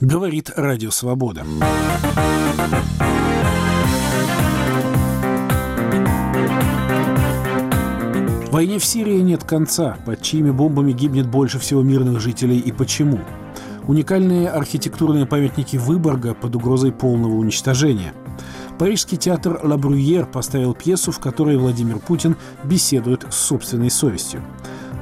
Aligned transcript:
Говорит 0.00 0.50
Радио 0.54 0.90
Свобода. 0.90 1.44
Войне 8.50 8.78
в 8.78 8.84
Сирии 8.84 9.20
нет 9.20 9.44
конца. 9.44 9.96
Под 10.04 10.20
чьими 10.20 10.50
бомбами 10.50 10.92
гибнет 10.92 11.26
больше 11.28 11.58
всего 11.58 11.82
мирных 11.82 12.20
жителей 12.20 12.58
и 12.58 12.72
почему? 12.72 13.20
Уникальные 13.86 14.50
архитектурные 14.50 15.24
памятники 15.24 15.78
Выборга 15.78 16.34
под 16.34 16.56
угрозой 16.56 16.92
полного 16.92 17.32
уничтожения. 17.32 18.12
Парижский 18.78 19.16
театр 19.16 19.58
«Ла 19.62 19.78
Брюер» 19.78 20.26
поставил 20.26 20.74
пьесу, 20.74 21.10
в 21.10 21.20
которой 21.20 21.56
Владимир 21.56 21.98
Путин 21.98 22.36
беседует 22.64 23.24
с 23.30 23.36
собственной 23.36 23.90
совестью. 23.90 24.42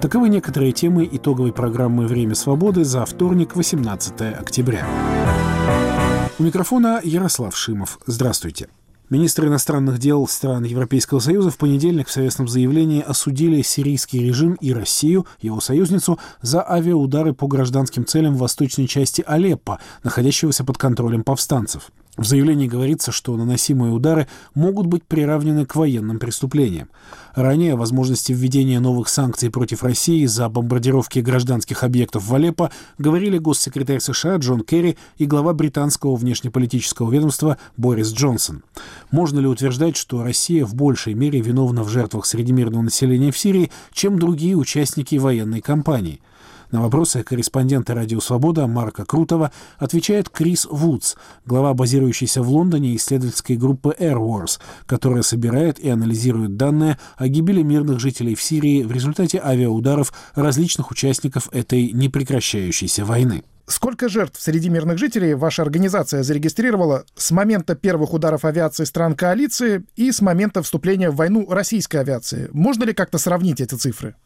Таковы 0.00 0.28
некоторые 0.28 0.72
темы 0.72 1.08
итоговой 1.10 1.52
программы 1.52 2.06
«Время 2.06 2.34
свободы» 2.34 2.84
за 2.84 3.04
вторник, 3.04 3.56
18 3.56 4.20
октября. 4.38 4.86
У 6.38 6.42
микрофона 6.42 7.00
Ярослав 7.02 7.56
Шимов. 7.56 7.98
Здравствуйте. 8.06 8.68
Министры 9.10 9.48
иностранных 9.48 9.98
дел 9.98 10.26
стран 10.26 10.64
Европейского 10.64 11.18
Союза 11.18 11.50
в 11.50 11.58
понедельник 11.58 12.08
в 12.08 12.10
совместном 12.10 12.48
заявлении 12.48 13.02
осудили 13.02 13.60
сирийский 13.62 14.20
режим 14.20 14.54
и 14.54 14.72
Россию, 14.72 15.26
его 15.40 15.60
союзницу, 15.60 16.18
за 16.40 16.68
авиаудары 16.68 17.34
по 17.34 17.46
гражданским 17.46 18.06
целям 18.06 18.34
в 18.34 18.38
восточной 18.38 18.86
части 18.86 19.22
Алеппо, 19.26 19.78
находящегося 20.02 20.64
под 20.64 20.78
контролем 20.78 21.22
повстанцев. 21.22 21.90
В 22.16 22.24
заявлении 22.24 22.68
говорится, 22.68 23.10
что 23.10 23.36
наносимые 23.36 23.92
удары 23.92 24.28
могут 24.54 24.86
быть 24.86 25.02
приравнены 25.02 25.66
к 25.66 25.74
военным 25.74 26.20
преступлениям. 26.20 26.88
Ранее 27.34 27.72
о 27.72 27.76
возможности 27.76 28.30
введения 28.30 28.78
новых 28.78 29.08
санкций 29.08 29.50
против 29.50 29.82
России 29.82 30.24
за 30.26 30.48
бомбардировки 30.48 31.18
гражданских 31.18 31.82
объектов 31.82 32.24
в 32.24 32.32
Алеппо 32.32 32.70
говорили 32.98 33.38
госсекретарь 33.38 33.98
США 33.98 34.36
Джон 34.36 34.60
Керри 34.60 34.96
и 35.16 35.26
глава 35.26 35.54
британского 35.54 36.14
внешнеполитического 36.14 37.10
ведомства 37.10 37.58
Борис 37.76 38.12
Джонсон. 38.12 38.62
Можно 39.10 39.40
ли 39.40 39.48
утверждать, 39.48 39.96
что 39.96 40.22
Россия 40.22 40.64
в 40.64 40.74
большей 40.76 41.14
мере 41.14 41.40
виновна 41.40 41.82
в 41.82 41.88
жертвах 41.88 42.26
среди 42.26 42.52
мирного 42.52 42.82
населения 42.82 43.32
в 43.32 43.38
Сирии, 43.38 43.72
чем 43.92 44.20
другие 44.20 44.54
участники 44.54 45.16
военной 45.16 45.60
кампании? 45.60 46.20
На 46.74 46.82
вопросы 46.82 47.22
корреспондента 47.22 47.94
«Радио 47.94 48.18
Свобода» 48.18 48.66
Марка 48.66 49.04
Крутова 49.04 49.52
отвечает 49.78 50.28
Крис 50.28 50.66
Вудс, 50.68 51.14
глава 51.46 51.72
базирующейся 51.72 52.42
в 52.42 52.48
Лондоне 52.50 52.96
исследовательской 52.96 53.54
группы 53.56 53.94
Air 53.96 54.16
Wars, 54.16 54.58
которая 54.84 55.22
собирает 55.22 55.78
и 55.78 55.88
анализирует 55.88 56.56
данные 56.56 56.98
о 57.16 57.28
гибели 57.28 57.62
мирных 57.62 58.00
жителей 58.00 58.34
в 58.34 58.42
Сирии 58.42 58.82
в 58.82 58.90
результате 58.90 59.38
авиаударов 59.38 60.12
различных 60.34 60.90
участников 60.90 61.48
этой 61.52 61.92
непрекращающейся 61.92 63.04
войны. 63.04 63.44
Сколько 63.66 64.08
жертв 64.08 64.40
среди 64.42 64.68
мирных 64.68 64.98
жителей 64.98 65.34
ваша 65.34 65.62
организация 65.62 66.24
зарегистрировала 66.24 67.04
с 67.14 67.30
момента 67.30 67.76
первых 67.76 68.12
ударов 68.12 68.44
авиации 68.44 68.82
стран 68.82 69.14
коалиции 69.14 69.84
и 69.94 70.10
с 70.10 70.20
момента 70.20 70.60
вступления 70.60 71.10
в 71.10 71.14
войну 71.14 71.46
российской 71.48 71.98
авиации? 71.98 72.50
Можно 72.52 72.82
ли 72.82 72.92
как-то 72.92 73.18
сравнить 73.18 73.60
эти 73.60 73.76
цифры? 73.76 74.16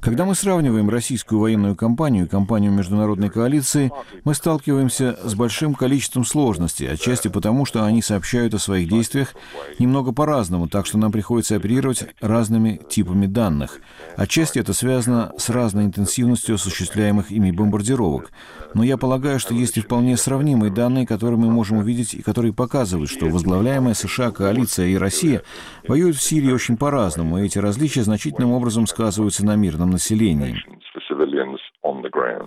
Когда 0.00 0.24
мы 0.24 0.34
сравниваем 0.34 0.90
российскую 0.90 1.40
военную 1.40 1.76
кампанию 1.76 2.26
и 2.26 2.28
кампанию 2.28 2.72
международной 2.72 3.30
коалиции, 3.30 3.92
мы 4.24 4.34
сталкиваемся 4.34 5.16
с 5.22 5.36
большим 5.36 5.74
количеством 5.74 6.24
сложностей, 6.24 6.90
отчасти 6.90 7.28
потому, 7.28 7.64
что 7.64 7.84
они 7.84 8.02
сообщают 8.02 8.54
о 8.54 8.58
своих 8.58 8.88
действиях 8.88 9.34
немного 9.78 10.12
по-разному, 10.12 10.68
так 10.68 10.86
что 10.86 10.98
нам 10.98 11.12
приходится 11.12 11.54
оперировать 11.54 12.06
разными 12.20 12.80
типами 12.88 13.26
данных. 13.26 13.80
Отчасти 14.16 14.58
это 14.58 14.72
связано 14.72 15.32
с 15.38 15.48
разной 15.48 15.84
интенсивностью 15.84 16.56
осуществляемых 16.56 17.30
ими 17.30 17.52
бомбардировок. 17.52 18.32
Но 18.74 18.82
я 18.82 18.96
полагаю, 18.96 19.38
что 19.38 19.54
есть 19.54 19.76
и 19.76 19.80
вполне 19.80 20.16
сравнимые 20.16 20.72
данные, 20.72 21.06
которые 21.06 21.38
мы 21.38 21.50
можем 21.50 21.78
увидеть 21.78 22.14
и 22.14 22.22
которые 22.22 22.52
показывают, 22.52 23.10
что 23.10 23.26
возглавляемая 23.26 23.94
США 23.94 24.32
коалиция 24.32 24.88
и 24.88 24.96
Россия 24.96 25.42
воюют 25.86 26.16
в 26.16 26.22
Сирии 26.22 26.50
очень 26.50 26.76
по-разному, 26.76 27.27
и 27.36 27.44
эти 27.44 27.58
различия 27.58 28.02
значительным 28.02 28.52
образом 28.52 28.86
сказываются 28.86 29.44
на 29.44 29.56
мирном 29.56 29.90
населении. 29.90 30.56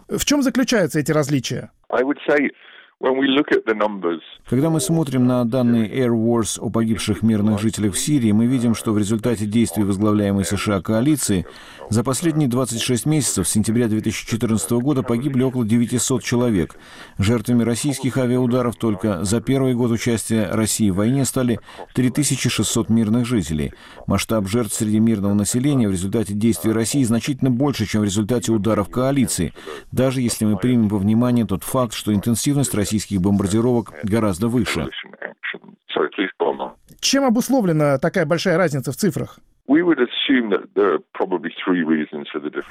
В 0.07 0.25
чем 0.25 0.41
заключаются 0.41 0.99
эти 0.99 1.11
различия? 1.11 1.71
Когда 4.47 4.69
мы 4.69 4.79
смотрим 4.79 5.25
на 5.25 5.43
данные 5.43 5.89
Air 5.89 6.11
Wars 6.11 6.59
о 6.59 6.69
погибших 6.69 7.23
мирных 7.23 7.59
жителях 7.59 7.95
в 7.95 7.99
Сирии, 7.99 8.31
мы 8.31 8.45
видим, 8.45 8.75
что 8.75 8.91
в 8.93 8.99
результате 8.99 9.47
действий 9.47 9.83
возглавляемой 9.83 10.45
США 10.45 10.81
коалиции 10.81 11.47
за 11.89 12.03
последние 12.03 12.47
26 12.47 13.07
месяцев 13.07 13.47
с 13.47 13.51
сентября 13.51 13.87
2014 13.87 14.71
года 14.73 15.01
погибли 15.01 15.41
около 15.41 15.65
900 15.65 16.21
человек. 16.23 16.75
Жертвами 17.17 17.63
российских 17.63 18.17
авиаударов 18.17 18.75
только 18.75 19.23
за 19.23 19.41
первый 19.41 19.73
год 19.73 19.89
участия 19.89 20.49
России 20.51 20.91
в 20.91 20.97
войне 20.97 21.25
стали 21.25 21.59
3600 21.95 22.89
мирных 22.89 23.25
жителей. 23.25 23.73
Масштаб 24.05 24.47
жертв 24.47 24.75
среди 24.75 24.99
мирного 24.99 25.33
населения 25.33 25.87
в 25.87 25.91
результате 25.91 26.33
действий 26.33 26.71
России 26.71 27.03
значительно 27.03 27.49
больше, 27.49 27.87
чем 27.87 28.01
в 28.01 28.05
результате 28.05 28.51
ударов 28.51 28.89
коалиции, 28.89 29.53
даже 29.91 30.21
если 30.21 30.45
мы 30.45 30.57
примем 30.57 30.87
во 30.87 30.99
внимание 30.99 31.47
тот 31.47 31.63
факт, 31.63 31.93
что 31.93 32.13
интенсивность 32.13 32.75
России 32.75 32.90
российских 32.91 33.21
бомбардировок 33.21 33.93
гораздо 34.03 34.49
выше. 34.49 34.89
Чем 36.99 37.23
обусловлена 37.23 37.97
такая 37.99 38.25
большая 38.25 38.57
разница 38.57 38.91
в 38.91 38.97
цифрах? 38.97 39.39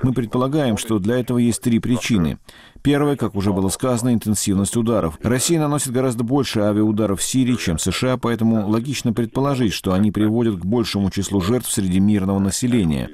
Мы 0.02 0.12
предполагаем, 0.12 0.76
что 0.76 0.98
для 0.98 1.18
этого 1.18 1.38
есть 1.38 1.62
три 1.62 1.78
причины. 1.78 2.38
Первая, 2.82 3.16
как 3.16 3.36
уже 3.36 3.54
было 3.54 3.70
сказано, 3.70 4.12
интенсивность 4.12 4.76
ударов. 4.76 5.18
Россия 5.22 5.58
наносит 5.58 5.92
гораздо 5.92 6.24
больше 6.24 6.60
авиаударов 6.60 7.20
в 7.20 7.22
Сирии, 7.22 7.54
чем 7.54 7.78
США, 7.78 8.18
поэтому 8.18 8.68
логично 8.68 9.14
предположить, 9.14 9.72
что 9.72 9.94
они 9.94 10.12
приводят 10.12 10.56
к 10.56 10.66
большему 10.66 11.10
числу 11.10 11.40
жертв 11.40 11.70
среди 11.70 12.00
мирного 12.00 12.38
населения. 12.38 13.08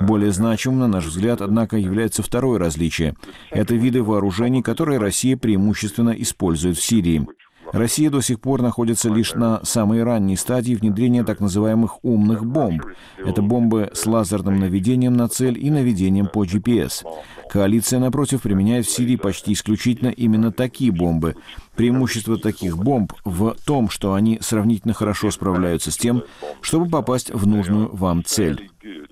Более 0.00 0.32
значимым, 0.32 0.80
на 0.80 0.88
наш 0.88 1.04
взгляд, 1.04 1.40
однако, 1.40 1.76
является 1.76 2.24
второе 2.24 2.58
различие. 2.58 3.14
Это 3.50 3.76
виды 3.76 4.02
вооружений, 4.02 4.62
которые 4.62 4.98
Россия 4.98 5.36
преимущественно 5.36 6.10
использует 6.10 6.76
в 6.76 6.82
Сирии. 6.82 7.24
Россия 7.72 8.10
до 8.10 8.20
сих 8.20 8.40
пор 8.40 8.62
находится 8.62 9.08
лишь 9.08 9.34
на 9.34 9.60
самой 9.64 10.02
ранней 10.02 10.36
стадии 10.36 10.74
внедрения 10.74 11.24
так 11.24 11.40
называемых 11.40 12.04
умных 12.04 12.44
бомб. 12.44 12.82
Это 13.18 13.42
бомбы 13.42 13.90
с 13.92 14.06
лазерным 14.06 14.58
наведением 14.58 15.16
на 15.16 15.28
цель 15.28 15.58
и 15.58 15.70
наведением 15.70 16.26
по 16.26 16.44
GPS. 16.44 17.04
Коалиция, 17.50 17.98
напротив, 17.98 18.42
применяет 18.42 18.86
в 18.86 18.90
Сирии 18.90 19.16
почти 19.16 19.52
исключительно 19.52 20.08
именно 20.08 20.52
такие 20.52 20.92
бомбы. 20.92 21.34
Преимущество 21.76 22.38
таких 22.38 22.76
бомб 22.76 23.12
в 23.24 23.56
том, 23.64 23.88
что 23.88 24.14
они 24.14 24.38
сравнительно 24.40 24.94
хорошо 24.94 25.30
справляются 25.30 25.90
с 25.90 25.96
тем, 25.96 26.22
чтобы 26.60 26.90
попасть 26.90 27.30
в 27.32 27.46
нужную 27.46 27.94
вам 27.94 28.24
цель. 28.24 28.70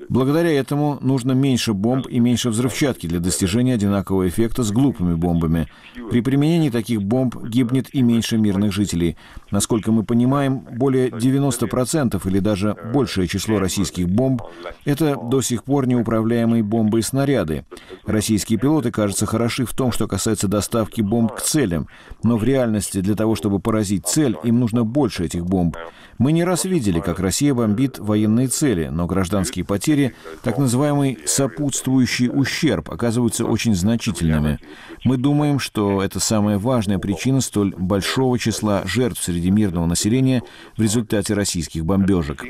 Благодаря 0.08 0.52
этому 0.52 0.98
нужно 1.00 1.32
меньше 1.32 1.72
бомб 1.72 2.06
и 2.08 2.20
меньше 2.20 2.50
взрывчатки 2.50 3.06
для 3.06 3.20
достижения 3.20 3.74
одинакового 3.74 4.28
эффекта 4.28 4.62
с 4.62 4.70
глупыми 4.70 5.14
бомбами. 5.14 5.68
При 6.10 6.20
применении 6.20 6.70
таких 6.70 7.02
бомб 7.02 7.36
гибнет 7.44 7.94
и 7.94 8.02
меньше 8.02 8.38
мирных 8.38 8.72
жителей. 8.72 9.16
Насколько 9.50 9.92
мы 9.92 10.04
понимаем, 10.04 10.60
более 10.60 11.08
90% 11.08 12.20
или 12.28 12.38
даже 12.38 12.76
большее 12.92 13.26
число 13.26 13.58
российских 13.58 14.08
бомб— 14.08 14.42
это 14.84 15.16
до 15.16 15.40
сих 15.40 15.64
пор 15.64 15.86
неуправляемые 15.86 16.62
бомбы 16.62 17.00
и 17.00 17.02
снаряды. 17.02 17.64
Российские 18.04 18.58
пилоты, 18.58 18.90
кажется, 18.90 19.26
хороши 19.26 19.66
в 19.66 19.72
том, 19.74 19.92
что 19.92 20.06
касается 20.06 20.48
доставки 20.48 21.00
бомб 21.00 21.32
к 21.32 21.40
целям, 21.40 21.88
но 22.22 22.36
в 22.36 22.44
реальности 22.44 23.00
для 23.00 23.14
того, 23.14 23.34
чтобы 23.34 23.58
поразить 23.58 24.06
цель, 24.06 24.36
им 24.44 24.60
нужно 24.60 24.84
больше 24.84 25.24
этих 25.24 25.44
бомб. 25.44 25.76
Мы 26.18 26.32
не 26.32 26.44
раз 26.44 26.64
видели, 26.64 27.00
как 27.00 27.20
Россия 27.20 27.52
бомбит 27.52 27.98
военные 27.98 28.48
цели, 28.48 28.88
но 28.88 29.06
гражданские 29.06 29.64
потери, 29.76 30.14
так 30.42 30.56
называемый 30.56 31.18
сопутствующий 31.26 32.30
ущерб, 32.32 32.90
оказываются 32.90 33.44
очень 33.44 33.74
значительными. 33.74 34.58
Мы 35.04 35.18
думаем, 35.18 35.58
что 35.58 36.02
это 36.02 36.18
самая 36.18 36.58
важная 36.58 36.98
причина 36.98 37.42
столь 37.42 37.74
большого 37.76 38.38
числа 38.38 38.82
жертв 38.86 39.22
среди 39.22 39.50
мирного 39.50 39.84
населения 39.84 40.42
в 40.78 40.82
результате 40.82 41.34
российских 41.34 41.84
бомбежек. 41.84 42.42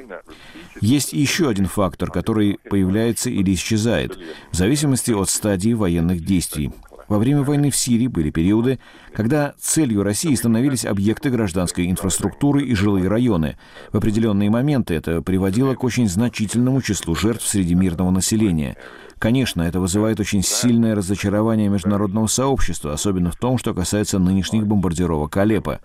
Есть 0.81 1.13
еще 1.13 1.49
один 1.49 1.67
фактор, 1.67 2.13
который 2.13 2.59
появляется 2.71 3.29
или 3.29 3.55
исчезает, 3.55 4.17
в 4.53 4.57
зависимости 4.57 5.11
от 5.11 5.29
стадии 5.29 5.73
военных 5.73 6.25
действий. 6.25 6.71
Во 7.09 7.19
время 7.19 7.43
войны 7.43 7.71
в 7.71 7.77
Сирии 7.77 8.09
были 8.09 8.31
периоды, 8.31 8.79
когда 9.15 9.55
целью 9.59 10.03
России 10.03 10.35
становились 10.35 10.85
объекты 10.85 11.31
гражданской 11.31 11.89
инфраструктуры 11.91 12.63
и 12.63 12.75
жилые 12.75 13.09
районы. 13.09 13.57
В 13.93 13.97
определенные 13.97 14.51
моменты 14.51 14.95
это 14.95 15.23
приводило 15.23 15.75
к 15.75 15.85
очень 15.85 16.09
значительному 16.09 16.83
числу 16.83 17.15
жертв 17.15 17.47
среди 17.47 17.75
мирного 17.75 18.11
населения. 18.11 18.77
Конечно, 19.27 19.63
это 19.63 19.81
вызывает 19.81 20.21
очень 20.21 20.43
сильное 20.43 20.95
разочарование 20.95 21.69
международного 21.69 22.29
сообщества, 22.29 22.93
особенно 22.93 23.33
в 23.33 23.37
том, 23.37 23.59
что 23.59 23.75
касается 23.75 24.21
нынешних 24.21 24.69
бомбардировок 24.69 25.37
Алеппо. 25.37 25.81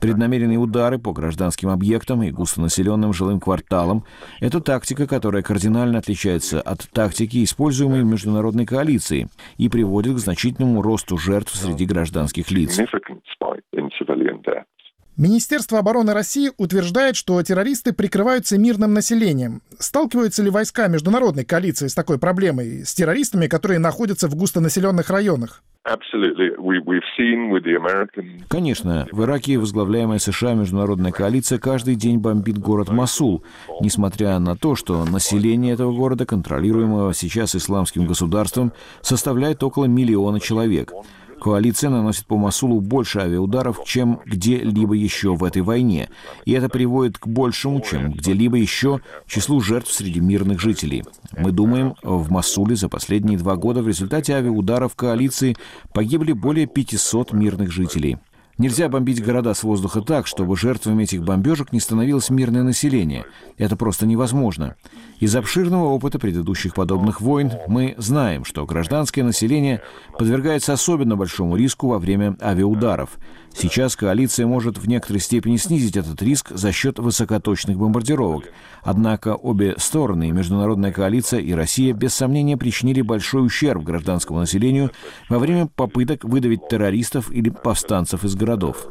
Преднамеренные 0.00 0.56
удары 0.56 0.98
по 0.98 1.12
гражданским 1.12 1.68
объектам 1.68 2.22
и 2.22 2.30
густонаселенным 2.30 3.12
жилым 3.12 3.38
кварталам– 3.38 4.04
это 4.40 4.62
тактика, 4.62 5.06
которая 5.06 5.42
кардинально 5.42 5.98
отличается 5.98 6.62
от 6.62 6.88
тактики, 6.90 7.44
используемой 7.44 8.02
международной 8.02 8.64
коалицией, 8.64 9.26
и 9.58 9.68
приводит 9.68 10.14
к 10.14 10.18
значительному 10.18 10.80
росту 10.80 11.18
жертв 11.18 11.54
среди 11.54 11.84
гражданских 11.84 12.50
лиц. 12.50 12.78
Министерство 15.16 15.78
обороны 15.78 16.12
России 16.12 16.50
утверждает, 16.58 17.16
что 17.16 17.42
террористы 17.42 17.94
прикрываются 17.94 18.58
мирным 18.58 18.92
населением. 18.92 19.62
Сталкиваются 19.78 20.42
ли 20.42 20.50
войска 20.50 20.88
международной 20.88 21.46
коалиции 21.46 21.86
с 21.86 21.94
такой 21.94 22.18
проблемой, 22.18 22.84
с 22.84 22.94
террористами, 22.94 23.46
которые 23.46 23.78
находятся 23.78 24.28
в 24.28 24.34
густонаселенных 24.34 25.08
районах? 25.08 25.62
Конечно, 28.48 29.06
в 29.10 29.22
Ираке 29.22 29.56
возглавляемая 29.56 30.18
США 30.18 30.52
международная 30.52 31.12
коалиция 31.12 31.58
каждый 31.58 31.94
день 31.94 32.18
бомбит 32.18 32.58
город 32.58 32.90
Масул, 32.90 33.42
несмотря 33.80 34.38
на 34.38 34.54
то, 34.54 34.74
что 34.74 35.02
население 35.06 35.72
этого 35.72 35.94
города, 35.94 36.26
контролируемого 36.26 37.14
сейчас 37.14 37.56
исламским 37.56 38.06
государством, 38.06 38.72
составляет 39.00 39.62
около 39.62 39.86
миллиона 39.86 40.40
человек. 40.40 40.92
Коалиция 41.40 41.90
наносит 41.90 42.26
по 42.26 42.36
Масулу 42.36 42.80
больше 42.80 43.20
авиаударов, 43.20 43.84
чем 43.84 44.20
где-либо 44.24 44.94
еще 44.94 45.34
в 45.34 45.44
этой 45.44 45.62
войне, 45.62 46.08
и 46.44 46.52
это 46.52 46.68
приводит 46.68 47.18
к 47.18 47.26
большему, 47.26 47.80
чем 47.80 48.12
где-либо 48.12 48.56
еще, 48.56 49.00
числу 49.26 49.60
жертв 49.60 49.92
среди 49.92 50.20
мирных 50.20 50.60
жителей. 50.60 51.04
Мы 51.36 51.52
думаем, 51.52 51.94
в 52.02 52.30
Масуле 52.30 52.76
за 52.76 52.88
последние 52.88 53.38
два 53.38 53.56
года 53.56 53.82
в 53.82 53.88
результате 53.88 54.34
авиаударов 54.34 54.94
коалиции 54.94 55.56
погибли 55.92 56.32
более 56.32 56.66
500 56.66 57.32
мирных 57.32 57.70
жителей. 57.70 58.18
Нельзя 58.58 58.88
бомбить 58.88 59.22
города 59.22 59.52
с 59.52 59.62
воздуха 59.62 60.00
так, 60.00 60.26
чтобы 60.26 60.56
жертвами 60.56 61.02
этих 61.02 61.22
бомбежек 61.22 61.72
не 61.72 61.80
становилось 61.80 62.30
мирное 62.30 62.62
население. 62.62 63.26
Это 63.58 63.76
просто 63.76 64.06
невозможно. 64.06 64.76
Из 65.20 65.36
обширного 65.36 65.88
опыта 65.88 66.18
предыдущих 66.18 66.72
подобных 66.72 67.20
войн 67.20 67.52
мы 67.68 67.94
знаем, 67.98 68.46
что 68.46 68.64
гражданское 68.64 69.22
население 69.24 69.82
подвергается 70.18 70.72
особенно 70.72 71.16
большому 71.16 71.56
риску 71.56 71.88
во 71.88 71.98
время 71.98 72.36
авиаударов. 72.40 73.18
Сейчас 73.58 73.96
коалиция 73.96 74.46
может 74.46 74.76
в 74.76 74.86
некоторой 74.86 75.18
степени 75.18 75.56
снизить 75.56 75.96
этот 75.96 76.20
риск 76.20 76.50
за 76.50 76.72
счет 76.72 76.98
высокоточных 76.98 77.78
бомбардировок. 77.78 78.52
Однако 78.82 79.34
обе 79.34 79.74
стороны, 79.78 80.30
международная 80.30 80.92
коалиция 80.92 81.40
и 81.40 81.54
Россия, 81.54 81.94
без 81.94 82.12
сомнения 82.12 82.58
причинили 82.58 83.00
большой 83.00 83.46
ущерб 83.46 83.82
гражданскому 83.82 84.40
населению 84.40 84.90
во 85.30 85.38
время 85.38 85.68
попыток 85.74 86.24
выдавить 86.24 86.68
террористов 86.68 87.32
или 87.32 87.48
повстанцев 87.48 88.24
из 88.24 88.34
городов. 88.34 88.88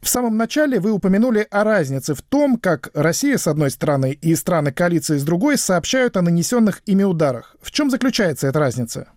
В 0.00 0.08
самом 0.08 0.38
начале 0.38 0.80
вы 0.80 0.92
упомянули 0.92 1.46
о 1.50 1.62
разнице 1.62 2.14
в 2.14 2.22
том, 2.22 2.56
как 2.56 2.90
Россия 2.94 3.36
с 3.36 3.46
одной 3.46 3.70
стороны 3.70 4.12
и 4.12 4.34
страны 4.34 4.72
коалиции 4.72 5.18
с 5.18 5.24
другой 5.24 5.58
сообщают 5.58 6.16
о 6.16 6.22
нанесенных 6.22 6.80
ими 6.86 7.02
ударах. 7.02 7.56
В 7.60 7.70
чем 7.70 7.90
заключается 7.90 8.46
эта 8.46 8.58
разница? 8.58 9.13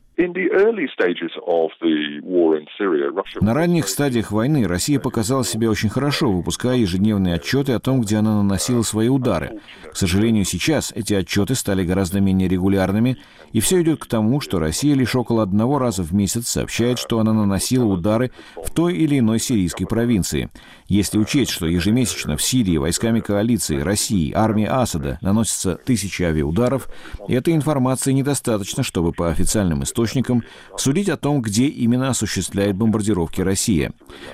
На 3.39 3.53
ранних 3.53 3.87
стадиях 3.87 4.31
войны 4.31 4.67
Россия 4.67 4.99
показала 4.99 5.45
себя 5.45 5.69
очень 5.69 5.89
хорошо, 5.89 6.31
выпуская 6.31 6.77
ежедневные 6.77 7.35
отчеты 7.35 7.73
о 7.73 7.79
том, 7.79 8.01
где 8.01 8.17
она 8.17 8.37
наносила 8.37 8.81
свои 8.81 9.09
удары. 9.09 9.59
К 9.91 9.95
сожалению, 9.95 10.43
сейчас 10.45 10.91
эти 10.95 11.13
отчеты 11.13 11.53
стали 11.53 11.83
гораздо 11.85 12.19
менее 12.19 12.49
регулярными, 12.49 13.17
и 13.51 13.59
все 13.59 13.79
идет 13.83 13.99
к 13.99 14.07
тому, 14.07 14.41
что 14.41 14.57
Россия 14.57 14.95
лишь 14.95 15.15
около 15.15 15.43
одного 15.43 15.77
раза 15.77 16.01
в 16.01 16.11
месяц 16.15 16.47
сообщает, 16.47 16.97
что 16.97 17.19
она 17.19 17.31
наносила 17.31 17.85
удары 17.85 18.31
в 18.55 18.71
той 18.71 18.95
или 18.95 19.19
иной 19.19 19.37
сирийской 19.37 19.85
провинции. 19.85 20.49
Если 20.87 21.19
учесть, 21.19 21.51
что 21.51 21.67
ежемесячно 21.67 22.37
в 22.37 22.41
Сирии 22.41 22.77
войсками 22.77 23.19
коалиции 23.19 23.81
России, 23.81 24.33
армии 24.33 24.65
Асада 24.65 25.19
наносятся 25.21 25.75
тысячи 25.75 26.23
авиаударов, 26.23 26.87
этой 27.27 27.53
информации 27.53 28.13
недостаточно, 28.13 28.81
чтобы 28.81 29.11
по 29.11 29.29
официальным 29.29 29.83
источникам 29.83 30.06
судить 30.77 31.09
о 31.09 31.18
том, 31.18 31.42
где 31.42 31.68
именно 31.68 32.09
осуществляет 32.09 32.75
бомбардировки 32.75 33.42
Россия. 33.42 33.92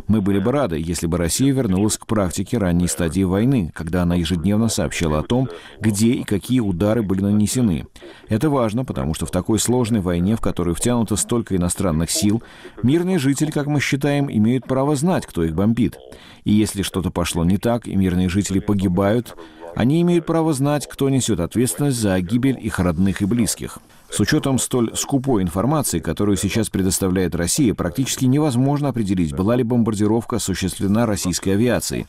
Мы 0.07 0.21
были 0.21 0.39
бы 0.39 0.51
рады, 0.51 0.77
если 0.79 1.07
бы 1.07 1.17
Россия 1.17 1.53
вернулась 1.53 1.97
к 1.97 2.05
практике 2.05 2.57
ранней 2.57 2.87
стадии 2.87 3.23
войны, 3.23 3.71
когда 3.73 4.03
она 4.03 4.15
ежедневно 4.15 4.69
сообщала 4.69 5.19
о 5.19 5.23
том, 5.23 5.49
где 5.79 6.11
и 6.11 6.23
какие 6.23 6.59
удары 6.59 7.03
были 7.03 7.21
нанесены. 7.21 7.87
Это 8.29 8.49
важно, 8.49 8.85
потому 8.85 9.13
что 9.13 9.25
в 9.25 9.31
такой 9.31 9.59
сложной 9.59 10.01
войне, 10.01 10.35
в 10.35 10.41
которую 10.41 10.75
втянуто 10.75 11.15
столько 11.15 11.55
иностранных 11.55 12.11
сил, 12.11 12.43
мирные 12.81 13.19
жители, 13.19 13.51
как 13.51 13.67
мы 13.67 13.79
считаем, 13.79 14.31
имеют 14.31 14.65
право 14.65 14.95
знать, 14.95 15.25
кто 15.25 15.43
их 15.43 15.53
бомбит. 15.53 15.97
И 16.43 16.51
если 16.51 16.81
что-то 16.81 17.09
пошло 17.09 17.43
не 17.43 17.57
так, 17.57 17.87
и 17.87 17.95
мирные 17.95 18.29
жители 18.29 18.59
погибают, 18.59 19.35
они 19.75 20.01
имеют 20.01 20.25
право 20.25 20.53
знать, 20.53 20.87
кто 20.87 21.09
несет 21.09 21.39
ответственность 21.39 21.97
за 21.97 22.19
гибель 22.21 22.59
их 22.61 22.79
родных 22.79 23.21
и 23.21 23.25
близких. 23.25 23.79
С 24.13 24.19
учетом 24.19 24.59
столь 24.59 24.95
скупой 24.95 25.41
информации, 25.41 25.97
которую 25.97 26.37
сейчас 26.37 26.69
предоставляет 26.69 27.33
Россия, 27.33 27.73
практически 27.73 28.25
невозможно 28.25 28.89
определить, 28.89 29.33
была 29.33 29.55
ли 29.55 29.63
бомбардировка 29.63 30.35
осуществлена 30.35 31.07
российской 31.07 31.49
авиацией. 31.49 32.05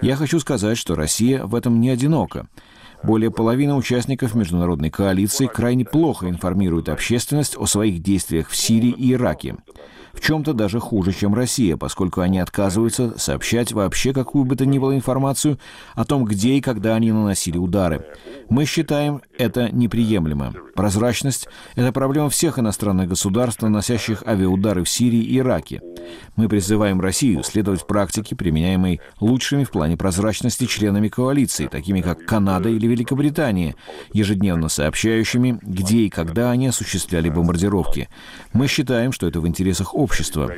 Я 0.00 0.14
хочу 0.14 0.38
сказать, 0.38 0.78
что 0.78 0.94
Россия 0.94 1.44
в 1.44 1.56
этом 1.56 1.80
не 1.80 1.90
одинока. 1.90 2.46
Более 3.02 3.32
половины 3.32 3.74
участников 3.74 4.36
международной 4.36 4.90
коалиции 4.90 5.46
крайне 5.48 5.84
плохо 5.84 6.28
информируют 6.28 6.88
общественность 6.88 7.56
о 7.58 7.66
своих 7.66 8.00
действиях 8.00 8.48
в 8.48 8.54
Сирии 8.54 8.94
и 8.96 9.14
Ираке 9.14 9.56
в 10.12 10.20
чем-то 10.20 10.52
даже 10.52 10.80
хуже, 10.80 11.12
чем 11.12 11.34
Россия, 11.34 11.76
поскольку 11.76 12.20
они 12.20 12.38
отказываются 12.38 13.18
сообщать 13.18 13.72
вообще 13.72 14.12
какую 14.12 14.44
бы 14.44 14.56
то 14.56 14.66
ни 14.66 14.78
было 14.78 14.94
информацию 14.94 15.58
о 15.94 16.04
том, 16.04 16.24
где 16.24 16.54
и 16.54 16.60
когда 16.60 16.94
они 16.94 17.12
наносили 17.12 17.58
удары. 17.58 18.04
Мы 18.48 18.64
считаем 18.64 19.22
это 19.38 19.70
неприемлемо. 19.70 20.52
Прозрачность– 20.74 21.48
это 21.74 21.92
проблема 21.92 22.30
всех 22.30 22.58
иностранных 22.58 23.08
государств, 23.08 23.62
наносящих 23.62 24.22
авиаудары 24.26 24.84
в 24.84 24.88
Сирии 24.88 25.22
и 25.22 25.38
Ираке. 25.38 25.80
Мы 26.36 26.48
призываем 26.48 27.00
Россию 27.00 27.42
следовать 27.42 27.86
практике, 27.86 28.34
применяемой 28.34 29.00
лучшими 29.20 29.64
в 29.64 29.70
плане 29.70 29.96
прозрачности 29.96 30.66
членами 30.66 31.08
коалиции, 31.08 31.66
такими 31.66 32.00
как 32.00 32.24
Канада 32.24 32.68
или 32.68 32.86
Великобритания, 32.86 33.76
ежедневно 34.12 34.68
сообщающими, 34.68 35.58
где 35.62 35.98
и 35.98 36.10
когда 36.10 36.50
они 36.50 36.68
осуществляли 36.68 37.28
бомбардировки. 37.28 38.08
Мы 38.52 38.66
считаем, 38.66 39.12
что 39.12 39.26
это 39.26 39.40
в 39.40 39.46
интересах 39.46 39.94
общества. 40.00 40.52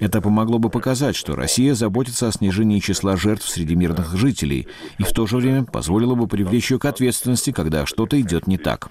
Это 0.00 0.20
помогло 0.20 0.58
бы 0.58 0.70
показать, 0.70 1.16
что 1.16 1.34
Россия 1.34 1.74
заботится 1.74 2.28
о 2.28 2.32
снижении 2.32 2.78
числа 2.78 3.16
жертв 3.16 3.48
среди 3.48 3.74
мирных 3.74 4.16
жителей 4.16 4.68
и 4.98 5.02
в 5.02 5.12
то 5.12 5.26
же 5.26 5.38
время 5.38 5.64
позволило 5.64 6.14
бы 6.14 6.28
привлечь 6.28 6.70
ее 6.70 6.78
к 6.78 6.84
ответственности, 6.84 7.52
когда 7.52 7.86
что-то 7.86 8.20
идет 8.20 8.46
не 8.46 8.58
так. 8.58 8.90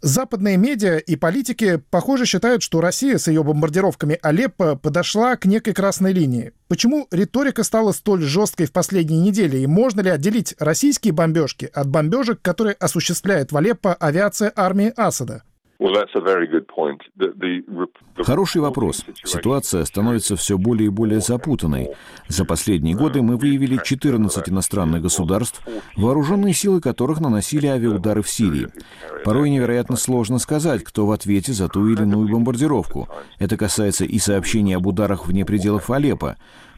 Западные 0.00 0.56
медиа 0.56 0.96
и 0.96 1.16
политики, 1.16 1.80
похоже, 1.90 2.24
считают, 2.24 2.62
что 2.62 2.80
Россия 2.80 3.18
с 3.18 3.28
ее 3.28 3.44
бомбардировками 3.44 4.18
Алеппо 4.22 4.76
подошла 4.76 5.36
к 5.36 5.44
некой 5.44 5.74
красной 5.74 6.12
линии. 6.12 6.52
Почему 6.68 7.06
риторика 7.10 7.62
стала 7.62 7.92
столь 7.92 8.22
жесткой 8.22 8.66
в 8.66 8.72
последние 8.72 9.20
недели? 9.20 9.58
И 9.58 9.66
можно 9.66 10.00
ли 10.00 10.10
отделить 10.10 10.54
российские 10.58 11.12
бомбежки 11.12 11.68
от 11.72 11.88
бомбежек, 11.88 12.40
которые 12.40 12.74
осуществляет 12.74 13.52
в 13.52 13.56
Алеппо 13.56 13.92
авиация 13.94 14.52
армии 14.56 14.92
Асада? 14.96 15.42
Хороший 18.18 18.60
вопрос. 18.60 19.02
Ситуация 19.24 19.82
становится 19.86 20.36
все 20.36 20.58
более 20.58 20.88
и 20.88 20.90
более 20.90 21.20
запутанной. 21.20 21.88
За 22.28 22.44
последние 22.44 22.94
годы 22.94 23.22
мы 23.22 23.38
выявили 23.38 23.80
14 23.82 24.50
иностранных 24.50 25.00
государств, 25.00 25.66
вооруженные 25.96 26.52
силы 26.52 26.82
которых 26.82 27.20
наносили 27.20 27.66
авиаудары 27.66 28.20
в 28.20 28.28
Сирии. 28.28 28.68
Порой 29.24 29.48
невероятно 29.48 29.96
сложно 29.96 30.38
сказать, 30.38 30.84
кто 30.84 31.06
в 31.06 31.12
ответе 31.12 31.54
за 31.54 31.68
ту 31.68 31.88
или 31.88 32.02
иную 32.02 32.28
бомбардировку. 32.28 33.08
Это 33.38 33.56
касается 33.56 34.04
и 34.04 34.18
сообщений 34.18 34.76
об 34.76 34.86
ударах 34.86 35.26
вне 35.26 35.46
пределов 35.46 35.88
Алеппо. 35.88 36.36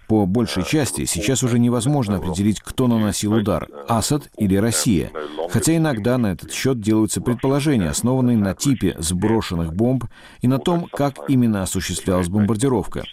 По 0.09 0.27
большей 0.27 0.65
части 0.65 1.05
сейчас 1.05 1.43
уже 1.43 1.59
невозможно 1.59 2.17
определить, 2.17 2.61
кто 2.61 2.87
наносил 2.87 3.33
удар– 3.35 3.69
Асад 3.89 4.31
или 4.37 4.57
Россия. 4.57 5.11
Хотя 5.51 5.77
иногда 5.77 6.19
на 6.19 6.33
этот 6.33 6.53
счет 6.53 6.81
делаются 6.81 7.21
предположения, 7.21 7.89
основанные 7.89 8.37
на 8.37 8.55
типе 8.55 8.97
сброшенных 8.99 9.75
бомб 9.75 10.05
и 10.41 10.49
на 10.49 10.59
том, 10.59 10.89
как 10.93 11.19
именно 11.29 11.63
осуществлялась 11.63 12.29
бомбардировка. 12.29 13.05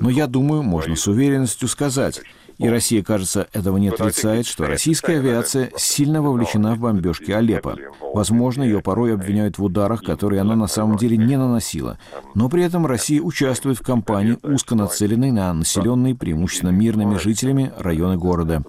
Но 0.00 0.10
я 0.10 0.26
думаю, 0.26 0.62
можно 0.62 0.96
с 0.96 1.06
уверенностью 1.06 1.68
сказать, 1.68 2.20
И 2.58 2.68
Россия, 2.68 3.04
кажется, 3.04 3.46
этого 3.52 3.78
не 3.78 3.88
отрицает, 3.88 4.44
что 4.46 4.66
российская 4.66 5.18
авиация 5.18 5.70
сильно 5.76 6.20
вовлечена 6.20 6.74
в 6.74 6.80
бомбежки 6.80 7.30
Алеппо. 7.30 7.76
Возможно, 8.14 8.64
ее 8.64 8.80
порой 8.80 9.14
обвиняют 9.14 9.58
в 9.58 9.64
ударах, 9.64 10.02
которые 10.02 10.40
она 10.40 10.56
на 10.56 10.66
самом 10.66 10.96
деле 10.96 11.16
не 11.16 11.36
наносила. 11.36 11.98
Но 12.34 12.48
при 12.48 12.64
этом 12.64 12.84
Россия 12.84 13.22
участвует 13.22 13.78
в 13.78 13.82
кампании, 13.82 14.38
узко 14.42 14.74
нацеленной 14.74 15.30
на 15.30 15.52
населенные 15.52 16.16
преимущественно 16.16 16.70
мирными 16.70 17.16
жителями 17.16 17.72
районы 17.78 18.16
города. 18.16 18.64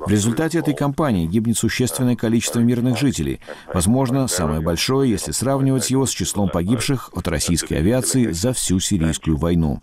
В 0.00 0.10
результате 0.10 0.58
этой 0.58 0.74
кампании 0.74 1.26
гибнет 1.26 1.58
существенное 1.58 2.16
количество 2.16 2.60
мирных 2.60 2.98
жителей, 2.98 3.40
возможно, 3.72 4.26
самое 4.26 4.60
большое, 4.60 5.10
если 5.10 5.30
сравнивать 5.30 5.90
его 5.90 6.06
с 6.06 6.10
числом 6.10 6.48
погибших 6.48 7.10
от 7.14 7.28
российской 7.28 7.74
авиации 7.74 8.32
за 8.32 8.52
всю 8.52 8.80
сирийскую 8.80 9.36
войну. 9.36 9.80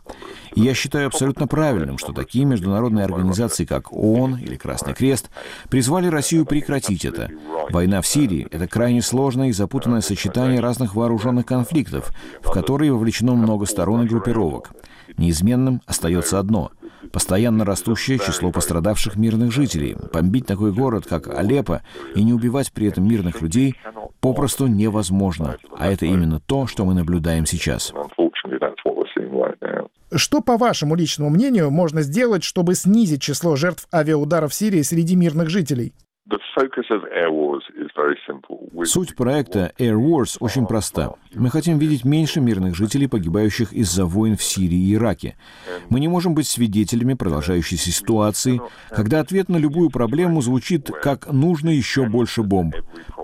И 0.56 0.62
я 0.62 0.74
считаю 0.74 1.08
абсолютно 1.08 1.48
правильным, 1.48 1.98
что 1.98 2.14
такие 2.14 2.46
международные 2.46 3.04
организации, 3.06 3.66
как 3.66 3.92
ООН 3.92 4.38
или 4.38 4.56
Красный 4.56 4.94
Крест, 4.94 5.30
призвали 5.70 6.08
Россию 6.08 6.46
прекратить 6.46 7.04
это. 7.04 7.30
Война 7.70 8.02
в 8.02 8.08
Сирии— 8.08 8.48
это 8.52 8.68
крайне 8.68 9.02
сложное 9.02 9.50
и 9.50 9.54
запутанное 9.54 10.02
сочетание 10.02 10.62
разных 10.62 10.96
вооруженных 10.96 11.46
конфликтов, 11.46 12.12
в 12.42 12.52
которые 12.52 12.94
вовлечено 12.94 13.36
много 13.36 13.66
сторон 13.66 14.04
и 14.04 14.08
группировок. 14.08 14.72
Неизменным 15.18 15.82
остается 15.86 16.40
одно— 16.40 16.72
постоянно 17.12 17.66
растущее 17.66 18.20
число 18.20 18.52
пострадавших 18.52 19.16
мирных 19.16 19.52
жителей. 19.52 19.96
Бомбить 20.14 20.46
такой 20.46 20.72
город, 20.72 21.06
как 21.08 21.28
Алеппо, 21.28 21.82
и 22.16 22.24
не 22.24 22.34
убивать 22.34 22.72
при 22.72 22.88
этом 22.88 23.08
мирных 23.08 23.42
людей 23.42 23.76
попросту 24.20 24.68
невозможно. 24.68 25.58
А 25.78 25.92
это 25.92 26.06
именно 26.06 26.40
то, 26.40 26.68
что 26.68 26.86
мы 26.86 26.94
наблюдаем 26.94 27.46
сейчас. 27.46 27.94
Что, 30.14 30.42
по 30.42 30.58
вашему 30.58 30.96
личному 30.96 31.30
мнению, 31.30 31.72
можно 31.72 32.02
сделать, 32.02 32.44
чтобы 32.44 32.76
снизить 32.76 33.22
число 33.22 33.56
жертв 33.56 33.88
авиаударов 33.94 34.52
в 34.52 34.56
Сирии 34.56 34.82
среди 34.82 35.16
мирных 35.16 35.50
жителей? 35.50 35.94
Суть 38.86 39.15
проекта 39.15 39.74
Air 39.77 39.96
Wars 39.96 40.38
очень 40.39 40.65
проста. 40.65 41.13
Мы 41.36 41.51
хотим 41.51 41.77
видеть 41.77 42.03
меньше 42.03 42.41
мирных 42.41 42.75
жителей, 42.75 43.08
погибающих 43.08 43.74
из-за 43.74 44.05
войн 44.05 44.36
в 44.36 44.41
Сирии 44.41 44.89
и 44.89 44.96
Ираке. 44.96 45.38
Мы 45.89 46.00
не 46.00 46.08
можем 46.08 46.34
быть 46.34 46.48
свидетелями 46.48 47.13
продолжающейся 47.13 47.91
ситуации, 47.91 48.60
когда 48.89 49.20
ответ 49.20 49.50
на 49.50 49.58
любую 49.58 49.91
проблему 49.91 50.41
звучит 50.41 50.89
как 50.89 51.32
«нужно 51.32 51.70
еще 51.70 52.08
больше 52.08 52.41
бомб». 52.41 52.75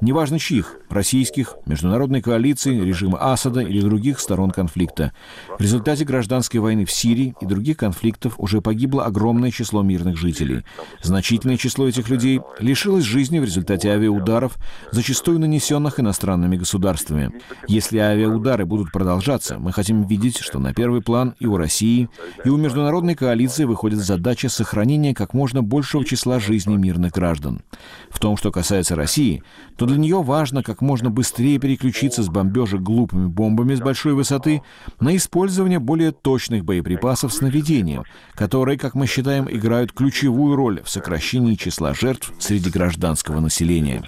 Неважно 0.01 0.37
чьих– 0.37 0.77
российских, 0.93 1.55
международной 1.65 2.21
коалиции, 2.21 2.79
режима 2.79 3.17
Асада 3.31 3.61
или 3.61 3.81
других 3.81 4.19
сторон 4.19 4.51
конфликта. 4.51 5.13
В 5.57 5.61
результате 5.61 6.05
гражданской 6.05 6.59
войны 6.59 6.85
в 6.85 6.91
Сирии 6.91 7.35
и 7.41 7.45
других 7.45 7.77
конфликтов 7.77 8.35
уже 8.37 8.61
погибло 8.61 9.05
огромное 9.05 9.51
число 9.51 9.81
мирных 9.81 10.17
жителей. 10.17 10.63
Значительное 11.01 11.57
число 11.57 11.87
этих 11.87 12.09
людей 12.09 12.41
лишилось 12.59 13.03
жизни 13.03 13.39
в 13.39 13.43
результате 13.43 13.89
авиаударов, 13.89 14.57
зачастую 14.91 15.39
нанесенных 15.39 15.99
иностранными 15.99 16.57
государствами. 16.57 17.31
Если 17.67 17.97
авиаудары 17.97 18.65
будут 18.65 18.91
продолжаться, 18.91 19.57
мы 19.59 19.71
хотим 19.71 20.05
видеть, 20.05 20.37
что 20.39 20.59
на 20.59 20.73
первый 20.73 21.01
план 21.01 21.35
и 21.39 21.45
у 21.45 21.57
России, 21.57 22.09
и 22.43 22.49
у 22.49 22.57
международной 22.57 23.15
коалиции 23.15 23.65
выходит 23.65 23.99
задача 23.99 24.49
сохранения 24.49 25.13
как 25.13 25.33
можно 25.33 25.61
большего 25.61 26.05
числа 26.05 26.39
жизней 26.39 26.77
мирных 26.77 27.13
граждан. 27.13 27.61
В 28.09 28.19
том, 28.19 28.37
что 28.37 28.51
касается 28.51 28.95
России, 28.95 29.43
то 29.77 29.85
для 29.85 29.97
нее 29.97 30.21
важно 30.21 30.63
как 30.63 30.80
можно 30.81 31.09
быстрее 31.09 31.59
переключиться 31.59 32.23
с 32.23 32.29
бомбежек 32.29 32.81
глупыми 32.81 33.27
бомбами 33.27 33.75
с 33.75 33.81
большой 33.81 34.13
высоты 34.13 34.61
на 34.99 35.15
использование 35.15 35.79
более 35.79 36.11
точных 36.11 36.65
боеприпасов 36.65 37.33
с 37.33 37.41
наведением, 37.41 38.03
которые, 38.35 38.77
как 38.77 38.95
мы 38.95 39.07
считаем, 39.07 39.47
играют 39.49 39.91
ключевую 39.91 40.55
роль 40.55 40.81
в 40.83 40.89
сокращении 40.89 41.55
числа 41.55 41.93
жертв 41.93 42.33
среди 42.39 42.69
гражданского 42.69 43.39
населения. 43.39 44.03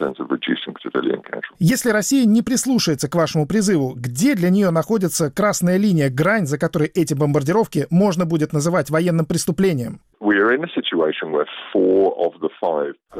Если 1.60 1.89
Россия 1.89 2.25
не 2.25 2.42
прислушается 2.42 3.08
к 3.08 3.15
вашему 3.15 3.48
призыву, 3.48 3.94
где 3.96 4.36
для 4.36 4.50
нее 4.50 4.70
находится 4.72 5.32
красная 5.32 5.77
линия, 5.77 6.10
грань, 6.10 6.46
за 6.46 6.58
которой 6.58 6.89
эти 6.89 7.13
бомбардировки 7.13 7.88
можно 7.89 8.25
будет 8.25 8.53
называть 8.53 8.89
военным 8.89 9.25
преступлением? 9.25 10.01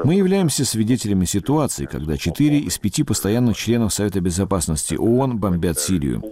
Мы 0.02 0.14
являемся 0.14 0.64
свидетелями 0.64 1.26
ситуации, 1.26 1.84
когда 1.84 2.16
четыре 2.16 2.60
из 2.60 2.78
пяти 2.78 3.02
постоянных 3.02 3.58
членов 3.58 3.92
Совета 3.92 4.22
Безопасности 4.22 4.94
ООН 4.94 5.36
бомбят 5.38 5.78
Сирию. 5.78 6.22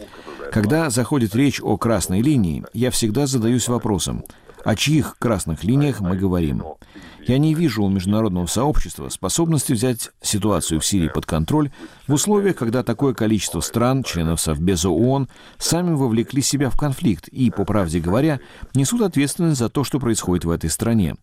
Когда 0.51 0.89
заходит 0.89 1.35
речь 1.35 1.61
о 1.63 1.77
красной 1.77 2.23
линии, 2.23 2.65
я 2.73 2.91
всегда 2.91 3.27
задаюсь 3.27 3.69
вопросом, 3.69 4.25
о 4.65 4.75
чьих 4.75 5.19
красных 5.19 5.63
линиях 5.63 6.01
мы 6.01 6.17
говорим? 6.17 6.63
Я 7.27 7.37
не 7.37 7.55
вижу 7.55 7.85
у 7.85 7.89
международного 7.91 8.47
сообщества 8.47 9.11
способности 9.11 9.73
взять 9.73 10.11
ситуацию 10.23 10.81
в 10.81 10.87
Сирии 10.87 11.09
под 11.09 11.27
контроль 11.27 11.71
в 12.07 12.15
условиях, 12.15 12.57
когда 12.57 12.83
такое 12.83 13.15
количество 13.15 13.61
стран, 13.61 14.03
членов 14.03 14.41
Совбеза 14.41 14.91
ООН, 14.91 15.29
сами 15.59 15.95
вовлекли 15.95 16.43
себя 16.43 16.69
в 16.71 16.77
конфликт 16.77 17.29
и, 17.29 17.51
по 17.51 17.65
правде 17.65 18.01
говоря, 18.01 18.41
несут 18.75 19.03
ответственность 19.03 19.59
за 19.59 19.69
то, 19.69 19.85
что 19.85 20.01
происходит 20.01 20.45
в 20.45 20.51
этой 20.51 20.71
стране. 20.71 21.15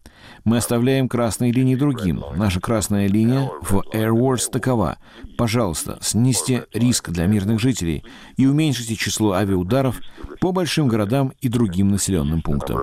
Мы 0.45 0.57
оставляем 0.57 1.09
красные 1.09 1.51
линии 1.51 1.75
другим. 1.75 2.23
Наша 2.35 2.59
красная 2.59 3.07
линия 3.07 3.49
в 3.61 3.83
Air 3.93 4.11
Wars 4.11 4.49
такова. 4.51 4.97
Пожалуйста, 5.37 5.97
снизьте 6.01 6.65
риск 6.73 7.09
для 7.09 7.27
мирных 7.27 7.59
жителей 7.59 8.03
и 8.37 8.45
уменьшите 8.45 8.95
число 8.95 9.33
авиаударов 9.33 9.99
по 10.39 10.51
большим 10.51 10.87
городам 10.87 11.33
и 11.41 11.49
другим 11.49 11.89
населенным 11.89 12.41
пунктам. 12.41 12.79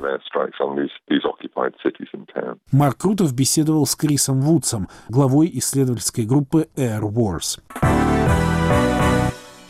Марк 2.73 2.99
Крутов 2.99 3.35
беседовал 3.35 3.87
с 3.87 3.97
Крисом 3.97 4.41
Вудсом, 4.41 4.88
главой 5.09 5.50
исследовательской 5.55 6.25
группы 6.25 6.69
Air 6.76 7.03
Wars. 7.03 7.59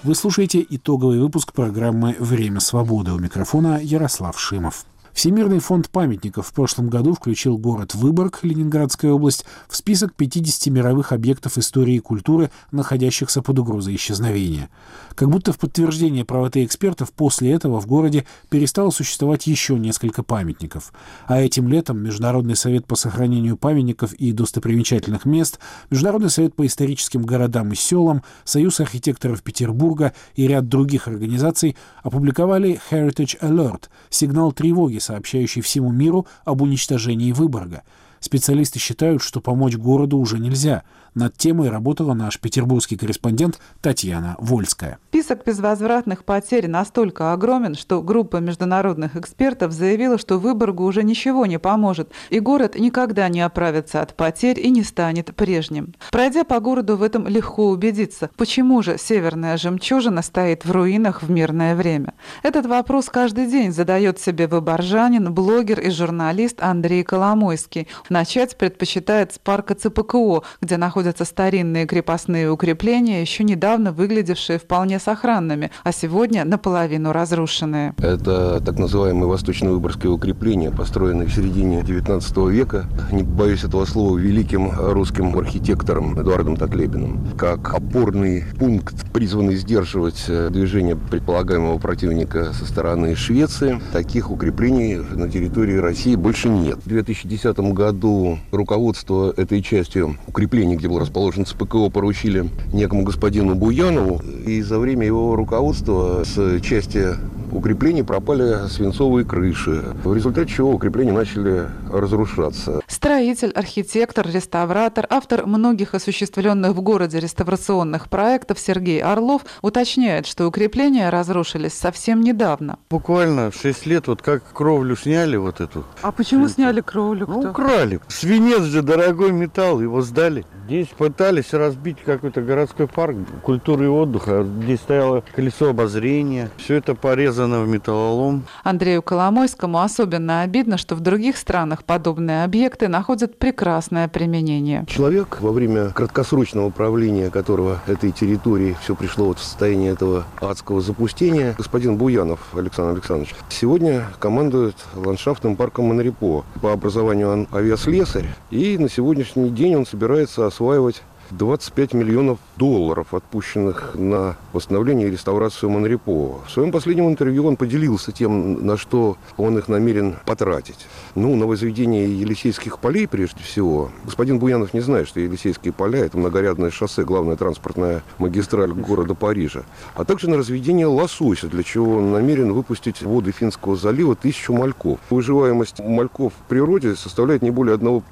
Вы 0.02 0.14
слушаете 0.14 0.64
итоговый 0.70 1.18
выпуск 1.18 1.52
программы 1.52 2.14
«Время 2.20 2.60
свободы». 2.60 3.12
У 3.12 3.18
микрофона 3.18 3.80
Ярослав 3.82 4.38
Шимов. 4.38 4.84
Всемирный 5.16 5.60
фонд 5.60 5.88
памятников 5.88 6.48
в 6.48 6.52
прошлом 6.52 6.90
году 6.90 7.14
включил 7.14 7.56
город 7.56 7.94
Выборг, 7.94 8.40
Ленинградская 8.42 9.12
область, 9.12 9.46
в 9.66 9.74
список 9.74 10.12
50 10.12 10.66
мировых 10.66 11.10
объектов 11.10 11.56
истории 11.56 11.94
и 11.94 12.00
культуры, 12.00 12.50
находящихся 12.70 13.40
под 13.40 13.58
угрозой 13.58 13.94
исчезновения. 13.94 14.68
Как 15.14 15.30
будто 15.30 15.54
в 15.54 15.58
подтверждение 15.58 16.26
правоты 16.26 16.66
экспертов 16.66 17.12
после 17.12 17.52
этого 17.52 17.80
в 17.80 17.86
городе 17.86 18.26
перестало 18.50 18.90
существовать 18.90 19.46
еще 19.46 19.78
несколько 19.78 20.22
памятников. 20.22 20.92
А 21.26 21.40
этим 21.40 21.66
летом 21.68 21.98
Международный 22.02 22.54
совет 22.54 22.84
по 22.84 22.94
сохранению 22.94 23.56
памятников 23.56 24.12
и 24.12 24.32
достопримечательных 24.32 25.24
мест, 25.24 25.58
Международный 25.88 26.28
совет 26.28 26.54
по 26.54 26.66
историческим 26.66 27.22
городам 27.22 27.72
и 27.72 27.74
селам, 27.74 28.22
Союз 28.44 28.80
архитекторов 28.80 29.42
Петербурга 29.42 30.12
и 30.34 30.46
ряд 30.46 30.68
других 30.68 31.08
организаций 31.08 31.74
опубликовали 32.02 32.78
Heritage 32.90 33.40
Alert– 33.40 33.84
сигнал 34.10 34.52
тревоги 34.52 34.98
сообщающий 35.06 35.62
всему 35.62 35.90
миру 35.90 36.26
об 36.44 36.62
уничтожении 36.62 37.32
Выборга. 37.32 37.82
Специалисты 38.26 38.80
считают, 38.80 39.22
что 39.22 39.40
помочь 39.40 39.76
городу 39.76 40.18
уже 40.18 40.40
нельзя. 40.40 40.82
Над 41.14 41.36
темой 41.38 41.70
работала 41.70 42.12
наш 42.12 42.38
петербургский 42.40 42.96
корреспондент 42.96 43.58
Татьяна 43.80 44.34
Вольская. 44.38 44.98
Список 45.08 45.46
безвозвратных 45.46 46.24
потерь 46.24 46.68
настолько 46.68 47.32
огромен, 47.32 47.74
что 47.74 48.02
группа 48.02 48.36
международных 48.36 49.16
экспертов 49.16 49.72
заявила, 49.72 50.18
что 50.18 50.38
Выборгу 50.38 50.84
уже 50.84 51.04
ничего 51.04 51.46
не 51.46 51.58
поможет, 51.58 52.10
и 52.28 52.38
город 52.38 52.74
никогда 52.78 53.28
не 53.28 53.40
оправится 53.40 54.02
от 54.02 54.14
потерь 54.14 54.60
и 54.60 54.68
не 54.70 54.82
станет 54.82 55.34
прежним. 55.34 55.94
Пройдя 56.10 56.44
по 56.44 56.60
городу, 56.60 56.96
в 56.96 57.02
этом 57.02 57.26
легко 57.28 57.68
убедиться, 57.68 58.28
почему 58.36 58.82
же 58.82 58.98
северная 58.98 59.56
жемчужина 59.56 60.20
стоит 60.20 60.66
в 60.66 60.70
руинах 60.72 61.22
в 61.22 61.30
мирное 61.30 61.76
время. 61.76 62.12
Этот 62.42 62.66
вопрос 62.66 63.06
каждый 63.06 63.46
день 63.46 63.72
задает 63.72 64.20
себе 64.20 64.48
выборжанин, 64.48 65.32
блогер 65.32 65.80
и 65.80 65.90
журналист 65.90 66.60
Андрей 66.60 67.04
Коломойский. 67.04 67.88
Начать 68.16 68.56
предпочитает 68.56 69.34
с 69.34 69.38
парка 69.38 69.74
ЦПКО, 69.74 70.40
где 70.62 70.78
находятся 70.78 71.26
старинные 71.26 71.84
крепостные 71.84 72.50
укрепления, 72.50 73.20
еще 73.20 73.44
недавно 73.44 73.92
выглядевшие 73.92 74.58
вполне 74.58 74.98
сохранными, 74.98 75.70
а 75.84 75.92
сегодня 75.92 76.46
наполовину 76.46 77.12
разрушенные. 77.12 77.94
Это 77.98 78.62
так 78.64 78.78
называемые 78.78 79.28
восточно-выборгские 79.28 80.12
укрепления, 80.12 80.70
построенные 80.70 81.28
в 81.28 81.34
середине 81.34 81.80
XIX 81.80 82.50
века, 82.50 82.86
не 83.12 83.22
боюсь 83.22 83.64
этого 83.64 83.84
слова, 83.84 84.16
великим 84.16 84.70
русским 84.74 85.38
архитектором 85.38 86.18
Эдуардом 86.18 86.56
Таклебиным, 86.56 87.36
как 87.36 87.74
опорный 87.74 88.44
пункт, 88.58 89.12
призванный 89.12 89.56
сдерживать 89.56 90.24
э, 90.28 90.48
движение 90.50 90.96
предполагаемого 90.96 91.76
противника 91.76 92.54
со 92.54 92.64
стороны 92.64 93.14
Швеции. 93.14 93.78
Таких 93.92 94.30
укреплений 94.30 94.96
на 94.96 95.28
территории 95.28 95.76
России 95.76 96.14
больше 96.14 96.48
нет. 96.48 96.78
В 96.78 96.88
2010 96.88 97.58
году 97.74 98.05
руководство 98.50 99.32
этой 99.36 99.62
частью 99.62 100.16
укреплений, 100.26 100.76
где 100.76 100.88
был 100.88 100.98
расположен 100.98 101.44
ЦПКО, 101.44 101.90
поручили 101.90 102.48
некому 102.72 103.02
господину 103.02 103.54
Буянову. 103.54 104.20
И 104.46 104.62
за 104.62 104.78
время 104.78 105.06
его 105.06 105.36
руководства 105.36 106.24
с 106.24 106.60
части 106.60 107.14
укреплений 107.52 108.04
пропали 108.04 108.68
свинцовые 108.68 109.24
крыши, 109.24 109.84
в 110.04 110.14
результате 110.14 110.52
чего 110.52 110.72
укрепления 110.72 111.12
начали 111.12 111.68
разрушаться. 111.90 112.80
Строитель, 112.86 113.50
архитектор, 113.50 114.26
реставратор, 114.28 115.06
автор 115.08 115.46
многих 115.46 115.94
осуществленных 115.94 116.72
в 116.72 116.80
городе 116.80 117.20
реставрационных 117.20 118.08
проектов 118.08 118.58
Сергей 118.58 119.00
Орлов 119.00 119.42
уточняет, 119.62 120.26
что 120.26 120.46
укрепления 120.46 121.08
разрушились 121.10 121.74
совсем 121.74 122.20
недавно. 122.20 122.78
Буквально 122.90 123.52
6 123.52 123.86
лет, 123.86 124.08
вот 124.08 124.22
как 124.22 124.42
кровлю 124.52 124.96
сняли 124.96 125.36
вот 125.36 125.60
эту. 125.60 125.84
А 126.02 126.12
почему 126.12 126.48
сняли 126.48 126.80
кровлю? 126.80 127.26
Ну, 127.28 127.50
украли. 127.50 128.00
Свинец 128.08 128.62
же 128.62 128.82
дорогой 128.82 129.32
металл, 129.32 129.80
его 129.80 130.02
сдали. 130.02 130.44
Здесь 130.66 130.88
пытались 130.88 131.52
разбить 131.52 131.98
какой-то 132.04 132.42
городской 132.42 132.88
парк 132.88 133.16
культуры 133.42 133.84
и 133.84 133.88
отдыха. 133.88 134.44
Здесь 134.62 134.80
стояло 134.80 135.22
колесо 135.34 135.70
обозрения. 135.70 136.50
Все 136.56 136.74
это 136.74 136.94
порезано 136.94 137.35
в 137.44 137.68
металлолом. 137.68 138.44
Андрею 138.64 139.02
Коломойскому 139.02 139.80
особенно 139.80 140.42
обидно, 140.42 140.78
что 140.78 140.94
в 140.94 141.00
других 141.00 141.36
странах 141.36 141.84
подобные 141.84 142.44
объекты 142.44 142.88
находят 142.88 143.38
прекрасное 143.38 144.08
применение. 144.08 144.84
Человек 144.88 145.38
во 145.40 145.52
время 145.52 145.90
краткосрочного 145.90 146.70
правления 146.70 147.30
которого 147.30 147.80
этой 147.86 148.12
территории 148.12 148.76
все 148.82 148.94
пришло 148.94 149.26
вот 149.26 149.38
в 149.38 149.42
состояние 149.42 149.92
этого 149.92 150.24
адского 150.40 150.80
запустения, 150.80 151.54
господин 151.58 151.96
Буянов 151.96 152.40
Александр 152.54 152.92
Александрович, 152.92 153.34
сегодня 153.48 154.06
командует 154.18 154.76
ландшафтным 154.94 155.56
парком 155.56 155.86
Монрепо. 155.86 156.44
По 156.62 156.72
образованию 156.72 157.30
он 157.30 157.48
авиаслесарь, 157.52 158.28
и 158.50 158.78
на 158.78 158.88
сегодняшний 158.88 159.50
день 159.50 159.76
он 159.76 159.86
собирается 159.86 160.46
осваивать 160.46 161.02
25 161.30 161.94
миллионов 161.94 162.38
долларов, 162.56 163.14
отпущенных 163.14 163.94
на 163.94 164.36
восстановление 164.52 165.08
и 165.08 165.10
реставрацию 165.10 165.70
Монрепо. 165.70 166.40
В 166.46 166.50
своем 166.50 166.72
последнем 166.72 167.08
интервью 167.08 167.46
он 167.46 167.56
поделился 167.56 168.12
тем, 168.12 168.64
на 168.64 168.76
что 168.76 169.16
он 169.36 169.58
их 169.58 169.68
намерен 169.68 170.16
потратить. 170.24 170.86
Ну, 171.14 171.34
на 171.36 171.46
возведение 171.46 172.18
Елисейских 172.18 172.78
полей, 172.78 173.06
прежде 173.06 173.42
всего. 173.42 173.90
Господин 174.04 174.38
Буянов 174.38 174.74
не 174.74 174.80
знает, 174.80 175.08
что 175.08 175.20
Елисейские 175.20 175.72
поля– 175.72 175.98
это 176.06 176.16
многорядное 176.18 176.70
шоссе, 176.70 177.04
главная 177.04 177.36
транспортная 177.36 178.02
магистраль 178.18 178.72
города 178.72 179.14
Парижа. 179.14 179.62
А 179.94 180.04
также 180.04 180.30
на 180.30 180.36
разведение 180.36 180.86
лосося, 180.86 181.48
для 181.48 181.62
чего 181.62 181.96
он 181.96 182.12
намерен 182.12 182.52
выпустить 182.52 183.02
в 183.02 183.08
воды 183.08 183.32
Финского 183.32 183.76
залива 183.76 184.14
тысячу 184.14 184.52
мальков. 184.52 184.98
Выживаемость 185.10 185.80
мальков 185.80 186.32
в 186.32 186.48
природе 186.48 186.94
составляет 186.94 187.42
не 187.42 187.50
более 187.50 187.76
1%. 187.76 188.02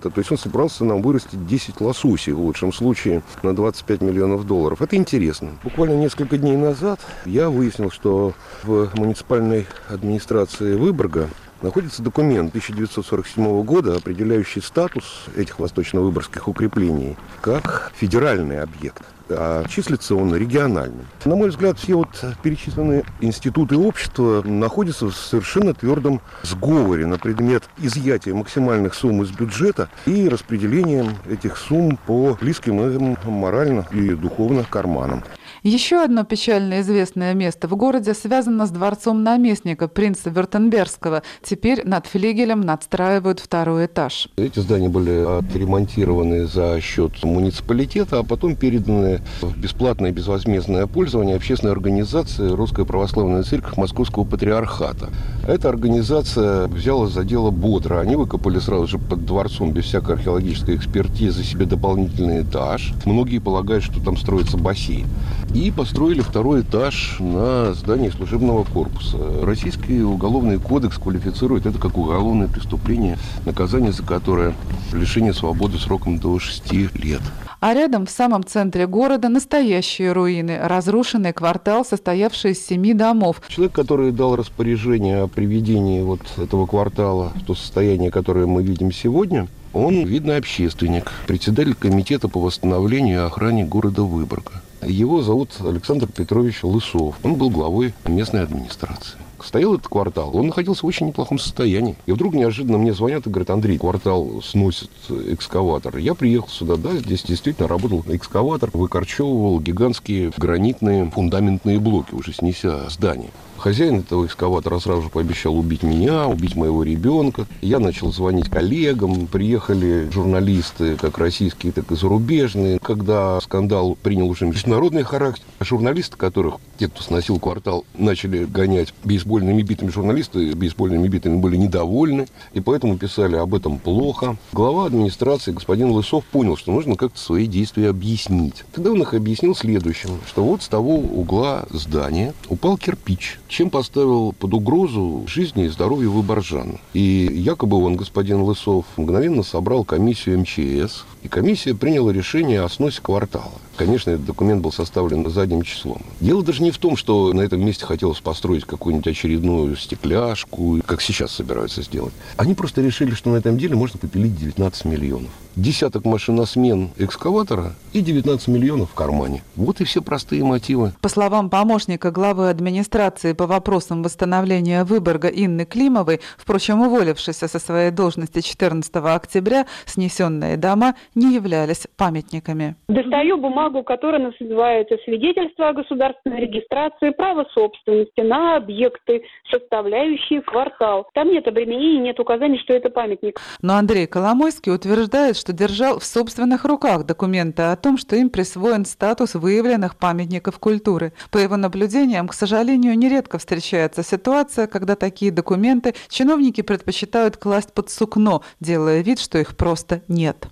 То 0.00 0.18
есть 0.18 0.32
он 0.32 0.38
собрался 0.38 0.84
нам 0.84 1.02
вырастить 1.02 1.46
10 1.46 1.80
лососей 1.80 2.32
в 2.32 2.40
лучшем 2.54 2.72
случае 2.72 3.22
на 3.42 3.54
25 3.54 4.00
миллионов 4.00 4.46
долларов. 4.46 4.80
Это 4.80 4.94
интересно. 4.94 5.50
Буквально 5.64 5.94
несколько 5.94 6.38
дней 6.38 6.56
назад 6.56 7.00
я 7.26 7.50
выяснил, 7.50 7.90
что 7.90 8.32
в 8.62 8.90
муниципальной 8.94 9.66
администрации 9.88 10.76
Выборга 10.76 11.28
находится 11.62 12.02
документ 12.02 12.50
1947 12.50 13.62
года, 13.64 13.96
определяющий 13.96 14.60
статус 14.60 15.26
этих 15.36 15.58
восточно-выборгских 15.58 16.48
укреплений 16.48 17.16
как 17.40 17.92
федеральный 17.94 18.60
объект 18.60 19.02
а 19.28 19.64
числится 19.68 20.14
он 20.14 20.34
региональным. 20.34 21.06
На 21.24 21.34
мой 21.34 21.48
взгляд, 21.48 21.78
все 21.78 21.94
вот 21.94 22.08
перечисленные 22.42 23.04
институты 23.20 23.76
общества 23.76 24.42
находятся 24.42 25.06
в 25.06 25.16
совершенно 25.16 25.74
твердом 25.74 26.20
сговоре 26.42 27.06
на 27.06 27.18
предмет 27.18 27.64
изъятия 27.78 28.34
максимальных 28.34 28.94
сумм 28.94 29.22
из 29.22 29.30
бюджета 29.30 29.88
и 30.06 30.28
распределения 30.28 31.06
этих 31.28 31.56
сумм 31.56 31.98
по 32.06 32.36
близким 32.40 32.80
им 32.80 33.16
морально 33.24 33.86
и 33.92 34.10
духовно 34.10 34.64
карманам. 34.68 35.24
Еще 35.66 36.04
одно 36.04 36.24
печально 36.24 36.82
известное 36.82 37.32
место 37.32 37.68
в 37.68 37.74
городе 37.74 38.12
связано 38.12 38.66
с 38.66 38.70
дворцом 38.70 39.22
наместника 39.22 39.88
принца 39.88 40.28
Вюртембергского. 40.28 41.22
Теперь 41.42 41.88
над 41.88 42.06
флигелем 42.06 42.60
надстраивают 42.60 43.40
второй 43.40 43.86
этаж. 43.86 44.28
Эти 44.36 44.60
здания 44.60 44.90
были 44.90 45.38
отремонтированы 45.38 46.46
за 46.46 46.78
счет 46.82 47.24
муниципалитета, 47.24 48.18
а 48.18 48.22
потом 48.24 48.56
переданы 48.56 49.22
в 49.40 49.56
бесплатное 49.56 50.12
безвозмездное 50.12 50.86
пользование 50.86 51.36
общественной 51.36 51.72
организации 51.72 52.46
«Русская 52.50 52.84
православная 52.84 53.42
церковь 53.42 53.78
Московского 53.78 54.24
патриархата». 54.24 55.08
Эта 55.48 55.70
организация 55.70 56.66
взяла 56.66 57.06
за 57.06 57.24
дело 57.24 57.50
бодро. 57.50 58.00
Они 58.00 58.16
выкопали 58.16 58.58
сразу 58.58 58.86
же 58.86 58.98
под 58.98 59.24
дворцом 59.24 59.72
без 59.72 59.86
всякой 59.86 60.16
археологической 60.16 60.76
экспертизы 60.76 61.42
себе 61.42 61.64
дополнительный 61.64 62.42
этаж. 62.42 62.92
Многие 63.06 63.38
полагают, 63.38 63.82
что 63.82 64.04
там 64.04 64.18
строится 64.18 64.58
бассейн 64.58 65.06
и 65.54 65.70
построили 65.70 66.20
второй 66.20 66.62
этаж 66.62 67.16
на 67.20 67.72
здании 67.74 68.10
служебного 68.10 68.64
корпуса. 68.64 69.18
Российский 69.42 70.02
уголовный 70.02 70.58
кодекс 70.58 70.98
квалифицирует 70.98 71.64
это 71.64 71.78
как 71.78 71.96
уголовное 71.96 72.48
преступление, 72.48 73.18
наказание 73.46 73.92
за 73.92 74.02
которое 74.02 74.54
лишение 74.92 75.32
свободы 75.32 75.78
сроком 75.78 76.18
до 76.18 76.38
6 76.38 76.72
лет. 76.72 77.22
А 77.60 77.72
рядом, 77.72 78.04
в 78.04 78.10
самом 78.10 78.44
центре 78.44 78.86
города, 78.86 79.28
настоящие 79.28 80.12
руины, 80.12 80.58
разрушенный 80.60 81.32
квартал, 81.32 81.84
состоявший 81.84 82.50
из 82.50 82.66
семи 82.66 82.92
домов. 82.92 83.40
Человек, 83.48 83.72
который 83.72 84.12
дал 84.12 84.36
распоряжение 84.36 85.22
о 85.22 85.28
приведении 85.28 86.02
вот 86.02 86.20
этого 86.36 86.66
квартала 86.66 87.32
в 87.34 87.44
то 87.44 87.54
состояние, 87.54 88.10
которое 88.10 88.46
мы 88.46 88.62
видим 88.62 88.92
сегодня, 88.92 89.46
он 89.72 90.04
видный 90.04 90.36
общественник, 90.36 91.10
председатель 91.26 91.74
комитета 91.74 92.28
по 92.28 92.40
восстановлению 92.40 93.22
и 93.22 93.26
охране 93.26 93.64
города 93.64 94.02
Выборга. 94.02 94.63
Его 94.86 95.22
зовут 95.22 95.50
Александр 95.60 96.06
Петрович 96.06 96.62
Лысов. 96.62 97.16
Он 97.22 97.34
был 97.36 97.50
главой 97.50 97.94
местной 98.06 98.42
администрации. 98.42 99.18
Стоял 99.42 99.74
этот 99.74 99.88
квартал, 99.88 100.34
он 100.34 100.46
находился 100.46 100.82
в 100.82 100.88
очень 100.88 101.08
неплохом 101.08 101.38
состоянии. 101.38 101.96
И 102.06 102.12
вдруг 102.12 102.34
неожиданно 102.34 102.78
мне 102.78 102.94
звонят 102.94 103.26
и 103.26 103.30
говорят, 103.30 103.50
Андрей, 103.50 103.78
квартал 103.78 104.40
сносит 104.42 104.90
экскаватор. 105.10 105.98
Я 105.98 106.14
приехал 106.14 106.48
сюда, 106.48 106.76
да, 106.76 106.96
здесь 106.96 107.22
действительно 107.22 107.68
работал 107.68 108.04
экскаватор, 108.08 108.70
выкорчевывал 108.72 109.60
гигантские 109.60 110.32
гранитные 110.36 111.10
фундаментные 111.10 111.78
блоки, 111.78 112.14
уже 112.14 112.32
снеся 112.32 112.88
здание. 112.88 113.30
Хозяин 113.64 114.00
этого 114.00 114.26
экскаватора 114.26 114.78
сразу 114.78 115.04
же 115.04 115.08
пообещал 115.08 115.56
убить 115.56 115.82
меня, 115.82 116.26
убить 116.26 116.54
моего 116.54 116.82
ребенка. 116.82 117.46
Я 117.62 117.78
начал 117.78 118.12
звонить 118.12 118.50
коллегам. 118.50 119.26
Приехали 119.26 120.06
журналисты, 120.12 120.96
как 120.96 121.16
российские, 121.16 121.72
так 121.72 121.90
и 121.90 121.96
зарубежные. 121.96 122.78
Когда 122.78 123.40
скандал 123.40 123.96
принял 124.02 124.28
уже 124.28 124.44
международный 124.44 125.02
характер, 125.02 125.46
журналисты, 125.60 126.18
которых 126.18 126.56
те, 126.76 126.88
кто 126.88 127.02
сносил 127.02 127.38
квартал, 127.38 127.86
начали 127.96 128.44
гонять 128.44 128.92
бейсбольными 129.02 129.62
битами 129.62 129.88
журналисты, 129.88 130.52
бейсбольными 130.52 131.08
битами 131.08 131.38
были 131.38 131.56
недовольны, 131.56 132.26
и 132.52 132.60
поэтому 132.60 132.98
писали 132.98 133.36
об 133.36 133.54
этом 133.54 133.78
плохо. 133.78 134.36
Глава 134.52 134.84
администрации, 134.84 135.52
господин 135.52 135.90
Лысов, 135.90 136.26
понял, 136.26 136.58
что 136.58 136.70
нужно 136.70 136.96
как-то 136.96 137.18
свои 137.18 137.46
действия 137.46 137.88
объяснить. 137.88 138.64
Тогда 138.74 138.90
он 138.90 139.00
их 139.00 139.14
объяснил 139.14 139.54
следующим, 139.56 140.20
что 140.26 140.44
вот 140.44 140.62
с 140.62 140.68
того 140.68 140.96
угла 140.96 141.64
здания 141.70 142.34
упал 142.50 142.76
кирпич, 142.76 143.38
чем 143.54 143.70
поставил 143.70 144.32
под 144.32 144.52
угрозу 144.52 145.24
жизни 145.28 145.66
и 145.66 145.68
здоровье 145.68 146.08
выборжан. 146.08 146.80
И 146.92 147.30
якобы 147.32 147.76
он, 147.76 147.94
господин 147.94 148.40
Лысов, 148.40 148.84
мгновенно 148.96 149.44
собрал 149.44 149.84
комиссию 149.84 150.40
МЧС, 150.40 151.04
и 151.24 151.28
комиссия 151.28 151.74
приняла 151.74 152.12
решение 152.12 152.62
о 152.62 152.68
сносе 152.68 153.00
квартала. 153.00 153.52
Конечно, 153.76 154.10
этот 154.10 154.26
документ 154.26 154.62
был 154.62 154.70
составлен 154.70 155.28
задним 155.28 155.62
числом. 155.62 156.00
Дело 156.20 156.44
даже 156.44 156.62
не 156.62 156.70
в 156.70 156.78
том, 156.78 156.96
что 156.96 157.32
на 157.32 157.40
этом 157.40 157.64
месте 157.64 157.84
хотелось 157.84 158.20
построить 158.20 158.64
какую-нибудь 158.64 159.08
очередную 159.08 159.74
стекляшку, 159.76 160.80
как 160.86 161.00
сейчас 161.00 161.32
собираются 161.32 161.82
сделать. 161.82 162.12
Они 162.36 162.54
просто 162.54 162.82
решили, 162.82 163.14
что 163.14 163.30
на 163.30 163.36
этом 163.36 163.58
деле 163.58 163.74
можно 163.74 163.98
попилить 163.98 164.38
19 164.38 164.84
миллионов. 164.84 165.30
Десяток 165.56 166.04
машиносмен 166.04 166.90
экскаватора 166.96 167.74
и 167.92 168.00
19 168.00 168.48
миллионов 168.48 168.90
в 168.90 168.94
кармане. 168.94 169.44
Вот 169.54 169.80
и 169.80 169.84
все 169.84 170.02
простые 170.02 170.42
мотивы. 170.42 170.92
По 171.00 171.08
словам 171.08 171.48
помощника 171.48 172.10
главы 172.10 172.50
администрации 172.50 173.34
по 173.34 173.46
вопросам 173.46 174.02
восстановления 174.02 174.84
Выборга 174.84 175.28
Инны 175.28 175.64
Климовой, 175.64 176.20
впрочем, 176.36 176.80
уволившейся 176.80 177.46
со 177.46 177.58
своей 177.60 177.92
должности 177.92 178.40
14 178.40 178.94
октября, 178.96 179.66
снесенные 179.86 180.56
дома 180.56 180.96
не 181.14 181.34
являлись 181.34 181.86
памятниками. 181.96 182.76
Достаю 182.88 183.38
бумагу, 183.38 183.82
которая 183.82 184.20
называется 184.20 184.96
«Свидетельство 185.04 185.68
о 185.68 185.72
государственной 185.72 186.40
регистрации 186.40 187.10
права 187.10 187.46
собственности 187.52 188.20
на 188.20 188.56
объекты, 188.56 189.22
составляющие 189.50 190.42
квартал». 190.42 191.06
Там 191.14 191.30
нет 191.30 191.46
обременений, 191.46 191.98
нет 191.98 192.20
указаний, 192.20 192.58
что 192.58 192.74
это 192.74 192.90
памятник. 192.90 193.40
Но 193.62 193.74
Андрей 193.74 194.06
Коломойский 194.06 194.72
утверждает, 194.72 195.36
что 195.36 195.52
держал 195.52 195.98
в 195.98 196.04
собственных 196.04 196.64
руках 196.64 197.06
документы 197.06 197.62
о 197.62 197.76
том, 197.76 197.96
что 197.96 198.16
им 198.16 198.30
присвоен 198.30 198.84
статус 198.84 199.34
выявленных 199.34 199.96
памятников 199.98 200.58
культуры. 200.58 201.12
По 201.30 201.38
его 201.38 201.56
наблюдениям, 201.56 202.28
к 202.28 202.34
сожалению, 202.34 202.96
нередко 202.98 203.38
встречается 203.38 204.02
ситуация, 204.02 204.66
когда 204.66 204.96
такие 204.96 205.30
документы 205.30 205.94
чиновники 206.08 206.62
предпочитают 206.62 207.36
класть 207.36 207.72
под 207.72 207.90
сукно, 207.90 208.42
делая 208.60 209.02
вид, 209.02 209.20
что 209.20 209.38
их 209.38 209.56
просто 209.56 210.02
нет. 210.08 210.48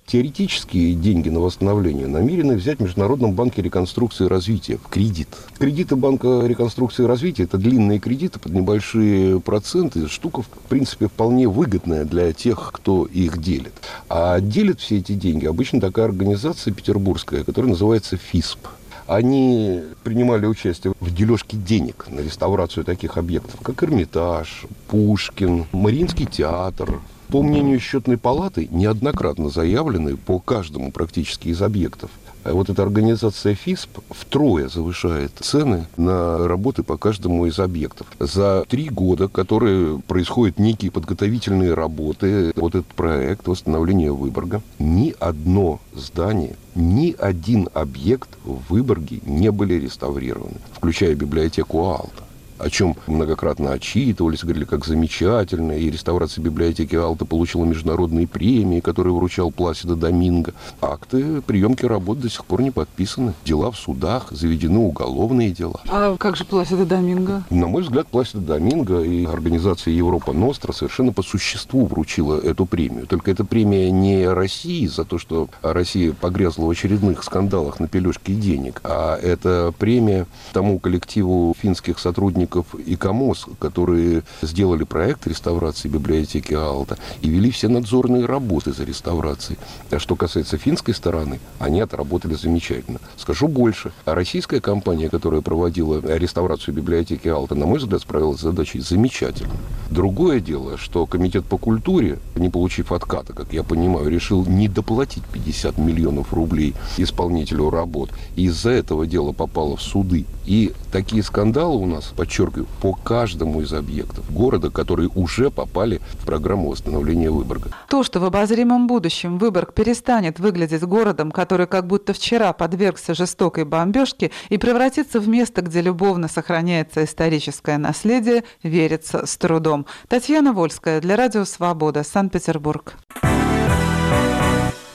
Теоретические 0.53 0.95
деньги 0.95 1.31
на 1.31 1.41
восстановление 1.41 2.07
намерены 2.07 2.57
взять 2.57 2.79
международные 2.79 3.03
Народном 3.03 3.33
банке 3.33 3.63
реконструкции 3.63 4.27
и 4.27 4.29
развития 4.29 4.77
в 4.77 4.87
кредит. 4.89 5.29
Кредиты 5.59 5.97
Банка 5.97 6.43
реконструкции 6.47 7.05
и 7.05 7.07
развития– 7.07 7.43
это 7.45 7.57
длинные 7.57 7.99
кредиты 7.99 8.39
под 8.39 8.53
небольшие 8.53 9.41
проценты. 9.41 10.07
Штука, 10.09 10.43
в 10.43 10.49
принципе, 10.69 11.09
вполне 11.09 11.49
выгодная 11.49 12.05
для 12.05 12.33
тех, 12.35 12.71
кто 12.73 13.07
их 13.07 13.41
делит. 13.41 13.73
А 14.11 14.41
делит 14.41 14.81
все 14.81 14.99
эти 14.99 15.13
деньги 15.13 15.47
обычно 15.47 15.81
такая 15.81 16.05
организация 16.05 16.73
петербургская, 16.73 17.45
которая 17.45 17.71
называется 17.71 18.19
ФИСП. 18.19 18.69
Они 19.07 19.81
принимали 20.05 20.47
участие 20.47 20.93
в 21.01 21.15
дележке 21.15 21.57
денег 21.57 22.07
на 22.09 22.21
реставрацию 22.21 22.85
таких 22.85 23.17
объектов, 23.17 23.59
как 23.63 23.83
Эрмитаж, 23.83 24.65
Пушкин, 24.89 25.67
Мариинский 25.73 26.27
театр, 26.27 27.01
по 27.33 27.43
мнению 27.43 27.81
счетной 27.81 28.19
палаты, 28.19 28.69
неоднократно 28.71 29.49
заявлены 29.49 30.19
по 30.19 30.39
каждому 30.39 30.93
практически 30.93 31.49
из 31.49 31.63
объектов. 31.63 32.11
А 32.45 32.53
вот 32.53 32.69
эта 32.69 32.83
организация 32.83 33.55
ФИСП 33.55 34.01
втрое 34.11 34.69
завышает 34.69 35.33
цены 35.41 35.87
на 35.97 36.47
работы 36.47 36.83
по 36.83 36.99
каждому 36.99 37.47
из 37.47 37.59
объектов. 37.59 38.07
За 38.19 38.67
три 38.69 38.91
года, 38.91 39.29
которые 39.29 39.99
происходят 40.01 40.59
некие 40.59 40.91
подготовительные 40.91 41.73
работы, 41.73 42.53
вот 42.55 42.75
этот 42.75 42.89
проект 42.89 43.49
восстановления 43.49 44.13
Выборга, 44.13 44.61
ни 44.79 45.15
одно 45.19 45.81
здание, 45.95 46.57
ни 46.75 47.17
один 47.19 47.71
объект 47.73 48.29
в 48.45 48.61
Выборге 48.71 49.21
не 49.25 49.51
были 49.51 49.75
реставрированы, 49.75 50.57
включая 50.75 51.15
библиотеку 51.15 51.87
Алта 51.87 52.25
о 52.63 52.71
чем 52.71 52.97
многократно 53.07 53.73
отчитывались, 53.73 54.43
говорили, 54.43 54.65
как 54.65 54.85
замечательно. 54.85 55.73
И 55.73 55.91
реставрация 55.91 56.43
библиотеки 56.43 56.95
Алта 56.95 57.25
получила 57.25 57.65
международные 57.65 58.29
премии, 58.29 58.81
которые 58.81 59.15
вручал 59.15 59.51
Пласида 59.51 59.97
Доминго. 59.97 60.55
Акты 60.81 61.43
приемки 61.43 61.85
работ 61.85 62.21
до 62.21 62.31
сих 62.31 62.45
пор 62.45 62.63
не 62.63 62.71
подписаны. 62.71 63.35
Дела 63.45 63.73
в 63.73 63.77
судах, 63.77 64.29
заведены 64.31 64.79
уголовные 64.79 65.51
дела. 65.51 65.81
А 65.89 66.17
как 66.17 66.37
же 66.37 66.45
Пласида 66.45 66.87
Доминго? 66.87 67.43
На 67.51 67.67
мой 67.67 67.83
взгляд, 67.83 68.07
Пласида 68.07 68.41
Доминго 68.41 69.01
и 69.01 69.25
организация 69.25 69.93
Европа 69.93 70.33
Ностра 70.33 70.73
совершенно 70.73 71.13
по 71.13 71.23
существу 71.23 71.87
вручила 71.87 72.39
эту 72.39 72.67
премию. 72.67 73.07
Только 73.07 73.33
эта 73.33 73.45
премия 73.45 73.91
не 73.91 74.29
России 74.29 74.87
за 74.87 75.05
то, 75.05 75.19
что 75.19 75.49
Россия 75.63 76.13
погрязла 76.13 76.67
в 76.67 76.71
очередных 76.71 77.25
скандалах 77.25 77.81
на 77.81 77.89
пележке 77.89 78.35
денег, 78.35 78.81
а 78.85 79.17
это 79.17 79.75
премия 79.79 80.27
тому 80.53 80.79
коллективу 80.79 81.55
финских 81.59 81.99
сотрудников 81.99 82.52
сотрудников 82.53 82.67
ИКОМОС, 82.87 83.47
которые 83.59 84.23
сделали 84.43 84.85
проект 84.85 85.27
реставрации 85.27 85.89
библиотеки 85.89 86.55
Алта 86.55 86.99
и 87.23 87.29
вели 87.29 87.51
все 87.51 87.69
надзорные 87.69 88.27
работы 88.27 88.73
за 88.73 88.85
реставрацией. 88.85 89.59
А 89.91 89.99
что 89.99 90.17
касается 90.17 90.59
финской 90.59 90.95
стороны, 90.95 91.41
они 91.59 91.81
отработали 91.81 92.35
замечательно. 92.35 93.01
Скажу 93.17 93.49
больше. 93.49 93.93
Российская 94.05 94.61
компания, 94.61 95.09
которая 95.09 95.41
проводила 95.41 96.01
реставрацию 96.17 96.75
библиотеки 96.75 97.29
Алта, 97.29 97.55
на 97.55 97.67
мой 97.67 97.79
взгляд, 97.79 98.03
справилась 98.03 98.41
с 98.41 98.43
задачей 98.43 98.81
замечательно. 98.81 99.55
Другое 99.91 100.41
дело, 100.41 100.79
что 100.79 101.07
Комитет 101.07 101.45
по 101.45 101.59
культуре, 101.59 102.19
не 102.37 102.49
получив 102.49 102.93
отката, 102.93 103.33
как 103.33 103.53
я 103.53 103.63
понимаю, 103.63 104.09
решил 104.09 104.45
не 104.47 104.69
доплатить 104.69 105.25
50 105.33 105.79
миллионов 105.79 106.33
рублей 106.33 106.75
исполнителю 106.97 107.71
работ. 107.71 108.11
И 108.37 108.45
из-за 108.45 108.71
этого 108.71 109.07
дело 109.07 109.33
попало 109.33 109.77
в 109.77 109.83
суды. 109.83 110.25
И 110.45 110.73
такие 110.91 111.23
скандалы 111.23 111.77
у 111.77 111.87
нас, 111.87 112.13
подчеркиваю, 112.17 112.42
по 112.81 112.93
каждому 112.93 113.61
из 113.63 113.73
объектов 113.73 114.31
города, 114.33 114.71
которые 114.71 115.09
уже 115.15 115.51
попали 115.51 116.01
в 116.21 116.27
программу 116.27 116.71
восстановления 116.71 117.31
Выборга. 117.31 117.71
То, 117.89 118.03
что 118.03 118.21
в 118.21 118.25
обозримом 118.25 118.87
будущем 118.87 119.39
Выборг 119.39 119.75
перестанет 119.75 120.39
выглядеть 120.39 120.83
городом, 120.83 121.31
который 121.31 121.67
как 121.67 121.87
будто 121.87 122.13
вчера 122.13 122.53
подвергся 122.53 123.15
жестокой 123.15 123.65
бомбежке 123.65 124.31
и 124.49 124.59
превратится 124.59 125.21
в 125.21 125.29
место, 125.29 125.63
где 125.63 125.81
любовно 125.81 126.29
сохраняется 126.29 127.05
историческое 127.05 127.79
наследие, 127.79 128.45
верится 128.63 129.27
с 129.27 129.37
трудом. 129.37 129.87
Татьяна 130.09 130.53
Вольская 130.53 131.01
для 131.01 131.17
Радио 131.17 131.45
Свобода, 131.45 132.03
Санкт-Петербург. 132.03 132.95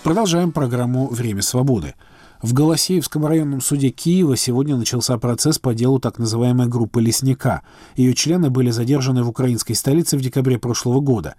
Продолжаем 0.03 0.51
программу 0.53 1.07
«Время 1.07 1.41
свободы». 1.41 1.93
В 2.41 2.53
Голосеевском 2.53 3.25
районном 3.25 3.61
суде 3.61 3.89
Киева 3.89 4.37
сегодня 4.37 4.75
начался 4.75 5.17
процесс 5.17 5.57
по 5.57 5.73
делу 5.73 5.99
так 5.99 6.19
называемой 6.19 6.67
группы 6.67 7.01
«Лесника». 7.01 7.63
Ее 7.95 8.13
члены 8.13 8.51
были 8.51 8.69
задержаны 8.69 9.23
в 9.23 9.29
украинской 9.29 9.73
столице 9.73 10.17
в 10.17 10.21
декабре 10.21 10.59
прошлого 10.59 10.99
года. 10.99 11.33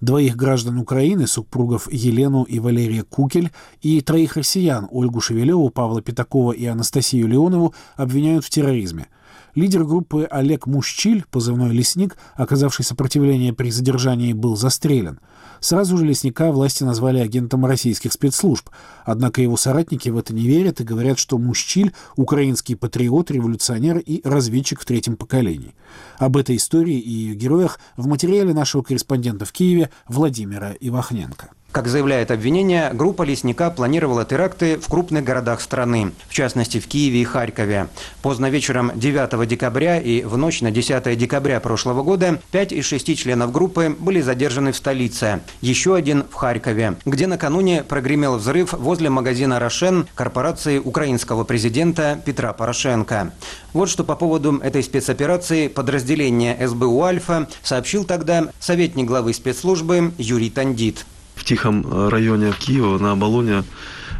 Двоих 0.00 0.36
граждан 0.36 0.78
Украины, 0.78 1.26
супругов 1.26 1.92
Елену 1.92 2.44
и 2.44 2.60
Валерия 2.60 3.02
Кукель, 3.02 3.50
и 3.82 4.00
троих 4.00 4.36
россиян 4.36 4.86
Ольгу 4.92 5.20
Шевелеву, 5.20 5.70
Павла 5.70 6.02
Пятакова 6.02 6.52
и 6.52 6.66
Анастасию 6.66 7.26
Леонову 7.26 7.74
обвиняют 7.96 8.44
в 8.44 8.50
терроризме. 8.50 9.08
Лидер 9.54 9.84
группы 9.84 10.26
Олег 10.28 10.66
Мущиль, 10.66 11.24
позывной 11.30 11.72
«Лесник», 11.72 12.16
оказавший 12.34 12.84
сопротивление 12.84 13.52
при 13.52 13.70
задержании, 13.70 14.32
был 14.32 14.56
застрелен. 14.56 15.20
Сразу 15.60 15.96
же 15.96 16.04
лесника 16.04 16.50
власти 16.50 16.82
назвали 16.82 17.20
агентом 17.20 17.64
российских 17.64 18.12
спецслужб. 18.12 18.68
Однако 19.04 19.40
его 19.40 19.56
соратники 19.56 20.08
в 20.08 20.18
это 20.18 20.34
не 20.34 20.48
верят 20.48 20.80
и 20.80 20.84
говорят, 20.84 21.20
что 21.20 21.38
Мущиль— 21.38 21.94
украинский 22.16 22.74
патриот, 22.74 23.30
революционер 23.30 23.98
и 23.98 24.20
разведчик 24.24 24.80
в 24.80 24.84
третьем 24.84 25.16
поколении. 25.16 25.76
Об 26.18 26.36
этой 26.36 26.56
истории 26.56 26.98
и 26.98 27.10
ее 27.10 27.34
героях 27.36 27.78
в 27.96 28.08
материале 28.08 28.52
нашего 28.54 28.82
корреспондента 28.82 29.44
в 29.44 29.52
Киеве 29.52 29.90
Владимира 30.08 30.72
Ивахненко. 30.80 31.50
Как 31.74 31.88
заявляет 31.88 32.30
обвинение, 32.30 32.90
группа 32.92 33.24
лесника 33.24 33.68
планировала 33.68 34.24
теракты 34.24 34.78
в 34.78 34.88
крупных 34.88 35.24
городах 35.24 35.60
страны, 35.60 36.12
в 36.28 36.32
частности 36.32 36.78
в 36.78 36.86
Киеве 36.86 37.22
и 37.22 37.24
Харькове. 37.24 37.88
Поздно 38.22 38.48
вечером 38.48 38.92
9 38.94 39.48
декабря 39.48 39.98
и 39.98 40.22
в 40.22 40.36
ночь 40.36 40.60
на 40.60 40.70
10 40.70 41.18
декабря 41.18 41.58
прошлого 41.58 42.04
года 42.04 42.38
пять 42.52 42.70
из 42.70 42.84
шести 42.84 43.16
членов 43.16 43.50
группы 43.50 43.92
были 43.98 44.20
задержаны 44.20 44.70
в 44.70 44.76
столице, 44.76 45.40
еще 45.62 45.96
один 45.96 46.22
в 46.30 46.34
Харькове, 46.34 46.94
где 47.06 47.26
накануне 47.26 47.82
прогремел 47.82 48.36
взрыв 48.36 48.72
возле 48.74 49.10
магазина 49.10 49.58
«Рошен» 49.58 50.06
корпорации 50.14 50.78
украинского 50.78 51.42
президента 51.42 52.22
Петра 52.24 52.52
Порошенко. 52.52 53.32
Вот 53.72 53.90
что 53.90 54.04
по 54.04 54.14
поводу 54.14 54.60
этой 54.62 54.84
спецоперации 54.84 55.66
подразделение 55.66 56.56
СБУ 56.68 57.02
«Альфа» 57.02 57.48
сообщил 57.64 58.04
тогда 58.04 58.50
советник 58.60 59.06
главы 59.06 59.34
спецслужбы 59.34 60.12
Юрий 60.18 60.50
Тандит 60.50 61.04
в 61.34 61.44
тихом 61.44 61.86
э, 61.86 62.08
районе 62.08 62.52
Киева 62.58 62.98
на 62.98 63.12
Оболоне 63.12 63.64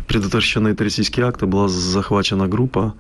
предотвращены 0.06 0.74
террористические 0.74 1.26
акты. 1.26 1.46
Была 1.46 1.68
захвачена 1.68 2.48
группа. 2.48 2.94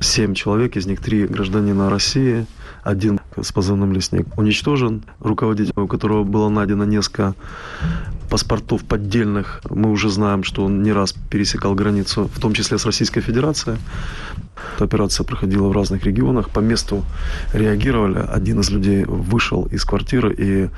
Семь 0.00 0.34
человек, 0.34 0.76
из 0.76 0.86
них 0.86 1.00
три 1.00 1.26
гражданина 1.26 1.88
России, 1.88 2.46
один 2.82 3.20
с 3.40 3.52
позывным 3.52 3.92
«Лесник» 3.92 4.26
уничтожен. 4.36 5.02
Руководитель, 5.20 5.72
у 5.76 5.86
которого 5.86 6.24
было 6.24 6.48
найдено 6.48 6.84
несколько 6.84 7.34
паспортов 8.28 8.84
поддельных. 8.84 9.62
Мы 9.70 9.90
уже 9.90 10.10
знаем, 10.10 10.42
что 10.42 10.64
он 10.64 10.82
не 10.82 10.92
раз 10.92 11.14
пересекал 11.30 11.74
границу, 11.74 12.28
в 12.34 12.40
том 12.40 12.52
числе 12.52 12.78
с 12.78 12.84
Российской 12.84 13.20
Федерацией. 13.20 13.78
Операция 14.78 15.24
проходила 15.24 15.68
в 15.68 15.72
разных 15.72 16.04
регионах. 16.04 16.50
По 16.50 16.60
месту 16.60 17.04
реагировали. 17.52 18.18
Один 18.18 18.60
из 18.60 18.70
людей 18.70 19.04
вышел 19.04 19.66
из 19.66 19.84
квартиры 19.84 20.34
и 20.36 20.68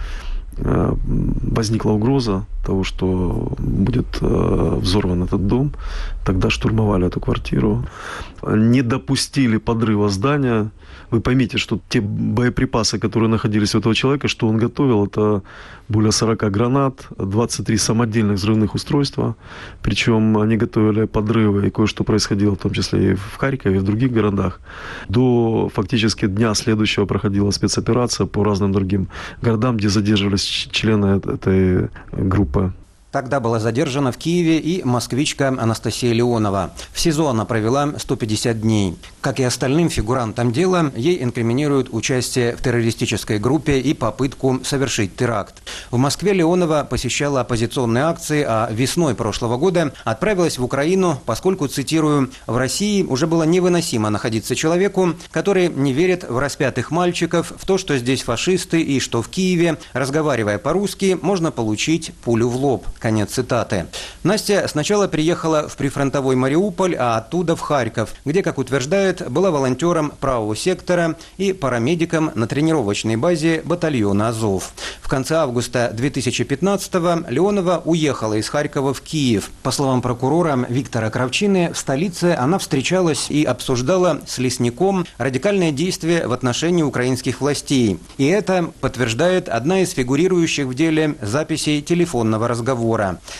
возникла 0.59 1.93
угроза 1.93 2.47
того, 2.65 2.83
что 2.83 3.53
будет 3.59 4.19
э, 4.21 4.79
взорван 4.81 5.23
этот 5.23 5.47
дом, 5.47 5.73
тогда 6.25 6.51
штурмовали 6.51 7.07
эту 7.07 7.21
квартиру, 7.21 7.85
не 8.43 8.83
допустили 8.83 9.59
подрыва 9.59 10.09
здания, 10.09 10.71
вы 11.11 11.21
поймите, 11.21 11.59
что 11.59 11.81
те 11.89 12.01
боеприпасы, 12.01 12.99
которые 12.99 13.29
находились 13.29 13.75
у 13.75 13.79
этого 13.79 13.95
человека, 13.95 14.29
что 14.29 14.49
он 14.49 14.57
готовил, 14.57 15.07
это 15.07 15.43
более 15.89 16.13
40 16.13 16.51
гранат, 16.51 17.07
23 17.19 17.77
самодельных 17.77 18.37
взрывных 18.37 18.75
устройства. 18.75 19.37
Причем 19.83 20.37
они 20.39 20.57
готовили 20.57 21.07
подрывы, 21.07 21.67
и 21.67 21.71
кое-что 21.71 22.05
происходило, 22.05 22.55
в 22.55 22.59
том 22.59 22.73
числе 22.73 23.13
и 23.13 23.15
в 23.15 23.37
Харькове, 23.37 23.77
и 23.77 23.79
в 23.79 23.85
других 23.85 24.13
городах. 24.13 24.61
До 25.09 25.69
фактически 25.75 26.27
дня 26.27 26.55
следующего 26.55 27.07
проходила 27.07 27.51
спецоперация 27.51 28.27
по 28.27 28.45
разным 28.45 28.73
другим 28.73 29.09
городам, 29.43 29.77
где 29.77 29.89
задерживались 29.89 30.69
члены 30.73 31.07
этой 31.07 31.89
группы. 32.13 32.73
Тогда 33.17 33.41
была 33.41 33.59
задержана 33.61 34.13
в 34.13 34.19
Киеве 34.19 34.59
и 34.59 34.85
москвичка 34.85 35.49
Анастасия 35.49 36.13
Леонова. 36.13 36.75
В 36.93 37.01
СИЗО 37.01 37.29
она 37.29 37.47
провела 37.47 37.95
150 37.97 38.61
дней. 38.61 38.99
Как 39.23 39.41
и 39.41 39.43
остальным 39.43 39.89
фигурантам 39.89 40.53
дела, 40.53 40.93
ей 40.95 41.23
инкриминируют 41.25 41.89
участие 41.91 42.55
в 42.57 42.61
террористической 42.61 43.39
группе 43.39 43.81
и 43.81 43.95
попытку 43.95 44.61
совершить 44.65 45.17
теракт. 45.17 45.63
В 45.91 45.97
Москве 45.97 46.35
Леонова 46.35 46.87
посещала 46.89 47.41
оппозиционные 47.41 48.05
акции, 48.05 48.45
а 48.47 48.69
весной 48.71 49.15
прошлого 49.15 49.57
года 49.57 49.95
отправилась 50.05 50.59
в 50.59 50.65
Украину, 50.65 51.19
поскольку, 51.25 51.69
цитирую, 51.69 52.31
«в 52.47 52.59
России 52.59 53.03
уже 53.03 53.27
было 53.27 53.45
невыносимо 53.45 54.11
находиться 54.11 54.55
человеку, 54.55 55.15
который 55.31 55.71
не 55.71 55.95
верит 55.95 56.29
в 56.29 56.39
распятых 56.39 56.91
мальчиков, 56.91 57.55
в 57.57 57.65
то, 57.65 57.79
что 57.79 57.97
здесь 57.97 58.23
фашисты 58.23 58.83
и 58.83 59.01
что 59.01 59.23
в 59.23 59.29
Киеве, 59.29 59.79
разговаривая 59.95 60.59
по-русски, 60.59 61.19
можно 61.23 61.51
получить 61.51 62.13
пулю 62.23 62.51
в 62.51 62.57
лоб». 62.57 62.87
Конец 63.07 63.35
цитаты. 63.35 63.87
Настя 64.25 64.67
сначала 64.67 65.07
приехала 65.07 65.69
в 65.69 65.77
прифронтовой 65.77 66.35
Мариуполь, 66.35 66.97
а 66.99 67.19
оттуда 67.19 67.55
в 67.55 67.61
Харьков, 67.61 68.13
где, 68.25 68.43
как 68.43 68.59
утверждает, 68.59 69.31
была 69.31 69.53
волонтером 69.53 70.13
правого 70.19 70.57
сектора 70.57 71.15
и 71.37 71.53
парамедиком 71.53 72.33
на 72.35 72.49
тренировочной 72.49 73.15
базе 73.15 73.63
батальона 73.65 74.31
«Азов». 74.31 74.73
В 75.01 75.09
конце 75.09 75.37
августа 75.37 75.95
2015-го 75.97 77.31
Леонова 77.31 77.81
уехала 77.85 78.35
из 78.35 78.49
Харькова 78.49 78.93
в 78.93 79.01
Киев. 79.03 79.51
По 79.63 79.71
словам 79.71 80.03
прокурора 80.03 80.67
Виктора 80.69 81.09
Кравчины, 81.11 81.73
в 81.73 81.79
столице 81.79 82.35
она 82.37 82.59
встречалась 82.59 83.31
и 83.31 83.45
обсуждала 83.45 84.21
с 84.27 84.39
лесником 84.39 85.07
радикальное 85.19 85.71
действие 85.71 86.27
в 86.27 86.33
отношении 86.33 86.83
украинских 86.83 87.41
властей. 87.41 88.01
И 88.19 88.27
это 88.27 88.73
подтверждает 88.81 89.49
одна 89.49 89.83
из 89.83 89.93
фигурирующих 89.93 90.67
в 90.67 90.75
деле 90.75 91.15
записей 91.23 91.83
телефонного 91.83 92.49
разговора. 92.49 92.96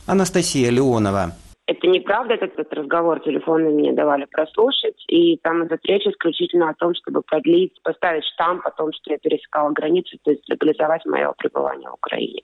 Анастасия 0.07 0.71
Леонова. 0.71 1.33
Это 1.67 1.89
неправда, 1.89 2.35
этот 2.35 2.73
разговор 2.73 3.19
телефонный 3.21 3.73
мне 3.73 3.93
давали 3.93 4.27
прослушать, 4.31 5.05
и 5.09 5.37
там 5.39 5.67
идет 5.67 5.81
речь 5.85 6.07
исключительно 6.07 6.71
о 6.71 6.75
том, 6.75 6.95
чтобы 6.95 7.23
продлить, 7.23 7.73
поставить 7.83 8.25
штамп 8.25 8.65
о 8.65 8.71
том, 8.71 8.93
что 8.93 9.13
я 9.13 9.19
пересекала 9.19 9.71
границу, 9.71 10.17
то 10.23 10.31
есть 10.31 10.49
легализовать 10.49 11.05
мое 11.07 11.33
пребывание 11.37 11.91
в 11.91 11.95
Украине. 11.95 12.43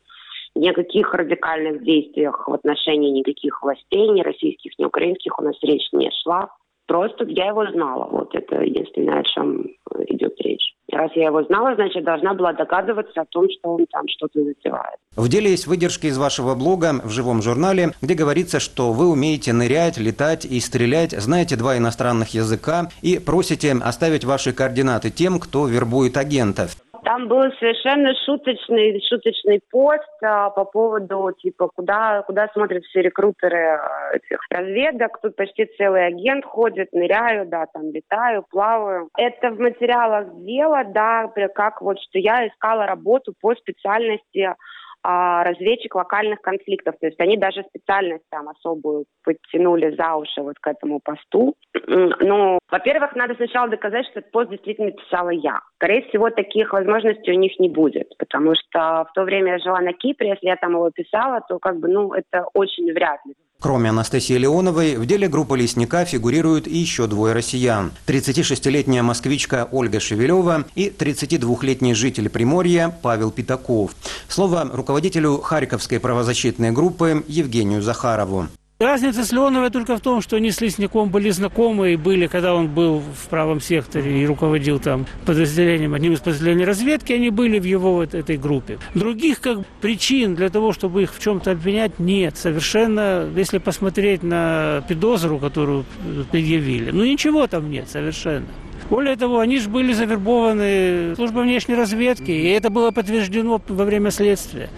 Никаких 0.56 1.14
радикальных 1.14 1.84
действиях 1.84 2.48
в 2.48 2.52
отношении 2.52 3.10
никаких 3.10 3.62
властей, 3.62 4.08
ни 4.08 4.22
российских, 4.22 4.76
ни 4.78 4.84
украинских 4.84 5.38
у 5.38 5.42
нас 5.42 5.56
речь 5.62 5.88
не 5.92 6.10
шла. 6.22 6.50
Просто 6.86 7.24
я 7.24 7.46
его 7.46 7.64
знала. 7.70 8.08
Вот 8.10 8.34
это 8.34 8.60
единственное, 8.60 9.20
о 9.20 9.24
чем 9.24 9.66
идет 10.08 10.34
речь. 10.40 10.74
Раз 10.92 11.10
я 11.14 11.26
его 11.26 11.42
знала, 11.44 11.74
значит, 11.74 12.04
должна 12.04 12.34
была 12.34 12.52
догадываться 12.52 13.22
о 13.22 13.24
том, 13.24 13.46
что 13.50 13.76
он 13.76 13.86
там 13.90 14.04
что-то 14.08 14.44
затевает. 14.44 14.96
В 15.16 15.26
деле 15.28 15.50
есть 15.50 15.66
выдержки 15.66 16.06
из 16.06 16.18
вашего 16.18 16.54
блога 16.54 17.00
в 17.02 17.08
живом 17.08 17.40
журнале, 17.40 17.92
где 18.02 18.12
говорится, 18.12 18.60
что 18.60 18.92
вы 18.92 19.08
умеете 19.08 19.54
нырять, 19.54 19.96
летать 19.96 20.44
и 20.44 20.60
стрелять, 20.60 21.12
знаете 21.12 21.56
два 21.56 21.78
иностранных 21.78 22.34
языка 22.34 22.90
и 23.00 23.18
просите 23.18 23.74
оставить 23.82 24.24
ваши 24.24 24.52
координаты 24.52 25.10
тем, 25.10 25.40
кто 25.40 25.66
вербует 25.66 26.18
агентов. 26.18 26.76
Там 27.04 27.26
был 27.26 27.42
совершенно 27.58 28.14
шуточный, 28.24 29.02
шуточный 29.08 29.60
пост 29.70 30.22
а, 30.22 30.50
по 30.50 30.64
поводу, 30.64 31.32
типа, 31.40 31.68
куда, 31.74 32.22
куда 32.22 32.48
смотрят 32.52 32.84
все 32.84 33.02
рекрутеры 33.02 33.58
а, 33.58 34.12
этих 34.14 34.38
разведок. 34.50 35.20
Тут 35.20 35.34
почти 35.34 35.66
целый 35.76 36.06
агент 36.06 36.44
ходит, 36.44 36.92
ныряю, 36.92 37.46
да, 37.46 37.66
там 37.72 37.90
летаю, 37.90 38.44
плаваю. 38.48 39.08
Это 39.16 39.50
в 39.50 39.58
материалах 39.58 40.32
дела, 40.44 40.84
да, 40.84 41.28
как 41.54 41.82
вот, 41.82 41.98
что 42.00 42.20
я 42.20 42.46
искала 42.46 42.86
работу 42.86 43.34
по 43.40 43.52
специальности 43.56 44.54
а, 45.02 45.42
разведчик 45.44 45.94
локальных 45.94 46.40
конфликтов. 46.40 46.94
То 47.00 47.06
есть 47.06 47.20
они 47.20 47.36
даже 47.36 47.64
специальность 47.64 48.24
там 48.30 48.48
особую 48.48 49.06
подтянули 49.24 49.94
за 49.96 50.14
уши 50.14 50.42
вот 50.42 50.58
к 50.60 50.66
этому 50.66 51.00
посту. 51.00 51.54
Ну, 52.24 52.58
во-первых, 52.70 53.14
надо 53.16 53.34
сначала 53.34 53.68
доказать, 53.68 54.06
что 54.06 54.20
этот 54.20 54.30
пост 54.30 54.50
действительно 54.50 54.92
писала 54.92 55.30
я. 55.30 55.60
Скорее 55.76 56.02
всего, 56.02 56.30
таких 56.30 56.72
возможностей 56.72 57.32
у 57.32 57.38
них 57.38 57.58
не 57.58 57.68
будет, 57.68 58.16
потому 58.18 58.54
что 58.54 59.06
в 59.10 59.12
то 59.14 59.24
время 59.24 59.52
я 59.52 59.58
жила 59.58 59.80
на 59.80 59.92
Кипре, 59.92 60.30
если 60.30 60.46
я 60.46 60.56
там 60.56 60.72
его 60.72 60.90
писала, 60.90 61.40
то 61.48 61.58
как 61.58 61.78
бы, 61.78 61.88
ну, 61.88 62.12
это 62.12 62.46
очень 62.54 62.92
вряд 62.92 63.20
ли. 63.26 63.34
Кроме 63.62 63.90
Анастасии 63.90 64.34
Леоновой, 64.34 64.96
в 64.96 65.06
деле 65.06 65.28
группы 65.28 65.56
«Лесника» 65.56 66.04
фигурируют 66.04 66.66
и 66.66 66.76
еще 66.76 67.06
двое 67.06 67.32
россиян. 67.32 67.92
36-летняя 68.08 69.04
москвичка 69.04 69.68
Ольга 69.70 70.00
Шевелева 70.00 70.64
и 70.74 70.88
32-летний 70.88 71.94
житель 71.94 72.28
Приморья 72.28 72.92
Павел 73.02 73.30
Пятаков. 73.30 73.92
Слово 74.26 74.68
руководителю 74.72 75.38
Харьковской 75.38 76.00
правозащитной 76.00 76.72
группы 76.72 77.24
Евгению 77.28 77.82
Захарову. 77.82 78.48
Разница 78.82 79.24
с 79.24 79.30
Леоновой 79.30 79.70
только 79.70 79.96
в 79.96 80.00
том, 80.00 80.20
что 80.20 80.34
они 80.34 80.50
с 80.50 80.60
Лесником 80.60 81.08
были 81.08 81.30
знакомы 81.30 81.92
и 81.92 81.96
были, 81.96 82.26
когда 82.26 82.52
он 82.52 82.66
был 82.66 82.98
в 82.98 83.28
правом 83.28 83.60
секторе 83.60 84.20
и 84.20 84.26
руководил 84.26 84.80
там 84.80 85.06
подразделением, 85.24 85.94
одним 85.94 86.14
из 86.14 86.18
подразделений 86.18 86.64
разведки, 86.64 87.12
они 87.12 87.30
были 87.30 87.60
в 87.60 87.64
его 87.64 87.94
вот 87.94 88.12
этой 88.12 88.36
группе. 88.36 88.80
Других 88.96 89.40
как 89.40 89.64
причин 89.80 90.34
для 90.34 90.48
того, 90.48 90.72
чтобы 90.72 91.04
их 91.04 91.14
в 91.14 91.20
чем-то 91.20 91.52
обвинять, 91.52 92.00
нет. 92.00 92.36
Совершенно, 92.36 93.30
если 93.36 93.58
посмотреть 93.58 94.24
на 94.24 94.82
педозру, 94.88 95.38
которую 95.38 95.84
предъявили, 96.32 96.90
ну 96.90 97.04
ничего 97.04 97.46
там 97.46 97.70
нет 97.70 97.88
совершенно. 97.88 98.46
Более 98.92 99.16
того, 99.16 99.38
они 99.38 99.58
же 99.58 99.70
были 99.70 99.94
завербованы 99.94 101.16
службой 101.16 101.44
внешней 101.44 101.76
разведки, 101.76 102.30
и 102.30 102.50
это 102.50 102.68
было 102.68 102.90
подтверждено 102.90 103.58
во 103.66 103.84
время 103.86 104.10
следствия. 104.10 104.68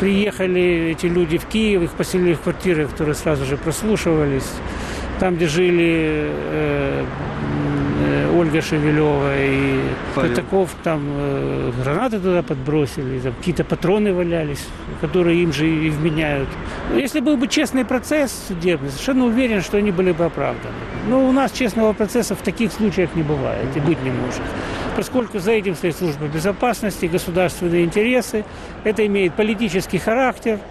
Приехали 0.00 0.92
эти 0.92 1.04
люди 1.04 1.36
в 1.36 1.44
Киев, 1.44 1.82
их 1.82 1.90
поселили 1.90 2.32
в 2.32 2.40
квартиры, 2.40 2.86
которые 2.86 3.14
сразу 3.14 3.44
же 3.44 3.58
прослушивались. 3.58 4.50
Там, 5.20 5.36
где 5.36 5.48
жили 5.48 6.30
э, 6.30 7.04
Ольга 8.36 8.62
Шевелева 8.62 9.32
и 9.36 9.80
Павел. 10.14 10.30
Пятаков, 10.30 10.70
там 10.84 11.02
э, 11.06 11.72
гранаты 11.82 12.20
туда 12.20 12.42
подбросили, 12.42 13.18
там 13.18 13.32
какие-то 13.34 13.64
патроны 13.64 14.12
валялись, 14.12 14.64
которые 15.00 15.42
им 15.42 15.52
же 15.52 15.68
и 15.68 15.90
вменяют. 15.90 16.48
Если 16.94 17.20
был 17.20 17.36
бы 17.36 17.48
честный 17.48 17.84
процесс 17.84 18.32
судебный, 18.48 18.90
совершенно 18.90 19.24
уверен, 19.26 19.60
что 19.60 19.78
они 19.78 19.90
были 19.90 20.12
бы 20.12 20.24
оправданы. 20.24 20.74
Но 21.08 21.28
у 21.28 21.32
нас 21.32 21.52
честного 21.52 21.92
процесса 21.92 22.34
в 22.34 22.42
таких 22.42 22.72
случаях 22.72 23.14
не 23.14 23.22
бывает 23.22 23.76
и 23.76 23.80
быть 23.80 24.02
не 24.02 24.10
может. 24.10 24.42
Поскольку 24.96 25.38
за 25.38 25.52
этим 25.52 25.74
стоит 25.74 25.96
служба 25.96 26.26
безопасности, 26.26 27.06
государственные 27.06 27.84
интересы, 27.84 28.44
это 28.84 29.04
имеет 29.06 29.34
политический 29.34 29.98
характер– 29.98 30.58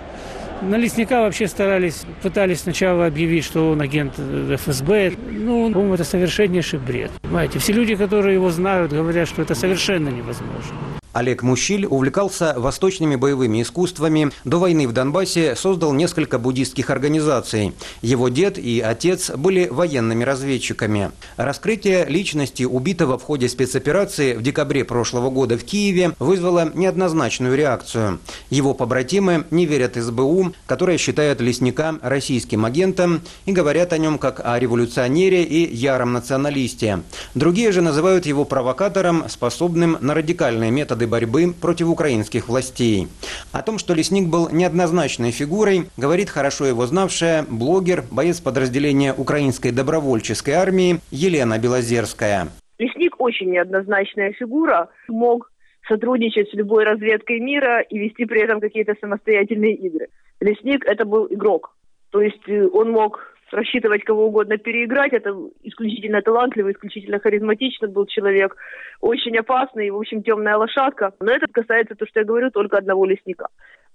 на 0.61 0.75
лесника 0.75 1.21
вообще 1.21 1.47
старались, 1.47 2.03
пытались 2.21 2.61
сначала 2.61 3.05
объявить, 3.05 3.45
что 3.45 3.71
он 3.71 3.81
агент 3.81 4.13
ФСБ. 4.17 5.13
Ну, 5.29 5.71
по-моему, 5.71 5.93
это 5.93 6.03
совершеннейший 6.03 6.79
бред. 6.79 7.11
Понимаете, 7.21 7.59
все 7.59 7.73
люди, 7.73 7.95
которые 7.95 8.33
его 8.35 8.49
знают, 8.49 8.91
говорят, 8.91 9.27
что 9.27 9.41
это 9.41 9.55
совершенно 9.55 10.09
невозможно. 10.09 10.96
Олег 11.13 11.41
Мущиль 11.41 11.85
увлекался 11.85 12.53
восточными 12.57 13.15
боевыми 13.15 13.61
искусствами. 13.61 14.31
До 14.43 14.59
войны 14.59 14.87
в 14.87 14.91
Донбассе 14.91 15.55
создал 15.55 15.93
несколько 15.93 16.37
буддистских 16.37 16.89
организаций. 16.89 17.73
Его 18.01 18.29
дед 18.29 18.57
и 18.57 18.81
отец 18.81 19.31
были 19.31 19.67
военными 19.67 20.23
разведчиками. 20.23 21.11
Раскрытие 21.37 22.05
личности 22.05 22.63
убитого 22.63 23.17
в 23.17 23.23
ходе 23.23 23.49
спецоперации 23.49 24.33
в 24.33 24.43
декабре 24.43 24.85
прошлого 24.85 25.29
года 25.29 25.57
в 25.57 25.63
Киеве 25.63 26.13
вызвало 26.19 26.71
неоднозначную 26.73 27.55
реакцию. 27.55 28.19
Его 28.49 28.73
побратимы 28.73 29.45
не 29.49 29.65
верят 29.65 29.95
СБУ, 29.95 30.53
которая 30.65 30.97
считает 30.97 31.41
лесника 31.41 31.95
российским 32.01 32.65
агентом 32.65 33.21
и 33.45 33.51
говорят 33.51 33.93
о 33.93 33.97
нем 33.97 34.17
как 34.19 34.41
о 34.43 34.59
революционере 34.59 35.43
и 35.43 35.75
яром 35.75 36.13
националисте. 36.13 37.01
Другие 37.33 37.71
же 37.71 37.81
называют 37.81 38.25
его 38.25 38.45
провокатором, 38.45 39.27
способным 39.29 39.97
на 40.01 40.13
радикальные 40.13 40.71
методы 40.71 40.96
борьбы 41.05 41.53
против 41.53 41.89
украинских 41.89 42.47
властей. 42.47 43.07
О 43.51 43.61
том, 43.61 43.77
что 43.77 43.93
Лесник 43.93 44.29
был 44.29 44.49
неоднозначной 44.49 45.31
фигурой, 45.31 45.83
говорит 45.97 46.29
хорошо 46.29 46.65
его 46.65 46.85
знавшая 46.85 47.45
блогер, 47.47 48.03
боец 48.09 48.39
подразделения 48.41 49.13
Украинской 49.13 49.71
добровольческой 49.71 50.51
армии 50.51 50.99
Елена 51.11 51.59
Белозерская. 51.59 52.47
Лесник 52.79 53.19
очень 53.19 53.51
неоднозначная 53.51 54.33
фигура, 54.33 54.89
мог 55.07 55.51
сотрудничать 55.87 56.49
с 56.49 56.53
любой 56.53 56.83
разведкой 56.83 57.39
мира 57.39 57.81
и 57.81 57.97
вести 57.97 58.25
при 58.25 58.41
этом 58.41 58.59
какие-то 58.59 58.95
самостоятельные 58.99 59.75
игры. 59.75 60.07
Лесник 60.39 60.85
это 60.85 61.05
был 61.05 61.27
игрок. 61.29 61.75
То 62.11 62.21
есть 62.21 62.47
э, 62.47 62.67
он 62.71 62.91
мог 62.91 63.36
рассчитывать 63.51 64.03
кого 64.03 64.27
угодно 64.27 64.57
переиграть. 64.57 65.13
Это 65.13 65.35
исключительно 65.63 66.21
талантливый, 66.21 66.73
исключительно 66.73 67.19
харизматичный 67.19 67.89
был 67.89 68.05
человек. 68.05 68.55
Очень 69.01 69.37
опасный, 69.37 69.89
в 69.89 69.97
общем, 69.97 70.23
темная 70.23 70.57
лошадка. 70.57 71.13
Но 71.19 71.31
это 71.31 71.47
касается, 71.47 71.95
то, 71.95 72.05
что 72.05 72.19
я 72.19 72.25
говорю, 72.25 72.51
только 72.51 72.77
одного 72.77 73.05
лесника. 73.05 73.47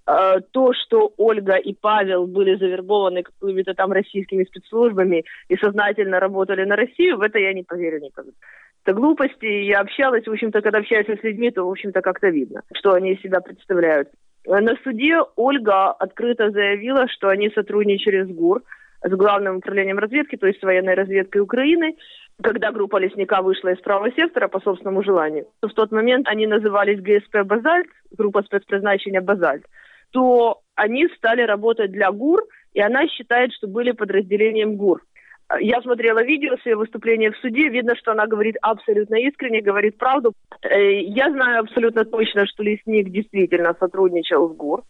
А, 0.05 0.41
то, 0.41 0.73
что 0.73 1.13
Ольга 1.17 1.57
и 1.57 1.75
Павел 1.75 2.27
были 2.27 2.57
завербованы 2.57 3.23
какими-то 3.23 3.75
там 3.75 3.93
российскими 3.93 4.45
спецслужбами 4.45 5.25
и 5.49 5.57
сознательно 5.57 6.19
работали 6.19 6.65
на 6.65 6.75
Россию, 6.77 7.19
в 7.19 7.23
это 7.23 7.39
я 7.39 7.53
не 7.53 7.63
поверю 7.63 8.01
никогда. 8.01 8.33
Это 8.85 8.97
глупости. 8.97 9.45
Я 9.45 9.81
общалась, 9.81 10.27
в 10.27 10.31
общем-то, 10.31 10.61
когда 10.61 10.79
общаюсь 10.79 11.07
с 11.07 11.23
людьми, 11.23 11.53
то, 11.53 11.65
в 11.65 11.71
общем-то, 11.71 12.01
как-то 12.01 12.29
видно, 12.29 12.63
что 12.75 12.95
они 12.95 13.13
из 13.13 13.21
себя 13.21 13.41
представляют. 13.41 14.09
На 14.45 14.75
суде 14.83 15.19
Ольга 15.37 15.93
открыто 15.93 16.51
заявила, 16.51 17.07
что 17.09 17.29
они 17.29 17.51
сотрудничали 17.51 18.25
с 18.25 18.29
ГУР, 18.29 18.63
с 19.03 19.11
Главным 19.11 19.57
управлением 19.57 19.99
разведки, 19.99 20.37
то 20.37 20.47
есть 20.47 20.61
с 20.61 20.63
военной 20.63 20.95
разведкой 20.95 21.43
Украины, 21.43 21.97
когда 22.43 22.73
группа 22.73 22.97
лесника 22.99 23.43
вышла 23.43 23.71
из 23.71 23.81
правого 23.81 24.11
сектора 24.13 24.49
по 24.49 24.61
собственному 24.61 25.03
желанию. 25.03 25.47
В 25.61 25.71
тот 25.71 25.93
момент 25.93 26.27
они 26.29 26.47
назывались 26.47 27.01
ГСП 27.01 27.45
«Базальт», 27.45 27.89
группа 28.17 28.43
спецпризначения 28.43 29.21
«Базальт», 29.21 29.65
то 30.13 30.61
они 30.75 31.09
стали 31.17 31.43
работать 31.43 31.91
для 31.91 32.11
ГУР, 32.11 32.45
и 32.75 32.81
она 32.81 33.07
считает, 33.09 33.53
что 33.53 33.67
были 33.67 33.93
подразделением 33.93 34.77
ГУР. 34.77 35.03
Я 35.61 35.83
смотрела 35.83 36.23
видео, 36.23 36.57
все 36.57 36.77
выступления 36.77 37.31
в 37.31 37.37
суде, 37.39 37.69
видно, 37.69 37.95
что 37.97 38.13
она 38.13 38.27
говорит 38.27 38.57
абсолютно 38.63 39.17
искренне, 39.17 39.61
говорит 39.61 39.99
правду. 39.99 40.33
Э, 40.63 41.01
я 41.03 41.31
знаю 41.31 41.61
абсолютно 41.61 42.05
точно, 42.05 42.47
что 42.47 42.63
Лесник 42.63 43.11
действительно 43.11 43.75
сотрудничал 43.79 44.49
с 44.49 44.57
ГУР. 44.57 44.83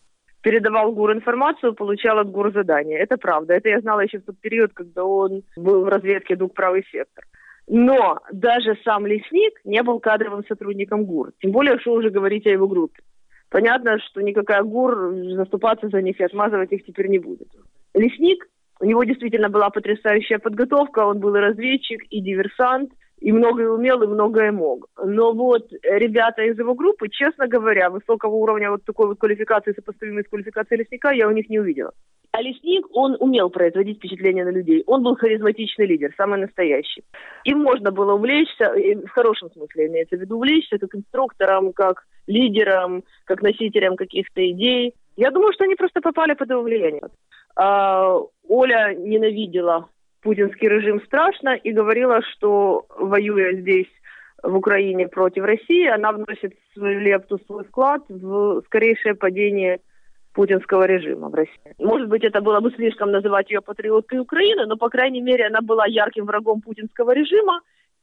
Передавал 0.42 0.92
ГУР 0.92 1.14
информацию, 1.14 1.74
получал 1.74 2.18
от 2.18 2.31
ГУР 2.31 2.52
задание. 2.52 2.98
Это 2.98 3.16
правда. 3.16 3.55
Это 3.55 3.68
я 3.68 3.81
знала 3.81 4.00
еще 4.00 4.18
в 4.18 4.24
тот 4.24 4.38
период, 4.40 4.72
когда 4.74 5.05
он 5.05 5.42
был 5.57 5.85
в 5.85 5.88
разведке 5.88 6.37
ДУК 6.37 6.55
«Правый 6.55 6.85
сектор». 6.90 7.24
Но 7.68 8.18
даже 8.33 8.76
сам 8.85 9.07
лесник 9.07 9.61
не 9.64 9.83
был 9.83 10.00
кадровым 10.00 10.44
сотрудником 10.46 11.05
ГУР. 11.05 11.33
Тем 11.40 11.52
более, 11.52 11.78
что 11.78 11.92
уже 11.92 12.11
говорить 12.11 12.46
о 12.46 12.50
его 12.50 12.66
группе. 12.66 13.02
Понятно, 13.50 13.98
что 13.98 14.20
никакая 14.20 14.62
ГУР 14.62 15.14
заступаться 15.37 15.88
за 15.88 16.02
них 16.02 16.18
и 16.18 16.24
отмазывать 16.24 16.72
их 16.72 16.85
теперь 16.85 17.09
не 17.09 17.18
будет. 17.18 17.48
Лесник, 17.94 18.48
у 18.81 18.85
него 18.85 19.05
действительно 19.05 19.48
была 19.48 19.70
потрясающая 19.70 20.38
подготовка, 20.38 21.07
он 21.07 21.20
был 21.20 21.37
и 21.37 21.40
разведчик, 21.40 22.02
и 22.11 22.20
диверсант, 22.20 22.90
и 23.22 23.30
многое 23.30 23.68
умел, 23.70 24.02
и 24.02 24.06
многое 24.06 24.50
мог. 24.50 24.88
Но 25.02 25.32
вот 25.32 25.70
ребята 25.82 26.42
из 26.42 26.58
его 26.58 26.74
группы, 26.74 27.08
честно 27.08 27.46
говоря, 27.46 27.88
высокого 27.88 28.35
уровня 28.35 28.70
вот 28.70 28.85
такой 28.85 29.06
вот 29.06 29.18
квалификации, 29.18 29.72
сопоставимой 29.72 30.24
с 30.24 30.28
квалификацией 30.28 30.80
лесника, 30.80 31.12
я 31.12 31.28
у 31.28 31.30
них 31.30 31.48
не 31.48 31.61
увидела. 31.61 31.92
А 32.32 32.42
лесник, 32.42 32.87
он 32.92 33.16
умел 33.20 33.50
производить 33.50 33.98
впечатление 33.98 34.44
на 34.44 34.50
людей. 34.50 34.82
Он 34.87 35.02
был 35.04 35.14
харизматичный 35.14 35.87
лидер, 35.87 36.12
самый 36.16 36.40
настоящий. 36.40 37.04
Им 37.44 37.61
можно 37.61 37.92
было 37.92 38.14
увлечься, 38.14 38.72
в 39.06 39.11
хорошем 39.11 39.50
смысле 39.52 39.87
имеется 39.87 40.16
в 40.16 40.20
виду, 40.20 40.37
увлечься 40.37 40.78
как 40.78 40.94
инструктором, 40.94 41.72
как 41.72 42.04
лидером, 42.26 43.04
как 43.24 43.42
носителем 43.42 43.96
каких-то 43.96 44.40
идей. 44.50 44.94
Я 45.16 45.30
думаю, 45.30 45.52
что 45.52 45.64
они 45.64 45.76
просто 45.76 46.00
попали 46.00 46.35
под 46.35 46.50
его 46.50 46.62
влияние. 46.62 47.02
А, 47.54 48.18
Оля 48.48 48.94
ненавидела 48.94 49.88
путинский 50.22 50.68
режим 50.68 51.00
страшно 51.02 51.54
и 51.54 51.72
говорила, 51.72 52.20
что 52.22 52.87
воюя 52.98 53.54
здесь 53.54 53.88
в 54.42 54.56
Украине 54.56 55.08
против 55.08 55.44
России, 55.44 55.87
она 55.87 56.12
вносит 56.12 56.54
свою 56.74 57.00
лепту, 57.00 57.38
свой 57.46 57.64
вклад 57.64 58.02
в 58.08 58.62
скорейшее 58.66 59.14
падение 59.14 59.80
путинского 60.32 60.85
режима 60.85 61.28
в 61.28 61.35
России. 61.35 61.74
Может 61.78 62.08
быть, 62.08 62.24
это 62.24 62.40
было 62.40 62.61
бы 62.61 62.70
слишком 62.72 63.11
называть 63.11 63.50
ее 63.50 63.61
патриоткой 63.61 64.20
Украины, 64.20 64.66
но, 64.66 64.76
по 64.76 64.88
крайней 64.88 65.20
мере, 65.20 65.46
она 65.46 65.61
была 65.61 65.85
ярким 65.87 66.24
врагом 66.24 66.61
путинского 66.62 67.12
режима, 67.12 67.61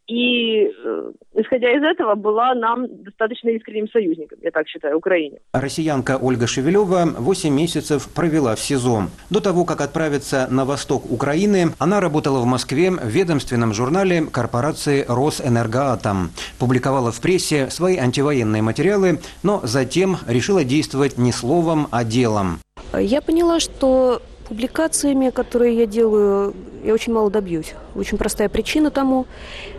и, 0.10 0.66
э, 0.66 1.12
исходя 1.36 1.72
из 1.72 1.84
этого, 1.84 2.16
была 2.16 2.56
нам 2.56 2.88
достаточно 3.04 3.50
искренним 3.50 3.88
союзником, 3.90 4.40
я 4.42 4.52
так 4.52 4.68
считаю, 4.68 4.98
Украине. 4.98 5.38
Россиянка 5.54 6.18
Ольга 6.18 6.48
Шевелева 6.48 7.06
8 7.18 7.54
месяцев 7.54 8.10
провела 8.14 8.56
в 8.56 8.60
СИЗО. 8.60 9.04
До 9.30 9.40
того, 9.40 9.66
как 9.66 9.82
отправиться 9.82 10.48
на 10.50 10.66
восток 10.66 11.12
Украины, 11.12 11.74
она 11.78 12.00
работала 12.00 12.40
в 12.40 12.46
Москве 12.46 12.90
в 12.90 13.06
ведомственном 13.06 13.74
журнале 13.74 14.26
корпорации 14.26 15.06
«Росэнергоатом». 15.08 16.32
Публиковала 16.58 17.12
в 17.12 17.22
прессе 17.22 17.70
свои 17.70 17.98
антивоенные 17.98 18.64
материалы, 18.64 19.20
но 19.44 19.62
затем 19.64 20.18
решила 20.28 20.64
действовать 20.64 21.20
не 21.20 21.32
словом, 21.32 21.88
а 21.92 22.04
делом. 22.04 22.60
Я 22.98 23.22
поняла, 23.22 23.60
что 23.60 24.22
публикациями, 24.50 25.30
которые 25.30 25.78
я 25.78 25.86
делаю, 25.86 26.54
я 26.84 26.94
очень 26.94 27.14
мало 27.14 27.30
добьюсь. 27.30 27.74
Очень 27.96 28.18
простая 28.18 28.50
причина 28.50 28.92
тому. 28.92 29.28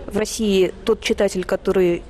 В 0.07 0.17
России 0.17 0.73
тот 0.85 1.01
читатель, 1.01 1.45
который 1.45 2.03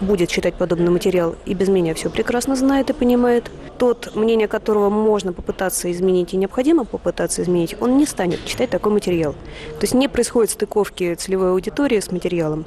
будет 0.00 0.28
читать 0.28 0.54
подобный 0.54 0.90
материал 0.90 1.36
и 1.44 1.54
без 1.54 1.68
меня 1.68 1.94
все 1.94 2.10
прекрасно 2.10 2.56
знает 2.56 2.90
и 2.90 2.92
понимает. 2.92 3.50
Тот, 3.78 4.14
мнение 4.14 4.48
которого 4.48 4.90
можно 4.90 5.32
попытаться 5.32 5.90
изменить 5.90 6.34
и 6.34 6.36
необходимо 6.36 6.84
попытаться 6.84 7.42
изменить, 7.42 7.76
он 7.80 7.96
не 7.96 8.06
станет 8.06 8.44
читать 8.44 8.70
такой 8.70 8.92
материал. 8.92 9.32
То 9.32 9.82
есть 9.82 9.94
не 9.94 10.08
происходит 10.08 10.50
стыковки 10.50 11.14
целевой 11.14 11.52
аудитории 11.52 12.00
с 12.00 12.10
материалом. 12.10 12.66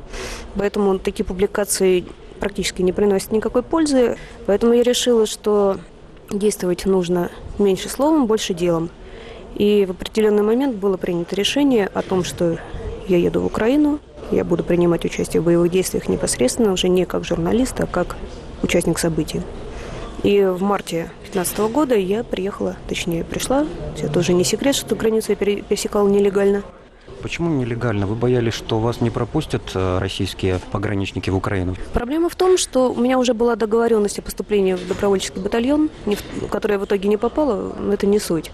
Поэтому 0.55 0.97
такие 0.97 1.25
публикации 1.25 2.05
практически 2.39 2.81
не 2.81 2.93
приносят 2.93 3.31
никакой 3.31 3.61
пользы. 3.61 4.17
Поэтому 4.47 4.73
я 4.73 4.83
решила, 4.83 5.25
что 5.25 5.77
действовать 6.31 6.85
нужно 6.85 7.29
меньше 7.59 7.89
словом, 7.89 8.25
больше 8.25 8.53
делом. 8.53 8.89
И 9.55 9.85
в 9.85 9.91
определенный 9.91 10.43
момент 10.43 10.75
было 10.75 10.97
принято 10.97 11.35
решение 11.35 11.87
о 11.93 12.01
том, 12.01 12.23
что 12.23 12.57
я 13.07 13.17
еду 13.17 13.41
в 13.41 13.45
Украину, 13.45 13.99
я 14.31 14.43
буду 14.43 14.63
принимать 14.63 15.05
участие 15.05 15.41
в 15.41 15.45
боевых 15.45 15.71
действиях 15.71 16.07
непосредственно, 16.09 16.71
уже 16.71 16.89
не 16.89 17.05
как 17.05 17.23
журналист, 17.25 17.79
а 17.79 17.85
как 17.85 18.15
участник 18.63 18.97
событий. 18.97 19.41
И 20.23 20.41
в 20.41 20.61
марте 20.61 21.11
2015 21.33 21.59
года 21.71 21.95
я 21.95 22.23
приехала, 22.23 22.77
точнее 22.87 23.25
пришла, 23.25 23.67
это 24.01 24.19
уже 24.19 24.33
не 24.33 24.43
секрет, 24.43 24.73
что 24.73 24.95
границу 24.95 25.33
я 25.33 25.35
пересекала 25.35 26.07
нелегально. 26.07 26.63
Почему 27.23 27.49
нелегально? 27.49 28.05
Вы 28.05 28.15
боялись, 28.15 28.53
что 28.53 28.79
вас 28.79 28.99
не 28.99 29.09
пропустят 29.09 29.61
э, 29.75 29.97
российские 29.99 30.59
пограничники 30.73 31.29
в 31.29 31.37
Украину? 31.37 31.73
Проблема 31.93 32.27
в 32.27 32.35
том, 32.35 32.57
что 32.57 32.91
у 32.91 32.99
меня 32.99 33.17
уже 33.17 33.33
была 33.33 33.55
договоренность 33.55 34.19
о 34.19 34.21
поступлении 34.21 34.73
в 34.73 34.85
добровольческий 34.85 35.39
батальон, 35.39 35.89
которая 36.51 36.79
в 36.79 36.83
итоге 36.83 37.07
не 37.07 37.15
попала, 37.15 37.73
но 37.79 37.93
это 37.93 38.07
не 38.07 38.19
суть. 38.19 38.51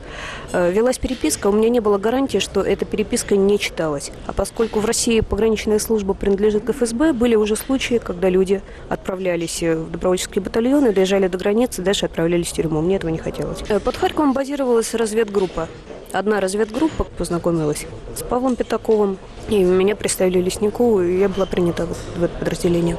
Э, 0.53 0.71
велась 0.71 0.99
переписка, 0.99 1.47
у 1.47 1.51
меня 1.51 1.69
не 1.69 1.79
было 1.79 1.97
гарантии, 1.97 2.37
что 2.37 2.61
эта 2.61 2.85
переписка 2.85 3.35
не 3.35 3.57
читалась. 3.57 4.11
А 4.27 4.33
поскольку 4.33 4.81
в 4.81 4.85
России 4.85 5.21
пограничная 5.21 5.79
служба 5.79 6.13
принадлежит 6.13 6.63
к 6.63 6.71
ФСБ, 6.71 7.13
были 7.13 7.33
уже 7.33 7.55
случаи, 7.55 7.97
когда 7.97 8.29
люди 8.29 8.61
отправлялись 8.87 9.63
в 9.63 9.89
добровольческий 9.89 10.41
батальон 10.41 10.85
и 10.85 10.93
доезжали 10.93 11.27
до 11.27 11.39
границы, 11.39 11.81
дальше 11.81 12.05
отправлялись 12.05 12.49
в 12.49 12.53
тюрьму. 12.53 12.81
Мне 12.81 12.97
этого 12.97 13.09
не 13.09 13.17
хотелось. 13.17 13.63
Э, 13.67 13.79
под 13.79 13.97
Харьковом 13.97 14.33
базировалась 14.33 14.93
разведгруппа 14.93 15.67
одна 16.11 16.39
разведгруппа 16.39 17.03
познакомилась 17.03 17.85
с 18.15 18.23
Павлом 18.23 18.55
Пятаковым, 18.59 19.17
и 19.47 19.63
меня 19.63 19.95
представили 19.95 20.41
леснику, 20.41 21.01
и 21.01 21.19
я 21.19 21.29
была 21.29 21.45
принята 21.45 21.87
в 22.17 22.23
это 22.23 22.37
подразделение. 22.37 22.97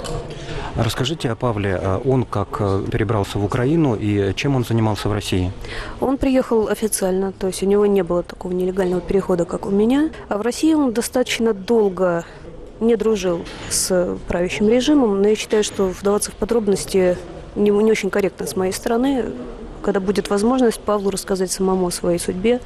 Расскажите 0.77 1.31
о 1.31 1.37
Павле. 1.37 1.79
А 1.83 2.01
он 2.03 2.25
как 2.25 2.57
э, 2.61 2.83
перебрался 2.91 3.39
в 3.39 3.45
Украину 3.45 3.95
и 3.95 4.33
чем 4.35 4.57
он 4.57 4.65
занимался 4.65 5.11
в 5.11 5.13
России? 5.13 5.53
Он 6.01 6.17
приехал 6.17 6.69
официально, 6.69 7.33
то 7.33 7.49
есть 7.49 7.63
у 7.63 7.67
него 7.67 7.85
не 7.85 8.03
было 8.03 8.23
такого 8.23 8.53
нелегального 8.53 9.03
перехода, 9.03 9.45
как 9.45 9.67
у 9.67 9.71
меня. 9.71 10.11
А 10.29 10.39
в 10.39 10.41
России 10.41 10.73
он 10.73 10.93
достаточно 10.93 11.53
долго 11.53 12.25
не 12.81 12.97
дружил 12.97 13.45
с 13.69 14.17
правящим 14.27 14.69
режимом, 14.69 15.21
но 15.21 15.29
я 15.29 15.37
считаю, 15.37 15.63
что 15.63 15.89
вдаваться 15.89 16.31
в 16.31 16.35
подробности 16.35 17.19
не, 17.55 17.71
не 17.71 17.91
очень 17.91 18.09
корректно 18.09 18.47
с 18.47 18.57
моей 18.57 18.73
стороны 18.73 19.27
когда 19.83 20.01
будет 20.01 20.31
возможность 20.31 20.81
Павлу 20.81 21.11
рассказать 21.11 21.51
самому 21.51 21.89
о 21.89 21.91
своей 21.91 22.19
судьбе, 22.19 22.61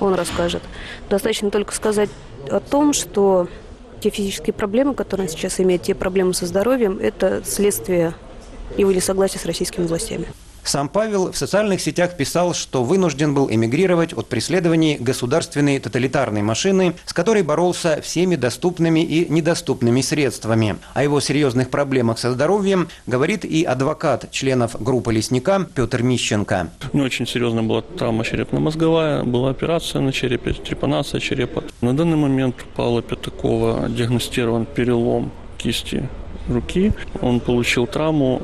он 0.00 0.14
расскажет. 0.14 0.62
Достаточно 1.08 1.50
только 1.50 1.74
сказать 1.74 2.10
о 2.50 2.60
том, 2.60 2.92
что 2.92 3.48
те 4.00 4.10
физические 4.10 4.54
проблемы, 4.54 4.94
которые 4.94 5.26
он 5.26 5.32
сейчас 5.32 5.60
имеет, 5.60 5.82
те 5.82 5.94
проблемы 5.94 6.34
со 6.34 6.46
здоровьем, 6.46 6.98
это 7.00 7.42
следствие 7.44 8.14
его 8.76 8.92
несогласия 8.92 9.38
с 9.38 9.46
российскими 9.46 9.86
властями. 9.86 10.26
Сам 10.68 10.88
Павел 10.88 11.30
в 11.30 11.36
социальных 11.36 11.80
сетях 11.80 12.16
писал, 12.16 12.52
что 12.52 12.82
вынужден 12.82 13.34
был 13.34 13.48
эмигрировать 13.50 14.12
от 14.12 14.28
преследований 14.28 14.96
государственной 14.98 15.78
тоталитарной 15.78 16.42
машины, 16.42 16.94
с 17.04 17.12
которой 17.12 17.42
боролся 17.42 18.00
всеми 18.02 18.36
доступными 18.36 19.00
и 19.00 19.30
недоступными 19.32 20.00
средствами. 20.00 20.76
О 20.94 21.02
его 21.02 21.20
серьезных 21.20 21.70
проблемах 21.70 22.18
со 22.18 22.32
здоровьем 22.32 22.88
говорит 23.06 23.44
и 23.44 23.62
адвокат 23.62 24.30
членов 24.32 24.82
группы 24.82 25.12
«Лесника» 25.12 25.66
Петр 25.74 26.02
Мищенко. 26.02 26.70
Не 26.92 27.02
очень 27.02 27.26
серьезно 27.26 27.62
была 27.62 27.82
травма 27.82 28.24
черепно-мозговая, 28.24 29.22
была 29.22 29.50
операция 29.50 30.00
на 30.00 30.12
черепе, 30.12 30.52
трепанация 30.52 31.20
черепа. 31.20 31.62
На 31.80 31.96
данный 31.96 32.16
момент 32.16 32.56
у 32.62 32.76
Павла 32.76 33.02
Пятакова 33.02 33.88
диагностирован 33.88 34.66
перелом 34.66 35.30
кисти 35.58 36.08
руки. 36.48 36.92
Он 37.20 37.40
получил 37.40 37.86
травму 37.86 38.42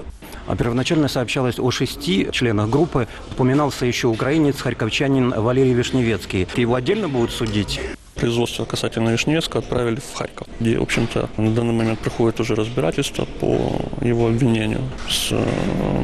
первоначально 0.57 1.09
сообщалось 1.09 1.59
о 1.59 1.71
шести 1.71 2.29
членах 2.33 2.71
группы. 2.71 3.09
Упоминался 3.33 3.87
еще 3.87 4.09
украинец, 4.09 4.61
харьковчанин 4.61 5.31
Валерий 5.31 5.75
Вишневецкий. 5.75 6.47
Его 6.57 6.75
отдельно 6.75 7.09
будут 7.09 7.33
судить? 7.33 7.81
Производство 8.15 8.65
касательно 8.67 9.09
Вишневецкого 9.09 9.63
отправили 9.63 9.97
в 9.97 10.15
Харьков, 10.15 10.47
где, 10.61 10.79
в 10.79 10.83
общем-то, 10.83 11.31
на 11.39 11.51
данный 11.51 11.73
момент 11.73 11.99
проходит 11.99 12.41
уже 12.41 12.55
разбирательство 12.55 13.25
по 13.41 13.81
его 14.03 14.29
обвинению 14.29 14.83
с 15.09 15.33
э, 15.33 15.45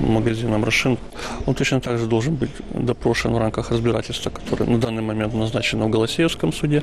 магазином 0.07 0.65
«Рошин». 0.65 0.99
Он 1.47 1.55
точно 1.55 1.81
так 1.81 1.99
же 1.99 2.07
должен 2.07 2.35
быть 2.35 2.51
допрошен 2.71 3.35
в 3.35 3.39
рамках 3.39 3.71
разбирательства, 3.71 4.31
которое 4.31 4.65
на 4.65 4.79
данный 4.79 5.03
момент 5.03 5.35
назначено 5.35 5.85
в 5.85 5.91
Голосеевском 5.91 6.53
суде. 6.53 6.83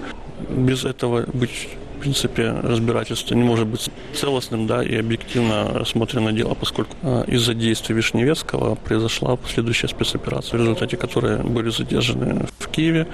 Без 0.50 0.86
этого 0.86 1.26
быть 1.34 1.70
в 1.96 2.00
принципе, 2.00 2.52
разбирательство 2.52 3.36
не 3.36 3.44
может 3.44 3.68
быть 3.68 3.90
целостным 4.14 4.68
да, 4.68 4.84
и 4.84 4.96
объективно 4.96 5.70
рассмотрено 5.74 6.32
дело, 6.32 6.54
поскольку 6.54 6.96
а, 7.02 7.24
из-за 7.24 7.54
действий 7.54 7.96
Вишневецкого 7.96 8.76
произошла 8.76 9.36
последующая 9.36 9.88
спецоперация, 9.88 10.58
в 10.58 10.62
результате 10.62 10.98
которой 10.98 11.38
были 11.38 11.70
задержаны 11.70 12.48
в 12.60 12.68
Киеве 12.68 13.08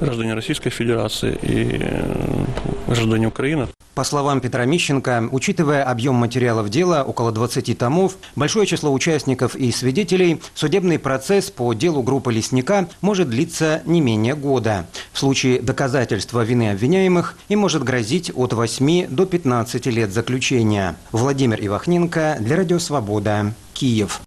граждане 0.00 0.34
Российской 0.34 0.70
Федерации 0.70 1.38
и 1.42 1.78
э, 1.80 2.44
граждане 2.86 3.28
Украины. 3.28 3.68
По 3.94 4.02
словам 4.02 4.40
Петра 4.40 4.64
Мищенко, 4.64 5.28
учитывая 5.30 5.84
объем 5.84 6.16
материалов 6.16 6.68
дела, 6.68 7.04
около 7.04 7.30
20 7.30 7.78
томов, 7.78 8.16
большое 8.34 8.66
число 8.66 8.92
участников 8.92 9.54
и 9.54 9.70
свидетелей, 9.70 10.40
судебный 10.54 10.98
процесс 10.98 11.50
по 11.50 11.72
делу 11.74 12.02
группы 12.02 12.32
«Лесника» 12.32 12.88
может 13.02 13.28
длиться 13.28 13.82
не 13.84 14.00
менее 14.00 14.34
года. 14.34 14.86
В 15.12 15.18
случае 15.20 15.62
доказательства 15.62 16.42
вины 16.42 16.72
обвиняемых 16.72 17.36
им 17.48 17.60
может 17.60 17.84
грозить 17.84 18.13
от 18.34 18.52
8 18.52 19.08
до 19.08 19.26
15 19.26 19.86
лет 19.86 20.12
заключения. 20.12 20.96
Владимир 21.12 21.58
Ивахненко 21.64 22.36
для 22.40 22.56
Радио 22.56 22.78
Свобода. 22.78 23.52
Киев. 23.72 24.20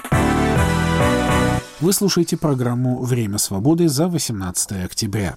Вы 1.79 1.93
слушаете 1.93 2.37
программу 2.37 3.01
«Время 3.01 3.37
свободы» 3.37 3.87
за 3.87 4.07
18 4.07 4.83
октября. 4.83 5.35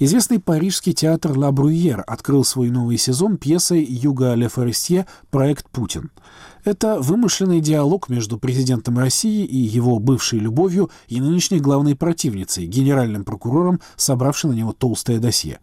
Известный 0.00 0.38
парижский 0.38 0.92
театр 0.92 1.36
«Ла 1.36 1.50
Бруйер» 1.50 2.04
открыл 2.06 2.44
свой 2.44 2.70
новый 2.70 2.98
сезон 2.98 3.36
пьесой 3.36 3.84
Юга 3.84 4.34
Ле 4.34 4.48
Форестье 4.48 5.06
«Проект 5.30 5.68
Путин». 5.70 6.10
Это 6.68 7.00
вымышленный 7.00 7.62
диалог 7.62 8.10
между 8.10 8.36
президентом 8.36 8.98
России 8.98 9.42
и 9.42 9.56
его 9.56 9.98
бывшей 9.98 10.38
любовью 10.38 10.90
и 11.06 11.18
нынешней 11.18 11.60
главной 11.60 11.96
противницей, 11.96 12.66
генеральным 12.66 13.24
прокурором, 13.24 13.80
собравшей 13.96 14.50
на 14.50 14.54
него 14.54 14.74
толстое 14.74 15.18
досье. 15.18 15.60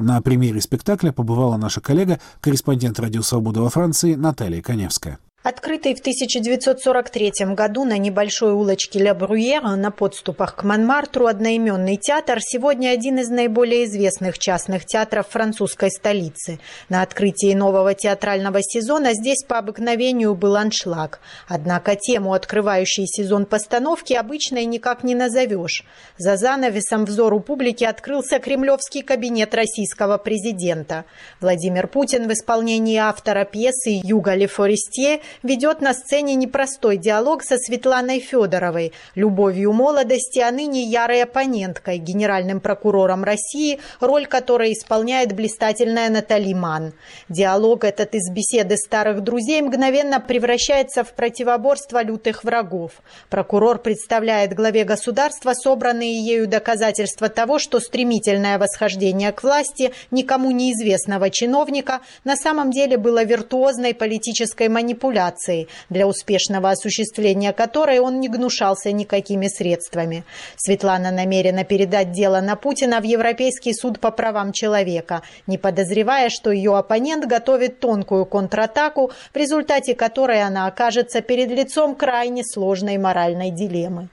На 0.00 0.20
премьере 0.20 0.60
спектакля 0.60 1.12
побывала 1.12 1.56
наша 1.58 1.80
коллега, 1.80 2.18
корреспондент 2.40 2.98
«Радио 2.98 3.22
Свобода» 3.22 3.60
во 3.60 3.70
Франции 3.70 4.16
Наталья 4.16 4.60
Коневская. 4.60 5.20
Открытый 5.44 5.94
в 5.94 6.00
1943 6.00 7.54
году 7.54 7.84
на 7.84 7.96
небольшой 7.96 8.52
улочке 8.52 8.98
Ля 8.98 9.14
Бруера 9.14 9.76
на 9.76 9.92
подступах 9.92 10.56
к 10.56 10.64
Монмартру 10.64 11.26
одноименный 11.26 11.96
театр 11.96 12.40
сегодня 12.40 12.88
один 12.88 13.20
из 13.20 13.28
наиболее 13.28 13.84
известных 13.84 14.40
частных 14.40 14.84
театров 14.84 15.28
французской 15.28 15.92
столицы. 15.92 16.58
На 16.88 17.02
открытии 17.02 17.54
нового 17.54 17.94
театрального 17.94 18.58
сезона 18.62 19.14
здесь 19.14 19.44
по 19.46 19.58
обыкновению 19.58 20.34
был 20.34 20.56
аншлаг. 20.56 21.20
Однако 21.46 21.94
тему, 21.94 22.32
открывающей 22.32 23.06
сезон 23.06 23.46
постановки, 23.46 24.14
обычной 24.14 24.64
никак 24.64 25.04
не 25.04 25.14
назовешь. 25.14 25.84
За 26.18 26.36
занавесом 26.36 27.04
взору 27.04 27.38
публики 27.38 27.84
открылся 27.84 28.40
кремлевский 28.40 29.02
кабинет 29.02 29.54
российского 29.54 30.18
президента. 30.18 31.04
Владимир 31.40 31.86
Путин 31.86 32.26
в 32.26 32.32
исполнении 32.32 32.96
автора 32.96 33.44
пьесы 33.44 34.00
«Юга 34.02 34.34
Ле 34.34 34.48
Форестье» 34.48 35.20
ведет 35.42 35.80
на 35.80 35.92
сцене 35.92 36.34
непростой 36.34 36.96
диалог 36.96 37.42
со 37.42 37.58
Светланой 37.58 38.20
Федоровой, 38.20 38.92
любовью 39.14 39.72
молодости, 39.72 40.38
а 40.38 40.50
ныне 40.50 40.82
ярой 40.84 41.22
оппоненткой, 41.22 41.98
генеральным 41.98 42.60
прокурором 42.60 43.24
России, 43.24 43.80
роль 44.00 44.26
которой 44.26 44.72
исполняет 44.72 45.32
блистательная 45.32 46.08
Натали 46.08 46.54
Ман. 46.54 46.92
Диалог 47.28 47.84
этот 47.84 48.14
из 48.14 48.30
беседы 48.30 48.76
старых 48.76 49.22
друзей 49.22 49.60
мгновенно 49.60 50.20
превращается 50.20 51.04
в 51.04 51.12
противоборство 51.12 52.02
лютых 52.02 52.44
врагов. 52.44 52.92
Прокурор 53.28 53.78
представляет 53.78 54.54
главе 54.54 54.84
государства 54.84 55.52
собранные 55.52 56.24
ею 56.24 56.46
доказательства 56.46 57.28
того, 57.28 57.58
что 57.58 57.80
стремительное 57.80 58.58
восхождение 58.58 59.32
к 59.32 59.42
власти 59.42 59.92
никому 60.10 60.50
неизвестного 60.50 61.30
чиновника 61.30 62.00
на 62.24 62.36
самом 62.36 62.70
деле 62.70 62.96
было 62.96 63.24
виртуозной 63.24 63.94
политической 63.94 64.68
манипуляцией 64.68 65.17
манипуляцией, 65.18 65.68
для 65.90 66.06
успешного 66.06 66.70
осуществления 66.70 67.52
которой 67.52 67.98
он 67.98 68.20
не 68.20 68.28
гнушался 68.28 68.92
никакими 68.92 69.48
средствами. 69.48 70.24
Светлана 70.56 71.10
намерена 71.10 71.64
передать 71.64 72.12
дело 72.12 72.40
на 72.40 72.56
Путина 72.56 73.00
в 73.00 73.04
Европейский 73.04 73.74
суд 73.74 74.00
по 74.00 74.10
правам 74.10 74.52
человека, 74.52 75.22
не 75.46 75.58
подозревая, 75.58 76.28
что 76.30 76.50
ее 76.50 76.76
оппонент 76.76 77.26
готовит 77.26 77.80
тонкую 77.80 78.26
контратаку, 78.26 79.10
в 79.32 79.36
результате 79.36 79.94
которой 79.94 80.42
она 80.42 80.66
окажется 80.66 81.20
перед 81.20 81.50
лицом 81.50 81.94
крайне 81.94 82.42
сложной 82.44 82.98
моральной 82.98 83.50
дилеммы. 83.50 84.08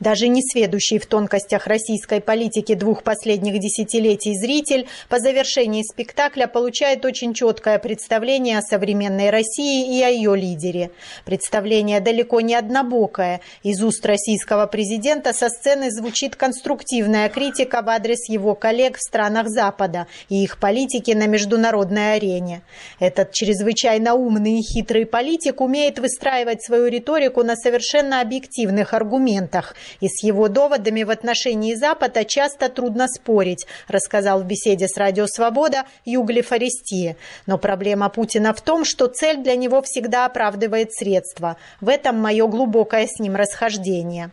Даже 0.00 0.28
не 0.28 0.42
сведущий 0.42 0.98
в 0.98 1.06
тонкостях 1.06 1.66
российской 1.66 2.20
политики 2.20 2.74
двух 2.74 3.02
последних 3.02 3.58
десятилетий 3.58 4.34
зритель 4.34 4.86
по 5.08 5.18
завершении 5.18 5.82
спектакля 5.82 6.46
получает 6.46 7.04
очень 7.04 7.34
четкое 7.34 7.78
представление 7.78 8.58
о 8.58 8.62
современной 8.62 9.30
России 9.30 9.98
и 9.98 10.02
о 10.02 10.08
ее 10.08 10.36
лидере. 10.36 10.90
Представление 11.24 12.00
далеко 12.00 12.40
не 12.40 12.54
однобокое. 12.54 13.40
Из 13.62 13.82
уст 13.82 14.04
российского 14.06 14.66
президента 14.66 15.32
со 15.32 15.48
сцены 15.48 15.90
звучит 15.90 16.36
конструктивная 16.36 17.28
критика 17.28 17.82
в 17.82 17.88
адрес 17.88 18.28
его 18.28 18.54
коллег 18.54 18.96
в 18.96 19.02
странах 19.02 19.48
Запада 19.48 20.06
и 20.28 20.42
их 20.42 20.58
политики 20.58 21.10
на 21.12 21.26
международной 21.26 22.14
арене. 22.14 22.62
Этот 23.00 23.32
чрезвычайно 23.32 24.14
умный 24.14 24.60
и 24.60 24.62
хитрый 24.62 25.06
политик 25.06 25.60
умеет 25.60 25.98
выстраивать 25.98 26.62
свою 26.62 26.86
риторику 26.86 27.42
на 27.42 27.56
совершенно 27.56 28.20
объективных 28.20 28.94
аргументах, 28.94 29.57
и 30.00 30.08
с 30.08 30.22
его 30.22 30.48
доводами 30.48 31.02
в 31.02 31.10
отношении 31.10 31.74
Запада 31.74 32.24
часто 32.24 32.68
трудно 32.68 33.08
спорить, 33.08 33.66
рассказал 33.88 34.40
в 34.40 34.46
беседе 34.46 34.88
с 34.88 34.96
Радио 34.96 35.26
Свобода 35.26 35.84
Югли 36.04 36.42
Форестие. 36.42 37.16
Но 37.46 37.58
проблема 37.58 38.08
Путина 38.08 38.52
в 38.52 38.60
том, 38.60 38.84
что 38.84 39.06
цель 39.06 39.42
для 39.42 39.56
него 39.56 39.82
всегда 39.82 40.26
оправдывает 40.26 40.92
средства. 40.92 41.56
В 41.80 41.88
этом 41.88 42.16
мое 42.20 42.46
глубокое 42.46 43.06
с 43.06 43.18
ним 43.20 43.36
расхождение. 43.36 44.30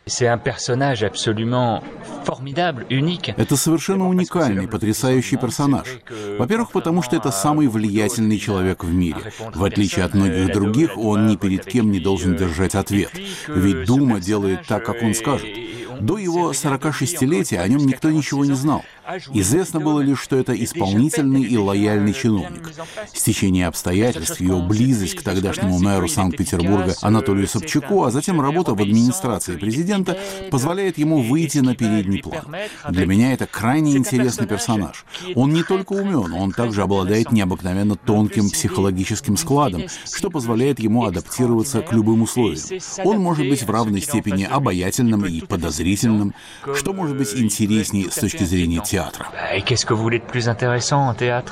Это 3.37 3.55
совершенно 3.55 4.07
уникальный, 4.07 4.67
потрясающий 4.67 5.37
персонаж. 5.37 5.87
Во-первых, 6.37 6.71
потому 6.71 7.01
что 7.01 7.15
это 7.15 7.31
самый 7.31 7.67
влиятельный 7.67 8.37
человек 8.39 8.83
в 8.83 8.93
мире. 8.93 9.31
В 9.53 9.63
отличие 9.63 10.05
от 10.05 10.13
многих 10.13 10.53
других, 10.53 10.97
он 10.97 11.27
ни 11.27 11.35
перед 11.35 11.65
кем 11.65 11.91
не 11.91 11.99
должен 11.99 12.35
держать 12.35 12.75
ответ. 12.75 13.11
Ведь 13.47 13.85
Дума 13.85 14.19
делает 14.19 14.67
так, 14.67 14.85
как 14.85 15.01
он 15.01 15.13
скажет. 15.15 15.47
До 16.01 16.17
его 16.17 16.51
46-летия 16.51 17.59
о 17.59 17.67
нем 17.67 17.85
никто 17.85 18.09
ничего 18.09 18.45
не 18.45 18.53
знал. 18.53 18.83
Известно 19.33 19.79
было 19.79 20.01
лишь, 20.01 20.19
что 20.19 20.35
это 20.35 20.53
исполнительный 20.53 21.43
и 21.43 21.57
лояльный 21.57 22.13
чиновник. 22.13 22.71
Стечение 23.13 23.67
обстоятельств, 23.67 24.39
ее 24.39 24.57
близость 24.61 25.15
к 25.15 25.21
тогдашнему 25.21 25.79
мэру 25.79 26.07
Санкт-Петербурга 26.07 26.95
Анатолию 27.01 27.47
Собчаку, 27.47 28.03
а 28.03 28.11
затем 28.11 28.41
работа 28.41 28.73
в 28.73 28.81
администрации 28.81 29.57
президента 29.57 30.17
позволяет 30.49 30.97
ему 30.97 31.21
выйти 31.21 31.59
на 31.59 31.75
передний 31.75 32.21
план. 32.21 32.45
Для 32.89 33.05
меня 33.05 33.33
это 33.33 33.45
крайне 33.45 33.95
интересный 33.95 34.47
персонаж. 34.47 35.05
Он 35.35 35.53
не 35.53 35.63
только 35.63 35.93
умен, 35.93 36.33
он 36.33 36.51
также 36.51 36.81
обладает 36.81 37.31
необыкновенно 37.31 37.95
тонким 37.95 38.49
психологическим 38.49 39.37
складом, 39.37 39.83
что 40.11 40.29
позволяет 40.29 40.79
ему 40.79 41.05
адаптироваться 41.05 41.81
к 41.81 41.93
любым 41.93 42.23
условиям. 42.23 42.81
Он 43.03 43.19
может 43.19 43.47
быть 43.47 43.63
в 43.63 43.69
равной 43.69 44.01
степени 44.01 44.43
обаятельным 44.43 45.25
и 45.25 45.41
подозрительным, 45.41 45.84
что 46.75 46.93
может 46.93 47.17
быть 47.17 47.33
интереснее 47.35 48.09
с 48.09 48.15
точки 48.15 48.43
зрения 48.43 48.81
театра. 48.83 49.27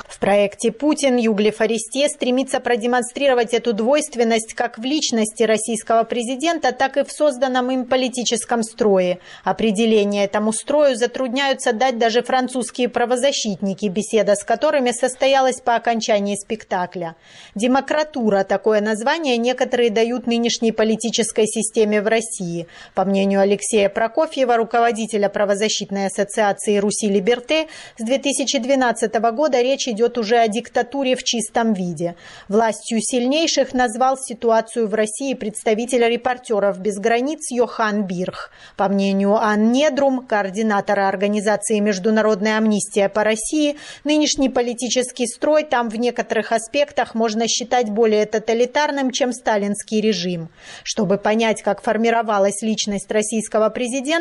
В 0.08 0.18
проекте 0.18 0.72
«Путин» 0.72 1.16
Югли 1.16 1.50
Форестье 1.50 2.08
стремится 2.08 2.60
продемонстрировать 2.60 3.54
эту 3.54 3.72
двойственность 3.72 4.54
как 4.54 4.78
в 4.78 4.82
личности 4.82 5.42
российского 5.42 6.04
президента, 6.04 6.72
так 6.72 6.96
и 6.96 7.04
в 7.04 7.10
созданном 7.10 7.70
им 7.70 7.84
политическом 7.84 8.62
строе. 8.62 9.18
Определение 9.44 10.24
этому 10.24 10.52
строю 10.52 10.96
затрудняются 10.96 11.72
дать 11.72 11.98
даже 11.98 12.22
французские 12.22 12.88
правозащитники, 12.88 13.86
беседа 13.86 14.34
с 14.34 14.44
которыми 14.44 14.92
состоялась 14.92 15.60
по 15.60 15.74
окончании 15.74 16.36
спектакля. 16.36 17.16
«Демократура»– 17.54 18.44
такое 18.48 18.80
название 18.80 19.36
некоторые 19.36 19.90
дают 19.90 20.26
нынешней 20.26 20.72
политической 20.72 21.46
системе 21.46 22.02
в 22.02 22.06
России. 22.06 22.66
По 22.94 23.04
мнению 23.04 23.40
Алексея 23.40 23.88
Прокофьева, 24.24 24.56
руководителя 24.56 25.28
правозащитной 25.28 26.06
ассоциации 26.06 26.78
«Руси 26.78 27.08
Либер 27.08 27.34
Либерте, 27.34 27.66
с 27.98 28.04
2012 28.04 29.14
года 29.32 29.60
речь 29.60 29.88
идет 29.88 30.18
уже 30.18 30.38
о 30.38 30.48
диктатуре 30.48 31.16
в 31.16 31.22
чистом 31.22 31.74
виде. 31.74 32.14
Властью 32.48 33.00
сильнейших 33.00 33.74
назвал 33.74 34.16
ситуацию 34.16 34.88
в 34.88 34.94
России 34.94 35.34
представитель 35.34 36.08
репортеров 36.08 36.78
без 36.78 36.98
границ 36.98 37.50
Йохан 37.50 38.04
Бирх. 38.04 38.50
По 38.76 38.88
мнению 38.88 39.36
Ан 39.36 39.72
Недрум, 39.72 40.26
координатора 40.26 41.08
организации 41.08 41.80
«Международная 41.80 42.58
амнистия 42.58 43.08
по 43.08 43.24
России», 43.24 43.76
нынешний 44.04 44.48
политический 44.48 45.26
строй 45.26 45.64
там 45.64 45.88
в 45.88 45.96
некоторых 45.96 46.52
аспектах 46.52 47.14
можно 47.14 47.48
считать 47.48 47.90
более 47.90 48.26
тоталитарным, 48.26 49.10
чем 49.10 49.32
сталинский 49.32 50.00
режим. 50.00 50.48
Чтобы 50.82 51.18
понять, 51.18 51.62
как 51.62 51.82
формировалась 51.82 52.62
личность 52.62 53.10
российского 53.10 53.70
президента, 53.70 54.13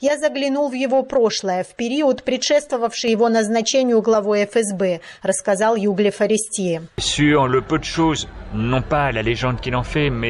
я 0.00 0.18
заглянул 0.18 0.68
в 0.70 0.74
его 0.74 1.02
прошлое, 1.02 1.64
в 1.64 1.74
период, 1.74 2.22
предшествовавший 2.22 3.10
его 3.10 3.28
назначению 3.28 4.00
главой 4.02 4.44
ФСБ, 4.44 5.00
рассказал 5.22 5.76
Югли 5.76 6.10
Форестье. 6.10 6.82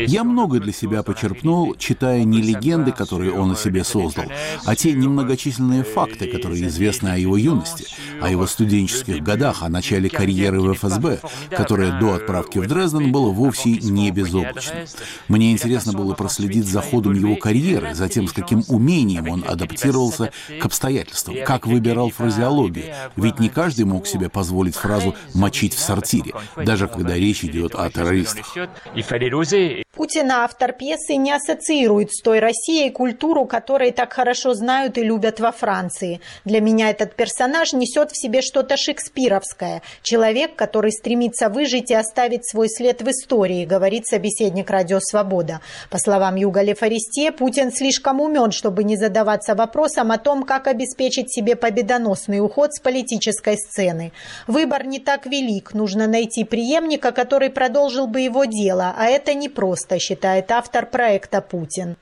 Я 0.06 0.24
много 0.24 0.60
для 0.60 0.72
себя 0.72 1.02
почерпнул, 1.02 1.74
читая 1.76 2.24
не 2.24 2.42
легенды, 2.42 2.92
которые 2.92 3.32
он 3.32 3.52
о 3.52 3.56
себе 3.56 3.84
создал, 3.84 4.26
а 4.64 4.76
те 4.76 4.92
немногочисленные 4.92 5.84
факты, 5.84 6.26
которые 6.26 6.66
известны 6.66 7.08
о 7.08 7.16
его 7.16 7.36
юности, 7.36 7.86
о 8.20 8.30
его 8.30 8.46
студенческих 8.46 9.22
годах, 9.22 9.62
о 9.62 9.68
начале 9.68 10.08
карьеры 10.10 10.60
в 10.60 10.74
ФСБ, 10.74 11.20
которая 11.50 11.98
до 11.98 12.14
отправки 12.14 12.58
в 12.58 12.66
Дрезден 12.66 13.10
было 13.10 13.30
вовсе 13.30 13.70
не 13.70 14.10
безоблачным. 14.10 14.86
Мне 15.28 15.52
интересно 15.52 15.92
было 15.92 16.14
проследить 16.14 16.66
за 16.66 16.82
ходом 16.82 17.14
его 17.14 17.36
карьеры, 17.36 17.94
за 17.94 18.08
тем, 18.08 18.28
с 18.28 18.32
каким 18.32 18.64
умением 18.68 19.09
он 19.18 19.44
адаптировался 19.46 20.30
к 20.60 20.64
обстоятельствам, 20.64 21.36
как 21.44 21.66
выбирал 21.66 22.10
фразеология, 22.10 23.10
ведь 23.16 23.38
не 23.40 23.48
каждый 23.48 23.84
мог 23.84 24.06
себе 24.06 24.28
позволить 24.28 24.76
фразу 24.76 25.14
«мочить 25.34 25.74
в 25.74 25.80
сортире», 25.80 26.32
даже 26.56 26.88
когда 26.88 27.14
речь 27.14 27.44
идет 27.44 27.74
о 27.74 27.90
террористах. 27.90 28.56
Путина 29.94 30.44
автор 30.44 30.72
пьесы 30.72 31.16
не 31.16 31.32
ассоциирует 31.32 32.12
с 32.12 32.22
той 32.22 32.38
Россией 32.38 32.90
культуру, 32.90 33.44
которой 33.44 33.90
так 33.90 34.12
хорошо 34.12 34.54
знают 34.54 34.96
и 34.96 35.02
любят 35.02 35.40
во 35.40 35.52
Франции. 35.52 36.20
Для 36.44 36.60
меня 36.60 36.90
этот 36.90 37.16
персонаж 37.16 37.72
несет 37.72 38.12
в 38.12 38.16
себе 38.16 38.40
что-то 38.40 38.76
шекспировское. 38.76 39.82
Человек, 40.02 40.54
который 40.56 40.92
стремится 40.92 41.48
выжить 41.48 41.90
и 41.90 41.94
оставить 41.94 42.48
свой 42.48 42.68
след 42.68 43.02
в 43.02 43.10
истории, 43.10 43.64
говорит 43.66 44.06
собеседник 44.06 44.70
«Радио 44.70 45.00
Свобода». 45.00 45.60
По 45.90 45.98
словам 45.98 46.36
Юга 46.36 46.62
Лефорестье, 46.62 47.32
Путин 47.32 47.72
слишком 47.72 48.20
умен, 48.20 48.52
чтобы 48.52 48.84
не 48.84 48.96
задаваться 49.00 49.56
вопросом 49.56 50.12
о 50.12 50.18
том, 50.18 50.44
как 50.44 50.68
обеспечить 50.68 51.32
себе 51.32 51.56
победоносный 51.56 52.40
уход 52.40 52.74
с 52.74 52.80
политической 52.80 53.56
сцены. 53.56 54.12
Выбор 54.46 54.86
не 54.86 55.00
так 55.00 55.26
велик. 55.26 55.74
Нужно 55.74 56.06
найти 56.06 56.44
преемника, 56.44 57.10
который 57.10 57.50
продолжил 57.50 58.06
бы 58.06 58.20
его 58.20 58.44
дело, 58.44 58.94
а 58.96 59.06
это 59.06 59.34
непросто 59.34 59.80
просто, 59.80 59.98
считает 59.98 60.50
автор 60.50 60.86
проекта 60.86 61.40
«Путин». 61.40 61.96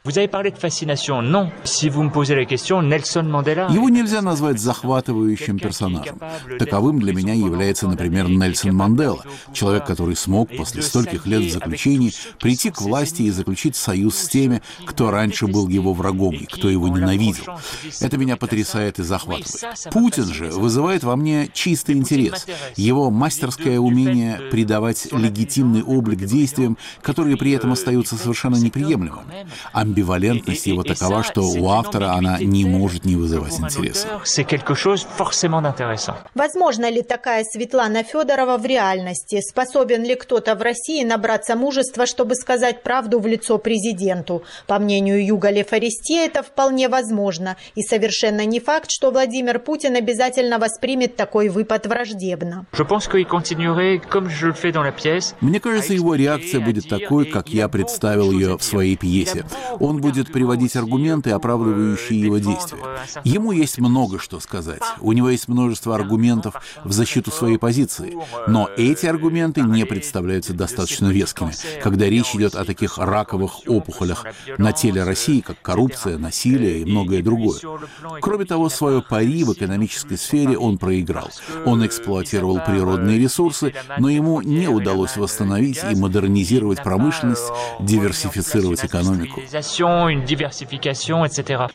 Его 3.70 3.88
нельзя 3.88 4.22
назвать 4.22 4.58
захватывающим 4.58 5.58
персонажем. 5.58 6.20
Таковым 6.58 7.00
для 7.00 7.12
меня 7.12 7.34
является, 7.34 7.88
например, 7.88 8.28
Нельсон 8.28 8.74
Мандела, 8.74 9.22
человек, 9.52 9.86
который 9.86 10.16
смог 10.16 10.54
после 10.56 10.82
стольких 10.82 11.26
лет 11.26 11.42
в 11.42 11.52
заключении 11.52 12.12
прийти 12.40 12.70
к 12.70 12.80
власти 12.80 13.22
и 13.22 13.30
заключить 13.30 13.76
союз 13.76 14.16
с 14.16 14.28
теми, 14.28 14.62
кто 14.86 15.10
раньше 15.10 15.46
был 15.46 15.68
его 15.68 15.92
врагом 15.92 16.34
и 16.34 16.46
кто 16.46 16.68
его 16.68 16.87
ненавидел. 16.88 17.58
Это 18.00 18.16
меня 18.16 18.36
потрясает 18.36 18.98
и 18.98 19.02
захватывает. 19.02 19.48
Путин 19.92 20.26
же 20.26 20.50
вызывает 20.50 21.04
во 21.04 21.16
мне 21.16 21.48
чистый 21.52 21.96
интерес. 21.96 22.46
Его 22.76 23.10
мастерское 23.10 23.78
умение 23.78 24.40
придавать 24.50 25.08
легитимный 25.12 25.82
облик 25.82 26.20
действиям, 26.20 26.78
которые 27.02 27.36
при 27.36 27.52
этом 27.52 27.72
остаются 27.72 28.16
совершенно 28.16 28.56
неприемлемыми. 28.56 29.46
Амбивалентность 29.72 30.66
его 30.66 30.82
такова, 30.82 31.22
что 31.22 31.42
у 31.42 31.68
автора 31.68 32.12
она 32.12 32.38
не 32.38 32.64
может 32.64 33.04
не 33.04 33.16
вызывать 33.16 33.58
интереса. 33.58 34.20
Возможно 36.34 36.90
ли 36.90 37.02
такая 37.02 37.44
Светлана 37.44 38.02
Федорова 38.02 38.58
в 38.58 38.66
реальности? 38.66 39.40
Способен 39.40 40.04
ли 40.04 40.14
кто-то 40.14 40.54
в 40.54 40.62
России 40.62 41.04
набраться 41.04 41.56
мужества, 41.56 42.06
чтобы 42.06 42.34
сказать 42.34 42.82
правду 42.82 43.20
в 43.20 43.26
лицо 43.26 43.58
президенту? 43.58 44.42
По 44.66 44.78
мнению 44.78 45.24
Юга 45.24 45.50
Лефорестье, 45.50 46.26
это 46.26 46.42
вполне 46.42 46.67
возможно. 46.88 47.56
И 47.74 47.82
совершенно 47.82 48.44
не 48.44 48.60
факт, 48.60 48.90
что 48.90 49.10
Владимир 49.10 49.58
Путин 49.58 49.96
обязательно 49.96 50.58
воспримет 50.58 51.16
такой 51.16 51.48
выпад 51.48 51.86
враждебно. 51.86 52.66
Мне 55.40 55.60
кажется, 55.60 55.94
его 55.94 56.14
реакция 56.14 56.60
будет 56.60 56.88
такой, 56.88 57.26
как 57.26 57.48
я 57.48 57.68
представил 57.68 58.32
ее 58.32 58.58
в 58.58 58.62
своей 58.62 58.96
пьесе. 58.96 59.44
Он 59.80 60.00
будет 60.00 60.32
приводить 60.32 60.76
аргументы, 60.76 61.30
оправдывающие 61.30 62.20
его 62.20 62.38
действия. 62.38 62.78
Ему 63.24 63.52
есть 63.52 63.78
много 63.78 64.18
что 64.18 64.40
сказать. 64.40 64.82
У 65.00 65.12
него 65.12 65.30
есть 65.30 65.48
множество 65.48 65.94
аргументов 65.94 66.54
в 66.84 66.92
защиту 66.92 67.30
своей 67.30 67.58
позиции. 67.58 68.16
Но 68.46 68.68
эти 68.76 69.06
аргументы 69.06 69.62
не 69.62 69.84
представляются 69.84 70.52
достаточно 70.52 71.06
вескими, 71.08 71.52
когда 71.82 72.06
речь 72.06 72.34
идет 72.34 72.54
о 72.54 72.64
таких 72.64 72.98
раковых 72.98 73.60
опухолях 73.66 74.24
на 74.58 74.72
теле 74.72 75.02
России, 75.04 75.40
как 75.40 75.60
коррупция, 75.62 76.18
насилие 76.18 76.57
и 76.66 76.84
многое 76.84 77.22
другое. 77.22 77.58
Кроме 78.20 78.44
того, 78.44 78.68
свое 78.68 79.02
пари 79.02 79.44
в 79.44 79.52
экономической 79.52 80.16
сфере 80.16 80.58
он 80.58 80.78
проиграл. 80.78 81.28
Он 81.64 81.84
эксплуатировал 81.86 82.60
природные 82.64 83.18
ресурсы, 83.18 83.74
но 83.98 84.08
ему 84.08 84.40
не 84.42 84.68
удалось 84.68 85.16
восстановить 85.16 85.80
и 85.90 85.94
модернизировать 85.94 86.82
промышленность, 86.82 87.50
диверсифицировать 87.80 88.84
экономику. 88.84 89.40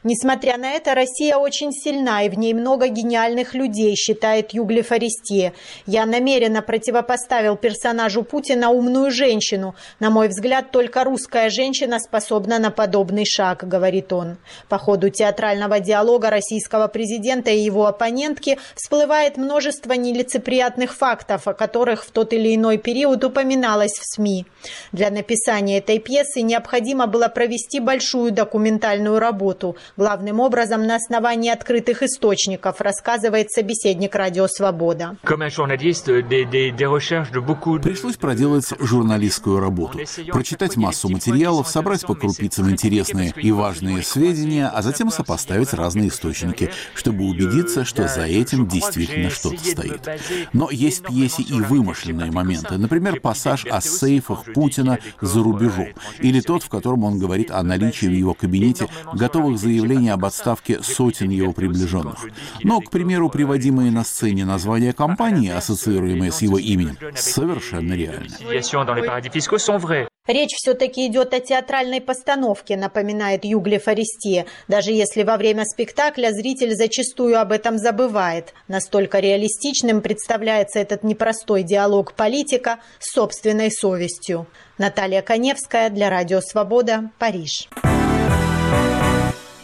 Несмотря 0.03 0.57
на 0.57 0.71
это, 0.71 0.95
Россия 0.95 1.37
очень 1.37 1.71
сильна, 1.71 2.23
и 2.23 2.29
в 2.29 2.37
ней 2.37 2.53
много 2.53 2.87
гениальных 2.87 3.53
людей, 3.53 3.95
считает 3.95 4.53
Югли 4.53 4.81
Форестье. 4.81 5.53
Я 5.85 6.05
намеренно 6.05 6.61
противопоставил 6.61 7.55
персонажу 7.55 8.23
Путина 8.23 8.69
умную 8.69 9.11
женщину. 9.11 9.75
На 9.99 10.09
мой 10.09 10.27
взгляд, 10.27 10.71
только 10.71 11.03
русская 11.03 11.49
женщина 11.49 11.99
способна 11.99 12.59
на 12.59 12.71
подобный 12.71 13.25
шаг, 13.25 13.67
говорит 13.67 14.13
он. 14.13 14.37
По 14.73 14.79
ходу 14.79 15.11
театрального 15.11 15.79
диалога 15.79 16.31
российского 16.31 16.87
президента 16.87 17.51
и 17.51 17.59
его 17.59 17.85
оппонентки 17.85 18.57
всплывает 18.73 19.37
множество 19.37 19.93
нелицеприятных 19.93 20.95
фактов, 20.95 21.47
о 21.47 21.53
которых 21.53 22.03
в 22.03 22.09
тот 22.09 22.33
или 22.33 22.55
иной 22.55 22.79
период 22.79 23.23
упоминалось 23.23 23.91
в 23.91 24.03
СМИ. 24.03 24.47
Для 24.91 25.11
написания 25.11 25.77
этой 25.77 25.99
пьесы 25.99 26.41
необходимо 26.41 27.05
было 27.05 27.27
провести 27.27 27.79
большую 27.79 28.31
документальную 28.31 29.19
работу, 29.19 29.77
главным 29.95 30.39
образом 30.39 30.87
на 30.87 30.95
основании 30.95 31.51
открытых 31.51 32.01
источников, 32.01 32.81
рассказывает 32.81 33.51
собеседник 33.51 34.15
«Радио 34.15 34.47
Свобода». 34.47 35.17
Пришлось 37.83 38.15
проделать 38.15 38.73
журналистскую 38.79 39.59
работу, 39.59 39.99
прочитать 40.31 40.77
массу 40.77 41.09
материалов, 41.09 41.67
собрать 41.67 42.01
по 42.07 42.15
крупицам 42.15 42.71
интересные 42.71 43.31
и 43.35 43.51
важные 43.51 44.01
сведения, 44.01 44.62
а 44.69 44.81
затем 44.81 45.09
сопоставить 45.09 45.73
разные 45.73 46.09
источники, 46.09 46.71
чтобы 46.95 47.25
убедиться, 47.25 47.85
что 47.85 48.07
за 48.07 48.21
этим 48.21 48.67
действительно 48.67 49.29
что-то 49.29 49.59
стоит. 49.59 50.07
Но 50.53 50.69
есть 50.71 51.01
в 51.01 51.07
пьесе 51.07 51.43
и 51.43 51.59
вымышленные 51.59 52.31
моменты, 52.31 52.77
например, 52.77 53.19
пассаж 53.19 53.65
о 53.65 53.81
сейфах 53.81 54.45
Путина 54.53 54.99
за 55.21 55.43
рубежом, 55.43 55.89
или 56.19 56.41
тот, 56.41 56.63
в 56.63 56.69
котором 56.69 57.03
он 57.03 57.19
говорит 57.19 57.51
о 57.51 57.63
наличии 57.63 58.07
в 58.07 58.13
его 58.13 58.33
кабинете 58.33 58.87
готовых 59.13 59.57
заявлений 59.57 60.09
об 60.09 60.25
отставке 60.25 60.81
сотен 60.83 61.29
его 61.29 61.53
приближенных. 61.53 62.25
Но, 62.63 62.81
к 62.81 62.91
примеру, 62.91 63.29
приводимые 63.29 63.91
на 63.91 64.03
сцене 64.03 64.45
названия 64.45 64.93
компании, 64.93 65.49
ассоциируемые 65.49 66.31
с 66.31 66.41
его 66.41 66.57
именем, 66.57 66.97
совершенно 67.15 67.93
реальны. 67.93 68.35
Речь 70.25 70.53
все-таки 70.55 71.05
идет 71.07 71.33
о 71.33 71.41
театральной 71.41 71.99
постановке, 71.99 72.77
напоминает 72.77 73.43
Югли 73.43 73.77
Форестье. 73.77 74.45
Даже 74.69 74.93
если 74.93 75.23
во 75.23 75.35
время 75.35 75.65
спектакля 75.65 76.31
зритель 76.31 76.73
зачастую 76.77 77.37
об 77.41 77.51
этом 77.51 77.77
забывает. 77.77 78.53
Настолько 78.69 79.19
реалистичным 79.19 80.01
представляется 80.01 80.79
этот 80.79 81.03
непростой 81.03 81.63
диалог 81.63 82.13
политика 82.13 82.79
с 82.99 83.11
собственной 83.11 83.69
совестью. 83.69 84.47
Наталья 84.77 85.21
Коневская 85.21 85.89
для 85.89 86.09
Радио 86.09 86.39
Свобода, 86.39 87.11
Париж. 87.19 87.67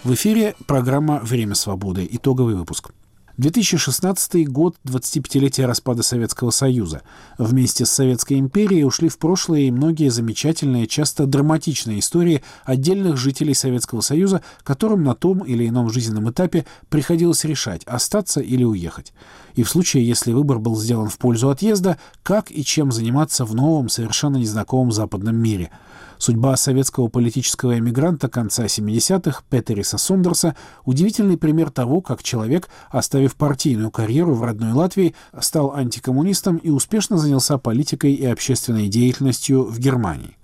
В 0.03 0.14
эфире 0.14 0.55
программа 0.68 1.22
«Время 1.24 1.55
свободы». 1.55 2.05
Итоговый 2.12 2.55
выпуск. 2.55 2.91
2016 3.40 4.50
год– 4.50 4.76
25-летие 4.84 5.66
распада 5.66 6.04
Советского 6.04 6.50
Союза. 6.50 7.04
Вместе 7.38 7.86
с 7.86 7.90
Советской 7.90 8.38
империей 8.38 8.84
ушли 8.84 9.08
в 9.08 9.18
прошлое 9.18 9.62
и 9.62 9.72
многие 9.72 10.10
замечательные, 10.10 10.88
часто 10.88 11.26
драматичные 11.26 12.00
истории 12.00 12.44
отдельных 12.66 13.16
жителей 13.16 13.54
Советского 13.54 14.02
Союза, 14.02 14.44
которым 14.64 15.06
на 15.06 15.16
том 15.16 15.40
или 15.46 15.70
ином 15.70 15.90
жизненном 15.90 16.30
этапе 16.30 16.66
приходилось 16.90 17.46
решать, 17.46 17.86
остаться 17.86 18.42
или 18.42 18.66
уехать. 18.66 19.14
И 19.56 19.64
в 19.64 19.70
случае, 19.70 20.06
если 20.06 20.34
выбор 20.34 20.60
был 20.60 20.76
сделан 20.76 21.08
в 21.08 21.18
пользу 21.18 21.50
отъезда, 21.50 21.98
как 22.24 22.52
и 22.52 22.62
чем 22.66 22.92
заниматься 22.92 23.46
в 23.46 23.56
новом, 23.56 23.88
совершенно 23.88 24.36
незнакомом 24.36 24.92
западном 24.92 25.38
мире– 25.38 25.72
Судьба 26.20 26.57
советского 26.57 27.07
политического 27.07 27.80
эмигранта 27.80 28.28
конца 28.28 28.65
70-х 28.65 29.43
Петериса 29.49 29.97
Сондерса– 29.97 30.53
удивительный 30.84 31.38
пример 31.38 31.72
того, 31.72 32.01
как 32.01 32.24
человек, 32.24 32.67
оставив 32.89 33.36
партийную 33.36 33.89
карьеру 33.89 34.34
в 34.34 34.43
родной 34.43 34.74
Латвии, 34.74 35.15
стал 35.39 35.74
антикоммунистом 35.74 36.57
и 36.57 36.72
успешно 36.72 37.17
занялся 37.17 37.57
политикой 37.57 38.13
и 38.15 38.26
общественной 38.26 38.89
деятельностью 38.89 39.63
в 39.63 39.80
Германии. 39.80 40.36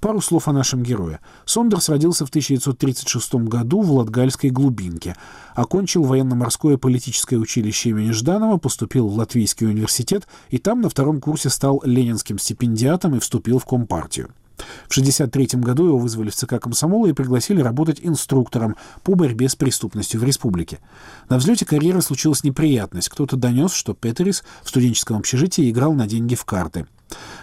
Пару 0.00 0.20
слов 0.20 0.48
о 0.48 0.52
нашем 0.52 0.82
герое. 0.82 1.20
Сондерс 1.46 1.88
родился 1.88 2.26
в 2.26 2.28
1936 2.28 3.34
году 3.36 3.80
в 3.80 3.90
Латгальской 3.90 4.50
глубинке. 4.50 5.16
Окончил 5.54 6.02
военно-морское 6.02 6.76
политическое 6.76 7.38
училище 7.38 7.88
имени 7.90 8.10
Жданова, 8.10 8.58
поступил 8.58 9.08
в 9.08 9.16
Латвийский 9.16 9.66
университет 9.66 10.28
и 10.50 10.58
там 10.58 10.82
на 10.82 10.90
втором 10.90 11.22
курсе 11.22 11.48
стал 11.48 11.80
ленинским 11.86 12.38
стипендиатом 12.38 13.16
и 13.16 13.20
вступил 13.20 13.58
в 13.58 13.64
Компартию. 13.64 14.28
В 14.56 14.94
В 14.94 14.98
1963 14.98 15.60
году 15.60 15.86
его 15.86 15.98
вызвали 15.98 16.30
в 16.30 16.34
ЦК 16.34 16.60
комсомола 16.60 17.06
и 17.06 17.12
пригласили 17.12 17.60
работать 17.60 18.00
инструктором 18.02 18.76
по 19.02 19.14
борьбе 19.14 19.48
с 19.48 19.56
преступностью 19.56 20.20
в 20.20 20.24
республике. 20.24 20.80
На 21.28 21.38
взлете 21.38 21.64
карьеры 21.64 22.02
случилась 22.02 22.44
неприятность. 22.44 23.08
Кто-то 23.08 23.36
донес, 23.36 23.72
что 23.72 23.94
Петерис 23.94 24.44
в 24.62 24.68
студенческом 24.68 25.16
общежитии 25.16 25.70
играл 25.70 25.94
на 25.94 26.06
деньги 26.06 26.34
в 26.34 26.44
карты. 26.44 26.86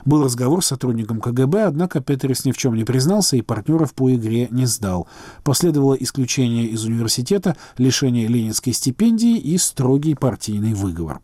Был 0.05 0.23
разговор 0.23 0.63
с 0.63 0.67
сотрудником 0.67 1.21
КГБ, 1.21 1.65
однако 1.65 2.01
Петерис 2.01 2.45
ни 2.45 2.51
в 2.51 2.57
чем 2.57 2.75
не 2.75 2.83
признался 2.83 3.35
и 3.35 3.41
партнеров 3.41 3.93
по 3.93 4.13
игре 4.13 4.47
не 4.51 4.65
сдал. 4.65 5.07
Последовало 5.43 5.93
исключение 5.95 6.65
из 6.65 6.85
университета, 6.85 7.55
лишение 7.77 8.27
ленинской 8.27 8.73
стипендии 8.73 9.37
и 9.37 9.57
строгий 9.57 10.15
партийный 10.15 10.73
выговор. 10.73 11.19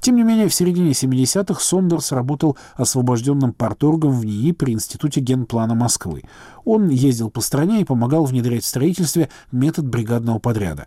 Тем 0.00 0.16
не 0.16 0.22
менее, 0.22 0.48
в 0.48 0.54
середине 0.54 0.92
70-х 0.92 1.60
Сондерс 1.60 2.12
работал 2.12 2.56
освобожденным 2.74 3.52
порторгом 3.52 4.12
в 4.12 4.24
НИИ 4.24 4.52
при 4.52 4.72
Институте 4.72 5.20
генплана 5.20 5.74
Москвы. 5.74 6.22
Он 6.64 6.88
ездил 6.88 7.30
по 7.30 7.40
стране 7.40 7.80
и 7.80 7.84
помогал 7.84 8.24
внедрять 8.24 8.64
в 8.64 8.66
строительстве 8.66 9.28
метод 9.52 9.86
бригадного 9.86 10.38
подряда. 10.38 10.86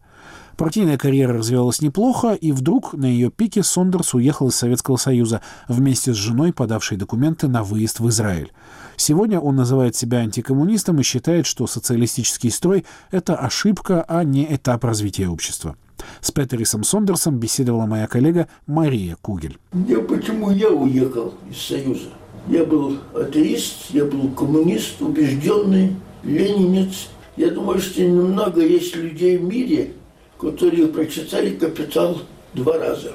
Партийная 0.58 0.98
карьера 0.98 1.38
развивалась 1.38 1.82
неплохо, 1.82 2.34
и 2.34 2.52
вдруг 2.52 2.94
на 2.94 3.06
ее 3.06 3.30
пике 3.30 3.62
Сондерс 3.62 4.16
уехал 4.16 4.48
из 4.48 4.56
Советского 4.56 4.98
Союза 4.98 5.42
вместе 5.68 6.14
с 6.14 6.18
женой, 6.18 6.52
подавшей 6.52 6.98
документы 6.98 7.48
на 7.48 7.62
выезд 7.62 8.00
в 8.00 8.10
Израиль. 8.10 8.52
Сегодня 8.96 9.40
он 9.40 9.56
называет 9.56 9.96
себя 9.96 10.20
антикоммунистом 10.20 11.00
и 11.00 11.04
считает, 11.04 11.46
что 11.46 11.68
социалистический 11.68 12.50
строй— 12.50 12.86
это 13.12 13.36
ошибка, 13.36 14.04
а 14.08 14.24
не 14.24 14.52
этап 14.52 14.84
развития 14.84 15.28
общества. 15.28 15.76
С 16.22 16.32
Петерисом 16.32 16.84
Сондерсом 16.84 17.38
беседовала 17.40 17.86
моя 17.86 18.08
коллега 18.08 18.48
Мария 18.66 19.18
Кугель. 19.22 19.58
Я, 19.88 20.00
почему 20.00 20.52
я 20.52 20.70
уехал 20.70 21.34
из 21.50 21.58
Союза? 21.58 22.10
Я 22.48 22.64
был 22.64 22.98
атеист, 23.14 23.90
я 23.90 24.06
был 24.06 24.30
коммунист, 24.32 25.02
убежденный, 25.02 25.96
ленинец. 26.24 27.10
Я 27.36 27.50
думаю, 27.52 27.80
что 27.80 28.02
немного 28.02 28.62
есть 28.62 28.96
людей 28.96 29.38
в 29.38 29.44
мире, 29.44 29.92
которые 30.40 30.88
прочитали 30.88 31.56
«Капитал» 31.56 32.22
два 32.54 32.78
раза. 32.78 33.14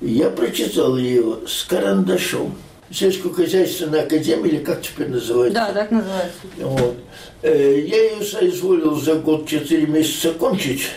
Я 0.00 0.30
прочитал 0.30 0.96
его 0.96 1.40
с 1.46 1.64
карандашом. 1.64 2.54
Сельскохозяйственная 2.90 4.02
академия, 4.02 4.48
или 4.48 4.64
как 4.64 4.82
теперь 4.82 5.08
называется? 5.08 5.54
Да, 5.54 5.72
так 5.72 5.92
называется. 5.92 6.38
Вот. 6.58 6.96
Э, 7.42 7.80
я 7.86 8.10
ее 8.10 8.24
соизволил 8.24 8.96
за 8.96 9.14
год 9.14 9.46
четыре 9.46 9.86
месяца 9.86 10.32
кончить. 10.32 10.88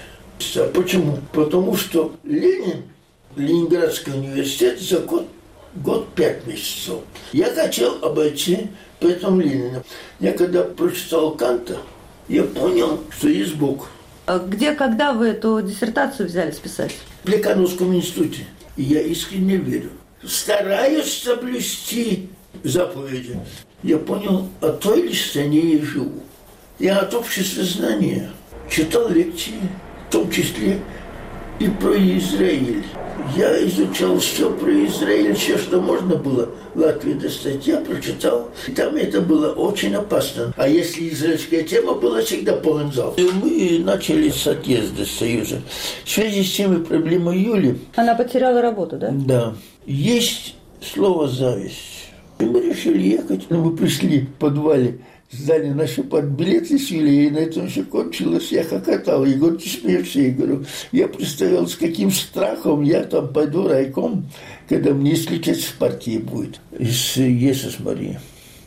А 0.55 0.71
почему? 0.73 1.19
Потому 1.31 1.75
что 1.75 2.15
Ленин, 2.23 2.83
Ленинградский 3.35 4.13
университет 4.13 4.79
за 4.79 4.99
год, 4.99 5.27
год 5.75 6.13
пять 6.13 6.45
месяцев. 6.45 6.99
Я 7.31 7.53
хотел 7.53 8.03
обойти 8.03 8.69
поэтому 9.03 9.41
Ленина. 9.41 9.83
Я 10.19 10.33
когда 10.33 10.63
прочитал 10.63 11.31
Канта, 11.35 11.77
я 12.27 12.43
понял, 12.43 13.01
что 13.11 13.27
есть 13.27 13.55
Бог. 13.55 13.89
А 14.25 14.39
где, 14.39 14.73
когда 14.73 15.13
вы 15.13 15.27
эту 15.27 15.61
диссертацию 15.61 16.27
взяли 16.29 16.51
списать? 16.51 16.95
В 17.21 17.25
Плекановском 17.25 17.93
институте. 17.93 18.45
И 18.77 18.83
я 18.83 19.01
искренне 19.01 19.57
верю. 19.57 19.91
Стараюсь 20.25 21.21
соблюсти 21.21 22.29
заповеди. 22.63 23.37
Я 23.83 23.97
понял, 23.97 24.47
о 24.61 24.69
той 24.69 25.01
ли 25.01 25.13
стране 25.13 25.75
я 25.75 25.85
живу. 25.85 26.23
Я 26.79 26.99
от 26.99 27.13
общества 27.13 27.63
знания 27.63 28.29
читал 28.69 29.09
лекции, 29.09 29.55
том 30.13 30.29
числе 30.29 30.79
и 31.59 31.67
про 31.67 31.95
Израиль. 32.17 32.83
Я 33.35 33.65
изучал 33.67 34.19
все 34.19 34.51
про 34.51 34.71
Израиль, 34.85 35.33
все, 35.33 35.57
что 35.57 35.81
можно 35.81 36.15
было 36.15 36.49
в 36.73 36.79
Латвии 36.79 37.13
достать. 37.13 37.65
Я 37.65 37.77
прочитал. 37.77 38.49
И 38.67 38.71
там 38.71 38.95
это 38.95 39.21
было 39.21 39.53
очень 39.53 39.95
опасно. 39.95 40.53
А 40.55 40.67
если 40.67 41.09
израильская 41.09 41.63
тема 41.63 41.93
была 41.93 42.21
всегда 42.21 42.53
полон 42.53 42.91
зал. 42.91 43.13
И 43.17 43.23
мы 43.23 43.83
начали 43.83 44.29
с 44.29 44.45
отъезда 44.45 45.05
Союза. 45.05 45.61
В 46.03 46.09
связи 46.09 46.43
с 46.43 46.51
теми 46.55 46.83
проблемой 46.83 47.39
Юли... 47.39 47.79
Она 47.95 48.13
потеряла 48.13 48.61
работу, 48.61 48.97
да? 48.97 49.09
Да. 49.11 49.55
Есть 49.85 50.55
слово 50.81 51.27
«зависть». 51.27 52.11
И 52.39 52.45
мы 52.45 52.61
решили 52.61 53.01
ехать. 53.01 53.45
Но 53.49 53.59
мы 53.59 53.75
пришли 53.75 54.21
в 54.21 54.33
подвале 54.33 54.99
сдали 55.33 55.69
наши 55.69 56.03
подбилеты 56.03 56.77
с 56.77 56.89
Юлей, 56.89 57.27
и 57.27 57.29
на 57.29 57.39
этом 57.39 57.67
все 57.67 57.83
кончилось. 57.83 58.51
Я 58.51 58.63
хохотал. 58.63 59.25
И 59.25 59.33
говорю, 59.33 59.57
ты 59.57 59.69
смеешься? 59.69 60.21
Я 60.21 60.31
говорю, 60.31 60.65
я 60.91 61.07
представлял, 61.07 61.67
с 61.67 61.75
каким 61.75 62.11
страхом 62.11 62.83
я 62.83 63.03
там 63.03 63.33
пойду 63.33 63.67
райком, 63.67 64.29
когда 64.69 64.93
мне 64.93 65.13
исключать 65.13 65.59
с 65.59 65.67
партии 65.67 66.17
будет. 66.17 66.59
Из 66.77 67.17
Есус 67.17 67.79
Марии. 67.79 68.19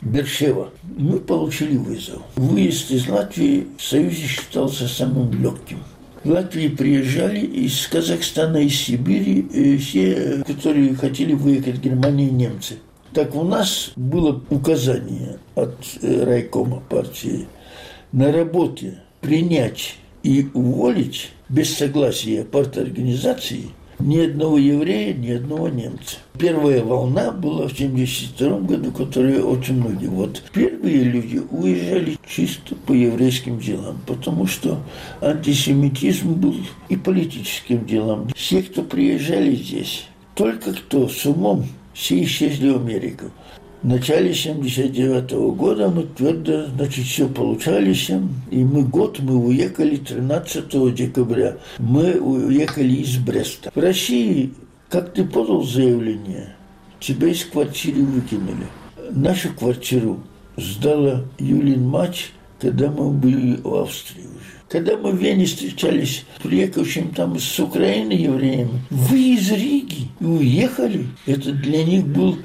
Бершева. 0.03 0.71
Мы 0.85 1.19
получили 1.19 1.77
вызов. 1.77 2.23
Выезд 2.37 2.91
из 2.91 3.09
Латвии 3.09 3.67
в 3.77 3.83
Союзе 3.83 4.27
считался 4.27 4.87
самым 4.89 5.33
легким. 5.43 5.79
В 6.23 6.31
Латвии 6.31 6.69
приезжали 6.69 7.41
из 7.41 7.87
Казахстана, 7.87 8.59
из 8.59 8.75
Сибири 8.75 9.47
э, 9.53 9.77
все, 9.79 10.43
которые 10.47 10.95
хотели 10.95 11.35
выехать 11.35 11.77
в 11.77 11.81
Германию, 11.81 12.33
немцы. 12.33 12.79
Так 13.17 13.35
у 13.35 13.45
нас 13.45 13.93
было 13.97 14.43
указание 14.51 15.39
от 15.55 15.75
э, 16.03 16.25
райкома 16.25 16.83
партии 16.87 17.47
на 18.13 18.31
работе 18.31 18.99
принять 19.23 19.97
и 20.23 20.49
уволить 20.53 21.31
без 21.49 21.75
согласия 21.75 22.45
парторганизации 22.45 23.71
ни 24.01 24.19
одного 24.19 24.59
еврея, 24.59 25.15
ни 25.15 25.31
одного 25.31 25.71
немца. 25.71 26.19
Первая 26.39 26.85
волна 26.85 27.31
была 27.31 27.69
в 27.69 27.73
1972 27.73 28.59
году, 28.59 28.93
которая 28.93 29.43
очень 29.43 29.81
многие. 29.81 30.09
Вот 30.09 30.43
первые 30.53 31.05
люди 31.05 31.41
уезжали 31.51 32.19
чисто 32.29 32.75
по 32.75 32.93
еврейским 32.93 33.59
делам, 33.59 33.99
потому 34.07 34.47
что 34.47 34.79
антисемитизм 35.23 36.35
был 36.35 36.57
и 36.91 36.97
политическим 36.97 37.87
делом. 37.87 38.29
Все, 38.37 38.63
кто 38.63 38.83
приезжали 38.83 39.55
здесь, 39.55 40.05
только 40.35 40.75
кто 40.75 41.09
с 41.09 41.25
умом 41.25 41.65
все 41.97 42.23
исчезли 42.23 42.69
в 42.71 42.77
Америку. 42.77 43.31
В 43.83 43.89
начале 43.89 44.35
79 44.35 45.33
-го 45.33 45.55
года 45.55 45.89
мы 45.89 46.03
твердо, 46.03 46.67
значит, 46.67 47.05
все 47.05 47.29
получались, 47.29 48.11
и 48.51 48.65
мы 48.65 48.83
год, 48.83 49.21
мы 49.21 49.37
уехали 49.37 49.97
13 49.97 50.91
декабря. 50.91 51.57
Мы 51.79 52.19
уехали 52.19 52.95
из 52.95 53.17
Бреста. 53.17 53.71
В 53.75 53.81
России, 53.81 54.53
как 54.89 55.15
ты 55.15 55.25
подал 55.25 55.63
заявление, 55.63 56.55
тебя 57.01 57.29
из 57.29 57.45
квартиры 57.45 58.03
выкинули. 58.03 58.67
Нашу 59.11 59.55
квартиру 59.55 60.21
сдала 60.57 61.25
Юлин 61.39 61.87
мать, 61.87 62.33
когда 62.61 62.91
мы 62.91 63.11
были 63.11 63.61
в 63.63 63.75
Австрии 63.75 64.25
уже. 64.25 64.56
Когда 64.69 64.97
мы 64.97 65.13
в 65.13 65.17
Вене 65.17 65.47
встречались 65.47 66.25
с 66.39 66.43
приехавшим 66.43 67.15
там 67.15 67.39
с 67.39 67.61
Украины 67.61 68.13
евреями, 68.13 68.83
вы 68.91 69.35
из 69.35 69.51
Риги 69.53 70.09
и 70.19 70.25
уехали. 70.25 71.07
Это 71.27 71.53
для 71.53 71.85
них 71.85 72.05
был 72.07 72.39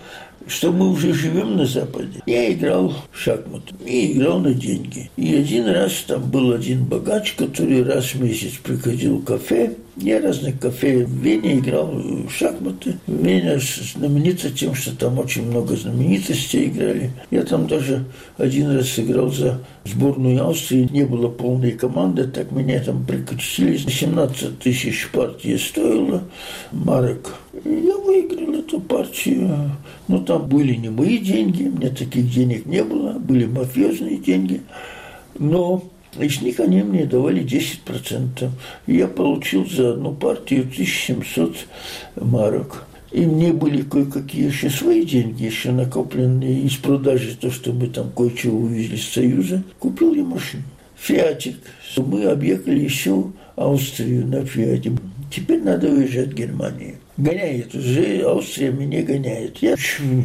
что 0.47 0.71
мы 0.71 0.89
уже 0.89 1.13
живем 1.13 1.55
на 1.55 1.65
Западе. 1.65 2.21
Я 2.25 2.51
играл 2.51 2.93
в 3.11 3.17
шахматы 3.17 3.73
и 3.85 4.13
играл 4.13 4.39
на 4.39 4.53
деньги. 4.53 5.09
И 5.15 5.35
один 5.35 5.67
раз 5.67 6.03
там 6.07 6.29
был 6.29 6.51
один 6.51 6.83
богач, 6.83 7.33
который 7.33 7.83
раз 7.83 8.13
в 8.13 8.21
месяц 8.21 8.53
приходил 8.61 9.17
в 9.17 9.23
кафе. 9.23 9.75
Я 9.97 10.21
разных 10.21 10.57
кафе 10.59 11.03
в 11.03 11.11
Вене 11.21 11.59
играл 11.59 11.87
в 11.91 12.29
шахматы. 12.29 12.97
Веня 13.07 13.59
знаменита 13.59 14.49
тем, 14.49 14.73
что 14.73 14.95
там 14.95 15.19
очень 15.19 15.45
много 15.47 15.75
знаменитостей 15.75 16.65
играли. 16.65 17.11
Я 17.29 17.43
там 17.43 17.67
даже 17.67 18.05
один 18.37 18.71
раз 18.71 18.97
играл 18.97 19.29
за 19.31 19.61
сборную 19.83 20.47
Австрии. 20.47 20.87
Не 20.91 21.03
было 21.03 21.27
полной 21.27 21.71
команды, 21.71 22.23
так 22.25 22.51
меня 22.51 22.81
там 22.81 23.05
прикрутили. 23.05 23.77
17 23.77 24.59
тысяч 24.59 25.09
партии 25.11 25.57
стоило 25.57 26.23
марок. 26.71 27.35
Я 27.65 27.97
выиграл 27.97 28.55
эту 28.55 28.79
партию. 28.79 29.71
Но 30.07 30.19
там 30.19 30.47
были 30.47 30.75
не 30.75 30.89
мои 30.89 31.17
деньги, 31.17 31.63
мне 31.63 31.89
таких 31.89 32.31
денег 32.31 32.65
не 32.65 32.83
было, 32.83 33.13
были 33.13 33.45
мафиозные 33.45 34.17
деньги. 34.17 34.61
Но 35.37 35.83
них 36.15 36.59
они 36.59 36.83
мне 36.83 37.05
давали 37.05 37.43
10%. 37.43 38.49
И 38.87 38.95
я 38.95 39.07
получил 39.07 39.65
за 39.65 39.91
одну 39.91 40.13
партию 40.13 40.61
1700 40.61 41.55
марок. 42.15 42.85
И 43.11 43.25
мне 43.25 43.51
были 43.51 43.81
кое-какие 43.81 44.47
еще 44.47 44.69
свои 44.69 45.05
деньги, 45.05 45.43
еще 45.43 45.71
накопленные 45.71 46.61
из 46.61 46.77
продажи, 46.77 47.35
то, 47.35 47.51
что 47.51 47.73
мы 47.73 47.87
там 47.87 48.09
кое-чего 48.11 48.57
увезли 48.57 48.97
с 48.97 49.09
Союза. 49.09 49.63
Купил 49.79 50.13
я 50.13 50.23
машину. 50.23 50.63
Фиатик. 50.95 51.57
Мы 51.97 52.25
объехали 52.25 52.79
еще 52.79 53.31
Австрию 53.57 54.25
на 54.27 54.45
Фиате. 54.45 54.93
Теперь 55.29 55.61
надо 55.61 55.89
уезжать 55.89 56.29
в 56.29 56.35
Германию 56.35 57.00
гоняет. 57.17 57.73
Уже 57.75 58.23
Австрия 58.25 58.71
меня 58.71 59.01
гоняет. 59.03 59.57
Я, 59.57 59.75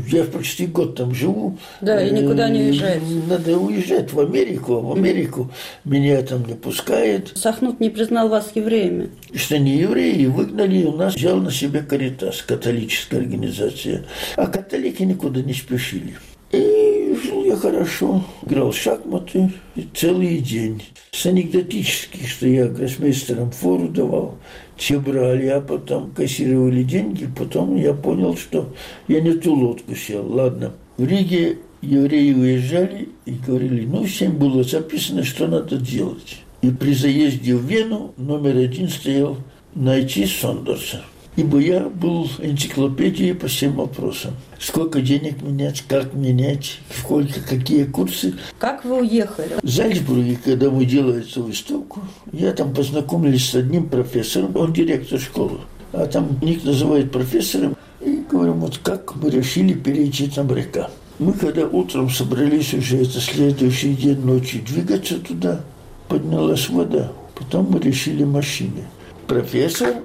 я 0.09 0.25
почти 0.25 0.67
год 0.67 0.97
там 0.97 1.15
живу. 1.15 1.59
Да, 1.81 2.05
и 2.05 2.11
никуда 2.11 2.49
не 2.49 2.61
уезжает. 2.61 3.03
Надо 3.29 3.59
уезжать 3.59 4.13
в 4.13 4.21
Америку. 4.21 4.81
В 4.81 4.93
Америку 4.93 5.51
меня 5.85 6.23
там 6.23 6.45
не 6.47 6.55
пускает. 6.55 7.33
Сахнут 7.35 7.81
не 7.81 7.91
признал 7.91 8.29
вас 8.29 8.53
евреями. 8.55 9.11
Что 9.35 9.59
не 9.59 9.77
евреи, 9.77 10.27
выгнали, 10.27 10.85
у 10.85 10.93
нас 10.93 11.15
взял 11.15 11.37
на 11.39 11.51
себя 11.51 11.83
Каритас, 11.83 12.43
католическая 12.43 13.21
организация. 13.21 14.05
А 14.37 14.47
католики 14.47 15.03
никуда 15.03 15.43
не 15.43 15.55
спешили. 15.55 16.15
И 16.53 17.19
жил 17.25 17.45
я 17.45 17.57
хорошо. 17.57 18.25
Играл 18.45 18.71
в 18.71 18.77
шахматы 18.77 19.53
целый 19.95 20.39
день. 20.39 20.83
С 21.11 21.27
анекдотических, 21.27 22.29
что 22.29 22.47
я 22.47 22.67
гроссмейстерам 22.67 23.51
фору 23.51 23.89
давал, 23.89 24.39
те 24.77 24.99
брали, 24.99 25.47
а 25.47 25.61
потом 25.61 26.11
кассировали 26.11 26.83
деньги. 26.83 27.29
Потом 27.37 27.77
я 27.77 27.95
понял, 27.95 28.37
что 28.37 28.75
я 29.09 29.21
не 29.21 29.33
ту 29.33 29.55
лодку 29.55 29.95
сел. 29.95 30.27
Ладно. 30.27 30.73
В 30.97 31.07
Риге 31.07 31.59
евреи 31.83 32.33
уезжали 32.33 33.09
и 33.25 33.33
говорили, 33.33 33.87
ну, 33.87 34.05
всем 34.05 34.37
было 34.37 34.63
записано, 34.63 35.25
что 35.25 35.47
надо 35.47 35.77
делать. 35.77 36.39
И 36.63 36.71
при 36.71 36.95
заезде 36.95 37.55
в 37.55 37.65
Вену 37.65 38.15
номер 38.17 38.57
один 38.57 38.89
стоял 38.89 39.37
найти 39.75 40.27
Сондерса. 40.27 41.03
Ибо 41.37 41.59
я 41.59 41.81
был 41.89 42.31
энциклопедией 42.39 43.35
по 43.35 43.47
всем 43.47 43.75
вопросам. 43.75 44.33
Сколько 44.59 45.03
денег 45.03 45.43
менять, 45.43 45.85
как 45.87 46.15
менять, 46.15 46.79
сколько, 46.99 47.41
какие 47.41 47.85
курсы. 47.85 48.35
Как 48.59 48.87
вы 48.87 49.01
уехали? 49.01 49.59
В 49.63 49.69
Зальцбурге, 49.69 50.39
когда 50.43 50.71
мы 50.71 50.87
делали 50.87 51.21
эту 51.21 51.43
выставку, 51.43 52.01
я 52.33 52.53
там 52.53 52.73
познакомились 52.73 53.51
с 53.51 53.55
одним 53.55 53.89
профессором, 53.89 54.57
он 54.57 54.73
директор 54.73 55.21
школы. 55.21 55.61
А 55.93 56.07
там 56.07 56.39
ник 56.41 56.65
называют 56.65 57.13
профессором. 57.13 57.77
И 58.01 58.23
говорим, 58.31 58.61
вот 58.61 58.79
как 58.79 59.15
мы 59.17 59.31
решили 59.31 59.75
перейти 59.75 60.31
на 60.37 60.43
моряка. 60.43 60.91
Мы 61.19 61.33
когда 61.35 61.67
утром 61.67 62.09
собрались 62.11 62.73
уже, 62.73 62.99
это 63.03 63.21
следующий 63.21 63.95
день 63.95 64.21
ночью, 64.21 64.63
двигаться 64.63 65.19
туда, 65.19 65.61
поднялась 66.09 66.69
вода. 66.69 67.13
Потом 67.35 67.71
мы 67.71 67.81
решили 67.81 68.25
машины. 68.25 68.85
Профессор 69.27 69.97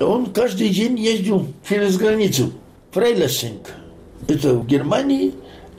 он 0.00 0.26
каждый 0.26 0.68
день 0.68 0.98
ездил 0.98 1.46
через 1.68 1.96
границу. 1.96 2.52
Фрейлесинг. 2.90 3.74
Это 4.28 4.54
в 4.54 4.66
Германии, 4.66 5.34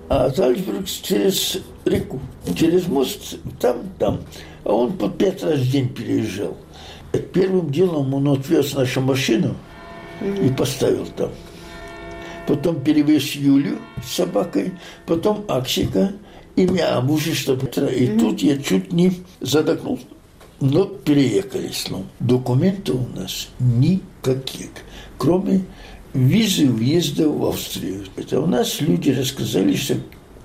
а 0.10 0.30
Зальцбург 0.30 0.86
через 0.86 1.58
реку, 1.86 2.20
через 2.55 2.88
мост, 2.88 3.38
там, 3.60 3.78
там. 3.99 4.22
А 4.64 4.74
он 4.74 4.93
по 4.97 5.10
пять 5.10 5.43
раз 5.43 5.60
в 5.60 5.72
день 5.72 5.89
переезжал. 5.89 6.58
Первым 7.34 7.72
делом 7.72 8.14
он 8.14 8.28
отвез 8.30 8.74
нашу 8.76 9.01
машину 9.01 9.55
и 10.22 10.49
поставил 10.49 11.08
там. 11.16 11.32
Потом 12.47 12.82
перевез 12.82 13.32
Юлю 13.32 13.80
с 14.05 14.16
собакой, 14.16 14.74
потом 15.05 15.43
Аксика 15.47 16.14
и 16.55 16.66
меня, 16.66 16.99
мужа, 17.01 17.36
чтобы... 17.36 17.68
И 17.68 18.08
тут 18.18 18.41
я 18.41 18.58
чуть 18.58 18.91
не 18.91 19.14
задохнулся. 19.41 20.05
Но 20.60 20.86
переехали 20.86 21.70
снова. 21.72 22.05
Документов 22.20 22.95
у 22.95 23.20
нас 23.20 23.49
никаких, 23.60 24.70
кроме 25.18 25.62
визы 26.14 26.68
въезда 26.68 27.30
в 27.30 27.45
Австрию. 27.45 28.05
Это 28.16 28.41
у 28.41 28.47
нас 28.47 28.82
люди 28.82 29.12
рассказали, 29.12 29.76
что 29.76 29.95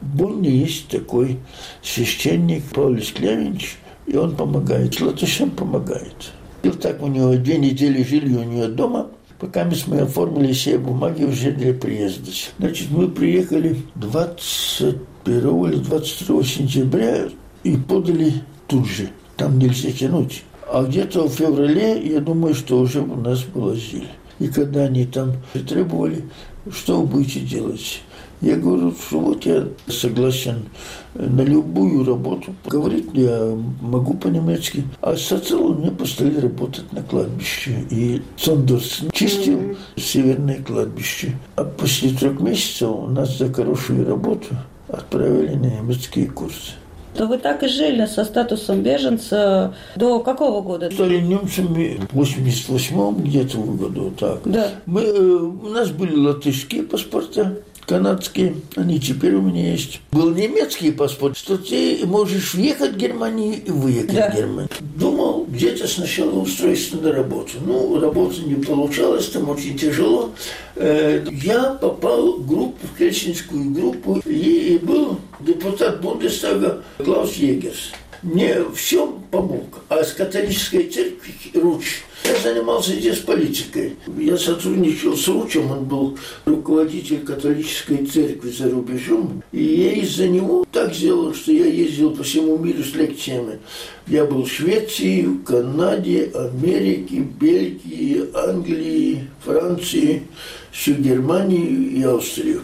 в 0.00 0.16
Бонне 0.16 0.50
есть 0.50 0.88
такой 0.88 1.38
священник 1.82 2.64
Паулис 2.64 3.12
Клявинч, 3.12 3.76
и 4.06 4.16
он 4.16 4.36
помогает, 4.36 5.00
Латышам 5.00 5.50
помогает. 5.50 6.32
И 6.62 6.68
вот 6.68 6.80
так 6.80 7.02
у 7.02 7.06
него 7.06 7.34
две 7.36 7.56
недели 7.56 8.02
жили 8.02 8.34
у 8.34 8.42
него 8.42 8.66
дома, 8.66 9.08
пока 9.38 9.68
мы 9.86 10.00
оформили 10.00 10.52
все 10.52 10.76
бумаги 10.76 11.24
уже 11.24 11.52
для 11.52 11.72
приезда. 11.72 12.30
Значит, 12.58 12.90
мы 12.90 13.08
приехали 13.08 13.78
21 13.94 15.64
или 15.66 15.76
22 15.76 16.44
сентября 16.44 17.28
и 17.64 17.76
подали 17.76 18.34
тут 18.66 18.86
же– 18.86 19.08
там 19.42 19.58
нельзя 19.58 19.90
тянуть. 19.90 20.44
А 20.70 20.84
где-то 20.84 21.28
в 21.28 21.32
феврале, 21.32 22.00
я 22.00 22.20
думаю, 22.20 22.54
что 22.54 22.78
уже 22.78 23.00
у 23.00 23.16
нас 23.16 23.42
было 23.42 23.74
зель. 23.74 24.06
И 24.38 24.46
когда 24.46 24.84
они 24.84 25.04
там 25.04 25.32
требовали, 25.68 26.22
что 26.70 27.00
вы 27.00 27.06
будете 27.08 27.40
делать? 27.40 28.02
Я 28.40 28.54
говорю, 28.56 28.92
что 28.92 29.18
вот 29.18 29.44
я 29.44 29.66
согласен 29.88 30.66
на 31.14 31.42
любую 31.42 32.04
работу. 32.04 32.54
Говорит, 32.66 33.08
я 33.14 33.56
могу 33.80 34.14
по-немецки. 34.14 34.84
А 35.00 35.16
сначала 35.16 35.74
мне 35.74 35.90
поставили 35.90 36.38
работать 36.38 36.92
на 36.92 37.02
кладбище. 37.02 37.84
И 37.90 38.22
Сондерс 38.36 39.02
чистил 39.12 39.58
mm-hmm. 39.58 39.76
северное 39.96 40.62
кладбище. 40.62 41.36
А 41.56 41.64
после 41.64 42.10
трех 42.10 42.40
месяцев 42.40 42.90
у 42.90 43.06
нас 43.08 43.38
за 43.38 43.52
хорошую 43.52 44.06
работу 44.06 44.48
отправили 44.88 45.54
на 45.54 45.66
немецкие 45.66 46.28
курсы 46.28 46.74
то 47.14 47.26
вы 47.26 47.38
так 47.38 47.62
и 47.62 47.68
жили 47.68 48.06
со 48.06 48.24
статусом 48.24 48.82
беженца 48.82 49.74
до 49.96 50.20
какого 50.20 50.62
года? 50.62 50.90
Стали 50.90 51.20
немцами 51.20 52.00
в 52.10 52.20
88-м 52.20 53.22
где-то 53.22 53.58
году, 53.58 54.12
так. 54.18 54.40
Да. 54.44 54.68
Мы, 54.86 55.02
э, 55.02 55.20
у 55.20 55.68
нас 55.68 55.90
были 55.90 56.16
латышские 56.16 56.84
паспорта, 56.84 57.58
канадские, 57.86 58.54
они 58.76 59.00
теперь 59.00 59.34
у 59.34 59.42
меня 59.42 59.72
есть. 59.72 60.00
Был 60.10 60.34
немецкий 60.34 60.90
паспорт, 60.90 61.36
что 61.36 61.58
ты 61.58 62.00
можешь 62.06 62.54
въехать 62.54 62.92
в 62.92 62.96
Германию 62.96 63.62
и 63.64 63.70
выехать 63.70 64.14
да. 64.14 64.30
в 64.30 64.36
Германию. 64.36 64.70
Думал, 64.80 65.46
где-то 65.48 65.86
сначала 65.86 66.30
устроиться 66.40 66.96
на 66.96 67.12
работу. 67.12 67.52
Ну, 67.64 68.00
работа 68.00 68.40
не 68.42 68.54
получалась, 68.54 69.28
там 69.28 69.48
очень 69.48 69.76
тяжело. 69.76 70.30
Э, 70.76 71.24
я 71.30 71.74
попал 71.74 72.38
в 72.38 72.46
группу, 72.46 72.86
в 72.94 72.98
Хельсинскую 72.98 73.70
группу, 73.70 74.20
и 74.24 74.78
был 74.82 75.18
депутат 75.40 76.00
Бундестага 76.00 76.82
Клаус 76.98 77.34
Егерс. 77.34 77.92
Мне 78.22 78.58
всем 78.74 79.24
помог, 79.30 79.80
а 79.88 80.04
с 80.04 80.12
католической 80.12 80.88
церкви 80.88 81.34
Руч 81.54 82.02
я 82.24 82.36
занимался 82.40 82.92
здесь 82.92 83.18
политикой. 83.18 83.96
Я 84.18 84.36
сотрудничал 84.36 85.16
с 85.16 85.26
Ручем, 85.28 85.70
он 85.70 85.84
был 85.84 86.18
руководитель 86.44 87.20
католической 87.20 88.06
церкви 88.06 88.50
за 88.50 88.70
рубежом. 88.70 89.42
И 89.52 89.62
я 89.62 89.92
из-за 90.02 90.28
него 90.28 90.64
так 90.70 90.94
сделал, 90.94 91.34
что 91.34 91.52
я 91.52 91.66
ездил 91.66 92.14
по 92.14 92.22
всему 92.22 92.58
миру 92.58 92.82
с 92.82 92.94
лекциями. 92.94 93.58
Я 94.06 94.24
был 94.24 94.44
в 94.44 94.50
Швеции, 94.50 95.22
в 95.22 95.42
Канаде, 95.44 96.30
Америке, 96.34 97.26
Бельгии, 97.40 98.24
Англии, 98.34 99.28
Франции, 99.44 100.22
всю 100.70 100.94
Германию 100.94 101.90
и 101.90 102.02
Австрию 102.02 102.62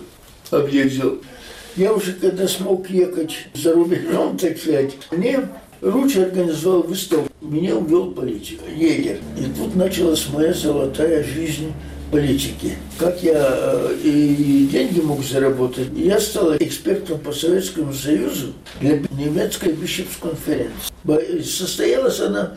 объездил. 0.51 1.21
Я 1.77 1.93
уже 1.93 2.13
когда 2.15 2.49
смог 2.49 2.91
ехать 2.91 3.47
за 3.55 3.73
рубежом, 3.73 4.37
так 4.37 4.59
сказать, 4.59 4.97
мне 5.13 5.49
Ручи 5.81 6.21
организовал 6.21 6.83
выставку, 6.83 7.29
меня 7.41 7.77
увел 7.77 8.11
политик, 8.11 8.61
егерь. 8.77 9.21
И 9.39 9.45
тут 9.57 9.77
началась 9.77 10.27
моя 10.33 10.53
золотая 10.53 11.23
жизнь 11.23 11.73
политики. 12.11 12.75
Как 12.99 13.23
я 13.23 13.37
э, 13.37 13.97
и 14.03 14.69
деньги 14.73 15.01
мог 15.01 15.23
заработать. 15.23 15.89
Я 15.95 16.19
стал 16.19 16.57
экспертом 16.57 17.19
по 17.21 17.33
Советскому 17.33 17.93
Союзу 17.93 18.55
для 18.81 18.99
немецкой 19.13 19.73
бишепс-конференции. 19.73 21.43
Состоялась 21.43 22.21
она 22.21 22.55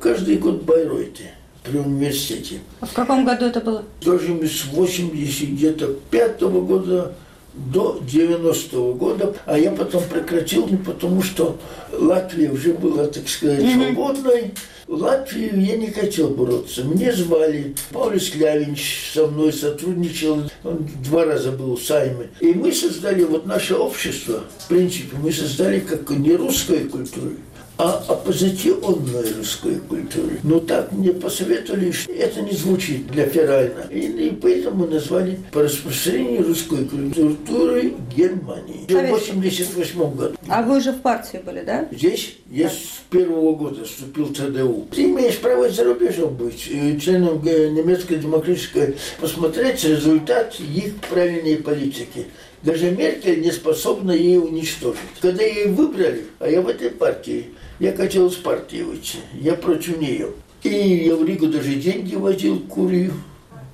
каждый 0.00 0.36
год 0.36 0.62
в 0.62 0.64
Байройте 0.64 1.32
при 1.64 1.78
университете. 1.78 2.60
А 2.80 2.86
в 2.86 2.92
каком 2.92 3.24
году 3.24 3.46
это 3.46 3.60
было? 3.60 3.84
Тоже 4.00 4.46
с 4.46 4.64
80 4.66 5.48
где-то 5.50 5.94
пятого 6.10 6.60
года 6.60 7.14
до 7.54 8.00
90-го 8.06 8.94
года, 8.94 9.34
а 9.46 9.58
я 9.58 9.72
потом 9.72 10.02
прекратил, 10.04 10.66
не 10.68 10.76
потому 10.76 11.22
что 11.22 11.58
Латвия 11.92 12.50
уже 12.50 12.72
была, 12.74 13.06
так 13.06 13.28
сказать, 13.28 13.60
свободной. 13.72 14.52
В 14.86 14.94
Латвию 14.94 15.60
я 15.64 15.76
не 15.76 15.86
хотел 15.86 16.30
бороться. 16.30 16.82
Мне 16.82 17.12
звали. 17.12 17.76
Паулис 17.92 18.30
Клявинч 18.30 19.12
со 19.14 19.28
мной 19.28 19.52
сотрудничал. 19.52 20.50
Он 20.64 20.88
два 21.04 21.24
раза 21.24 21.52
был 21.52 21.76
в 21.76 21.82
Сайме. 21.82 22.30
И 22.40 22.46
мы 22.46 22.72
создали 22.72 23.22
вот 23.22 23.46
наше 23.46 23.76
общество. 23.76 24.42
В 24.58 24.68
принципе, 24.68 25.16
мы 25.16 25.30
создали 25.30 25.78
как 25.78 26.10
не 26.10 26.34
русскую 26.34 26.90
культуру, 26.90 27.34
а 27.80 28.04
оппозиционной 28.08 29.32
русской 29.36 29.76
культуре. 29.76 30.38
Но 30.42 30.60
так 30.60 30.92
мне 30.92 31.12
посоветовали, 31.12 31.90
что 31.90 32.12
это 32.12 32.42
не 32.42 32.52
звучит 32.52 33.06
для 33.08 33.26
феральна. 33.26 33.86
И, 33.90 34.00
и 34.00 34.30
поэтому 34.30 34.86
назвали 34.86 35.38
по 35.52 35.62
распространению 35.62 36.46
русской 36.46 36.84
культуры 36.84 37.94
Германии. 38.14 38.84
В 38.86 38.90
1988 38.90 40.14
году. 40.14 40.34
А 40.48 40.62
вы 40.62 40.78
уже 40.78 40.92
в 40.92 41.00
партии 41.00 41.40
были, 41.44 41.62
да? 41.62 41.88
Здесь 41.90 42.36
я 42.50 42.64
да. 42.64 42.70
с 42.70 43.02
первого 43.10 43.54
года 43.54 43.84
вступил 43.84 44.26
в 44.26 44.36
ЦДУ. 44.36 44.88
Ты 44.94 45.04
имеешь 45.04 45.38
право 45.38 45.68
за 45.68 45.84
рубежом 45.84 46.34
быть 46.34 46.62
членом 47.02 47.42
немецкой 47.42 48.16
демократической, 48.16 48.96
посмотреть 49.20 49.84
результат 49.84 50.58
их 50.60 50.96
правильной 51.08 51.56
политики. 51.56 52.26
Даже 52.62 52.90
Меркель 52.90 53.40
не 53.40 53.52
способна 53.52 54.12
ей 54.12 54.38
уничтожить. 54.38 55.00
Когда 55.20 55.42
ее 55.42 55.68
выбрали, 55.68 56.26
а 56.38 56.48
я 56.48 56.60
в 56.60 56.68
этой 56.68 56.90
партии, 56.90 57.46
я 57.80 57.94
хотел 57.94 58.28
выйти, 58.28 59.18
я 59.40 59.54
против 59.54 59.98
нее. 59.98 60.28
И 60.62 60.68
я 60.68 61.16
в 61.16 61.24
Ригу 61.24 61.46
даже 61.46 61.74
деньги 61.74 62.14
возил 62.14 62.60
курию, 62.60 63.14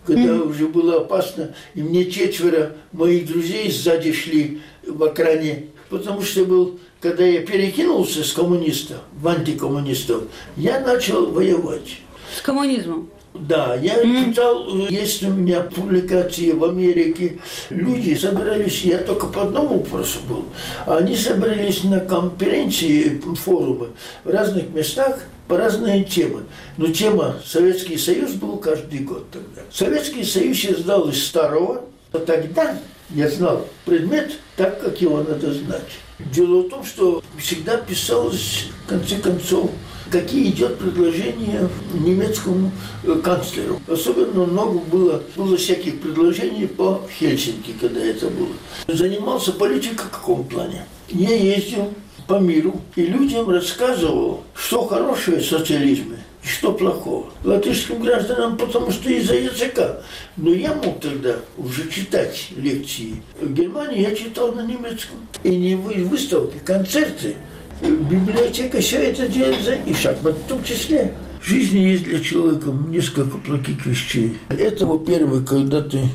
когда 0.07 0.23
mm-hmm. 0.23 0.49
уже 0.49 0.69
было 0.69 0.99
опасно. 0.99 1.55
И 1.75 1.83
мне 1.83 2.09
четверо 2.09 2.77
моих 2.93 3.27
друзей 3.27 3.71
сзади 3.71 4.13
шли 4.13 4.61
в 4.87 5.03
окране, 5.03 5.67
потому 5.91 6.23
что 6.23 6.45
был, 6.45 6.79
когда 7.01 7.27
я 7.27 7.45
перекинулся 7.45 8.23
с 8.23 8.33
коммунистов 8.33 8.99
в 9.13 9.27
антикоммунистов, 9.27 10.25
я 10.57 10.79
начал 10.81 11.27
воевать. 11.27 11.99
С 12.37 12.41
коммунизмом? 12.41 13.11
Да, 13.41 13.75
я 13.77 14.03
читал, 14.03 14.69
есть 14.89 15.23
у 15.23 15.31
меня 15.31 15.61
публикации 15.63 16.53
в 16.53 16.65
Америке. 16.65 17.39
Люди 17.71 18.15
собирались, 18.15 18.83
я 18.83 18.99
только 18.99 19.27
по 19.27 19.43
одному 19.43 19.79
вопросу 19.79 20.19
был. 20.29 20.45
Они 20.87 21.17
собрались 21.17 21.85
на 21.85 22.01
конференции, 22.01 23.21
форумы 23.37 23.89
в 24.25 24.31
разных 24.31 24.71
местах 24.71 25.21
по 25.49 25.57
разные 25.57 26.05
темы. 26.05 26.45
Но 26.77 26.89
тема 26.89 27.37
Советский 27.45 27.99
Союз 27.99 28.33
был 28.33 28.59
каждый 28.59 29.01
год 29.01 29.31
тогда. 29.31 29.63
Советский 29.71 30.25
Союз 30.25 30.59
я 30.61 30.75
сдал 30.75 31.09
из 31.09 31.25
старого. 31.25 31.83
Но 32.13 32.21
тогда 32.21 32.79
я 33.11 33.29
знал 33.29 33.67
предмет 33.85 34.33
так, 34.57 34.81
как 34.81 35.01
его 35.01 35.19
надо 35.19 35.53
знать. 35.53 35.83
Дело 36.19 36.63
в 36.63 36.71
том, 36.71 36.85
что 36.85 37.23
всегда 37.39 37.77
писалось, 37.77 38.69
в 38.85 38.89
конце 38.89 39.17
концов, 39.17 39.71
какие 40.11 40.51
идет 40.51 40.79
предложения 40.79 41.69
немецкому 41.95 42.71
э, 43.05 43.21
канцлеру. 43.23 43.81
Особенно 43.89 44.47
много 44.47 44.79
было, 44.79 45.23
было 45.37 45.57
всяких 45.57 46.01
предложений 46.01 46.69
по 46.69 47.03
Хельсинки, 47.19 47.75
когда 47.81 48.01
это 48.01 48.29
было. 48.29 48.49
Занимался 48.89 49.53
политикой 49.53 50.07
в 50.07 50.11
каком 50.11 50.45
плане? 50.45 50.87
Я 51.09 51.35
ездил 51.35 51.93
по 52.27 52.39
миру 52.39 52.81
и 52.97 53.03
людям 53.03 53.49
рассказывал, 53.49 54.43
что 54.55 54.87
хорошее 54.87 55.39
в 55.39 55.47
социализме 55.47 56.19
и 56.43 56.49
что 56.49 56.73
плохого. 56.73 57.27
Латышским 57.45 58.03
гражданам, 58.03 58.57
потому 58.57 58.91
что 58.91 59.11
из-за 59.11 59.35
языка. 59.35 60.01
Но 60.37 60.51
я 60.51 60.75
мог 60.75 61.01
тогда 61.01 61.37
уже 61.57 61.89
читать 61.91 62.49
лекции. 62.57 63.23
В 63.41 63.53
Германии 63.53 64.03
я 64.03 64.15
читал 64.15 64.53
на 64.53 64.63
немецком. 64.63 65.19
И 65.43 65.51
не 65.51 65.77
выставки, 65.77 66.59
концерты– 66.65 67.37
Библиотека 67.83 68.81
все 68.81 69.11
это 69.11 69.29
делает 69.29 69.63
за 69.63 69.79
них, 69.79 69.97
в 69.97 70.49
том 70.49 70.63
числе. 70.65 71.13
В 71.41 71.47
жизни 71.47 71.79
есть 71.79 72.05
для 72.05 72.21
человека 72.21 72.71
несколько 72.89 73.39
плохих 73.39 73.85
вещей. 73.87 74.39
Это, 74.49 74.87
во-первых, 74.87 75.47
когда 75.47 75.81
ты 75.81 76.09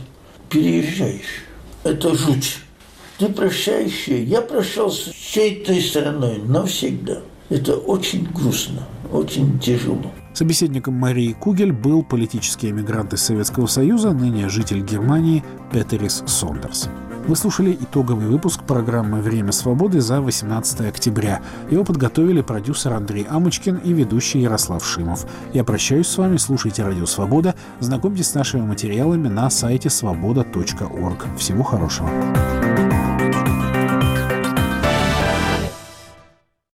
переезжаешь. 0.49 1.45
Это 1.84 2.16
жуть. 2.16 2.57
Ты 3.18 3.30
прощаешься. 3.30 4.14
Я 4.14 4.41
прощался 4.41 5.09
с 5.09 5.14
всей 5.14 5.64
той 5.64 5.82
стороной 5.82 6.39
навсегда. 6.39 7.22
Это 7.49 7.76
очень 7.76 8.28
грустно, 8.34 8.88
очень 9.12 9.59
тяжело. 9.59 10.12
Собеседником 10.34 10.93
Марии 10.93 11.34
Кугель 11.34 11.74
был 11.74 12.03
политический 12.03 12.70
эмигрант 12.70 13.14
из 13.14 13.22
Советского 13.22 13.68
Союза, 13.68 14.12
ныне 14.12 14.49
житель 14.49 14.82
Германии 14.82 15.43
Петерис 15.72 16.24
Сондерс. 16.26 16.89
Вы 17.28 17.36
слушали 17.36 17.78
итоговый 17.80 18.26
выпуск 18.26 18.63
программы 18.63 19.22
«Время 19.22 19.51
свободы» 19.51 20.01
за 20.01 20.22
18 20.22 20.82
октября. 20.82 21.41
Его 21.69 21.84
подготовили 21.84 22.41
продюсер 22.41 22.93
Андрей 22.93 23.26
Амочкин 23.30 23.78
и 23.78 23.93
ведущий 23.93 24.39
Ярослав 24.39 24.84
Шимов. 24.84 25.26
Я 25.53 25.63
прощаюсь 25.63 26.07
с 26.07 26.17
вами, 26.17 26.38
слушайте 26.38 26.84
«Радио 26.84 27.05
Свобода», 27.05 27.55
знакомьтесь 27.80 28.30
с 28.30 28.34
нашими 28.34 28.61
материалами 28.61 29.28
на 29.28 29.49
сайте 29.49 29.89
свобода.орг. 29.89 31.28
Всего 31.38 31.63
хорошего. 31.63 32.09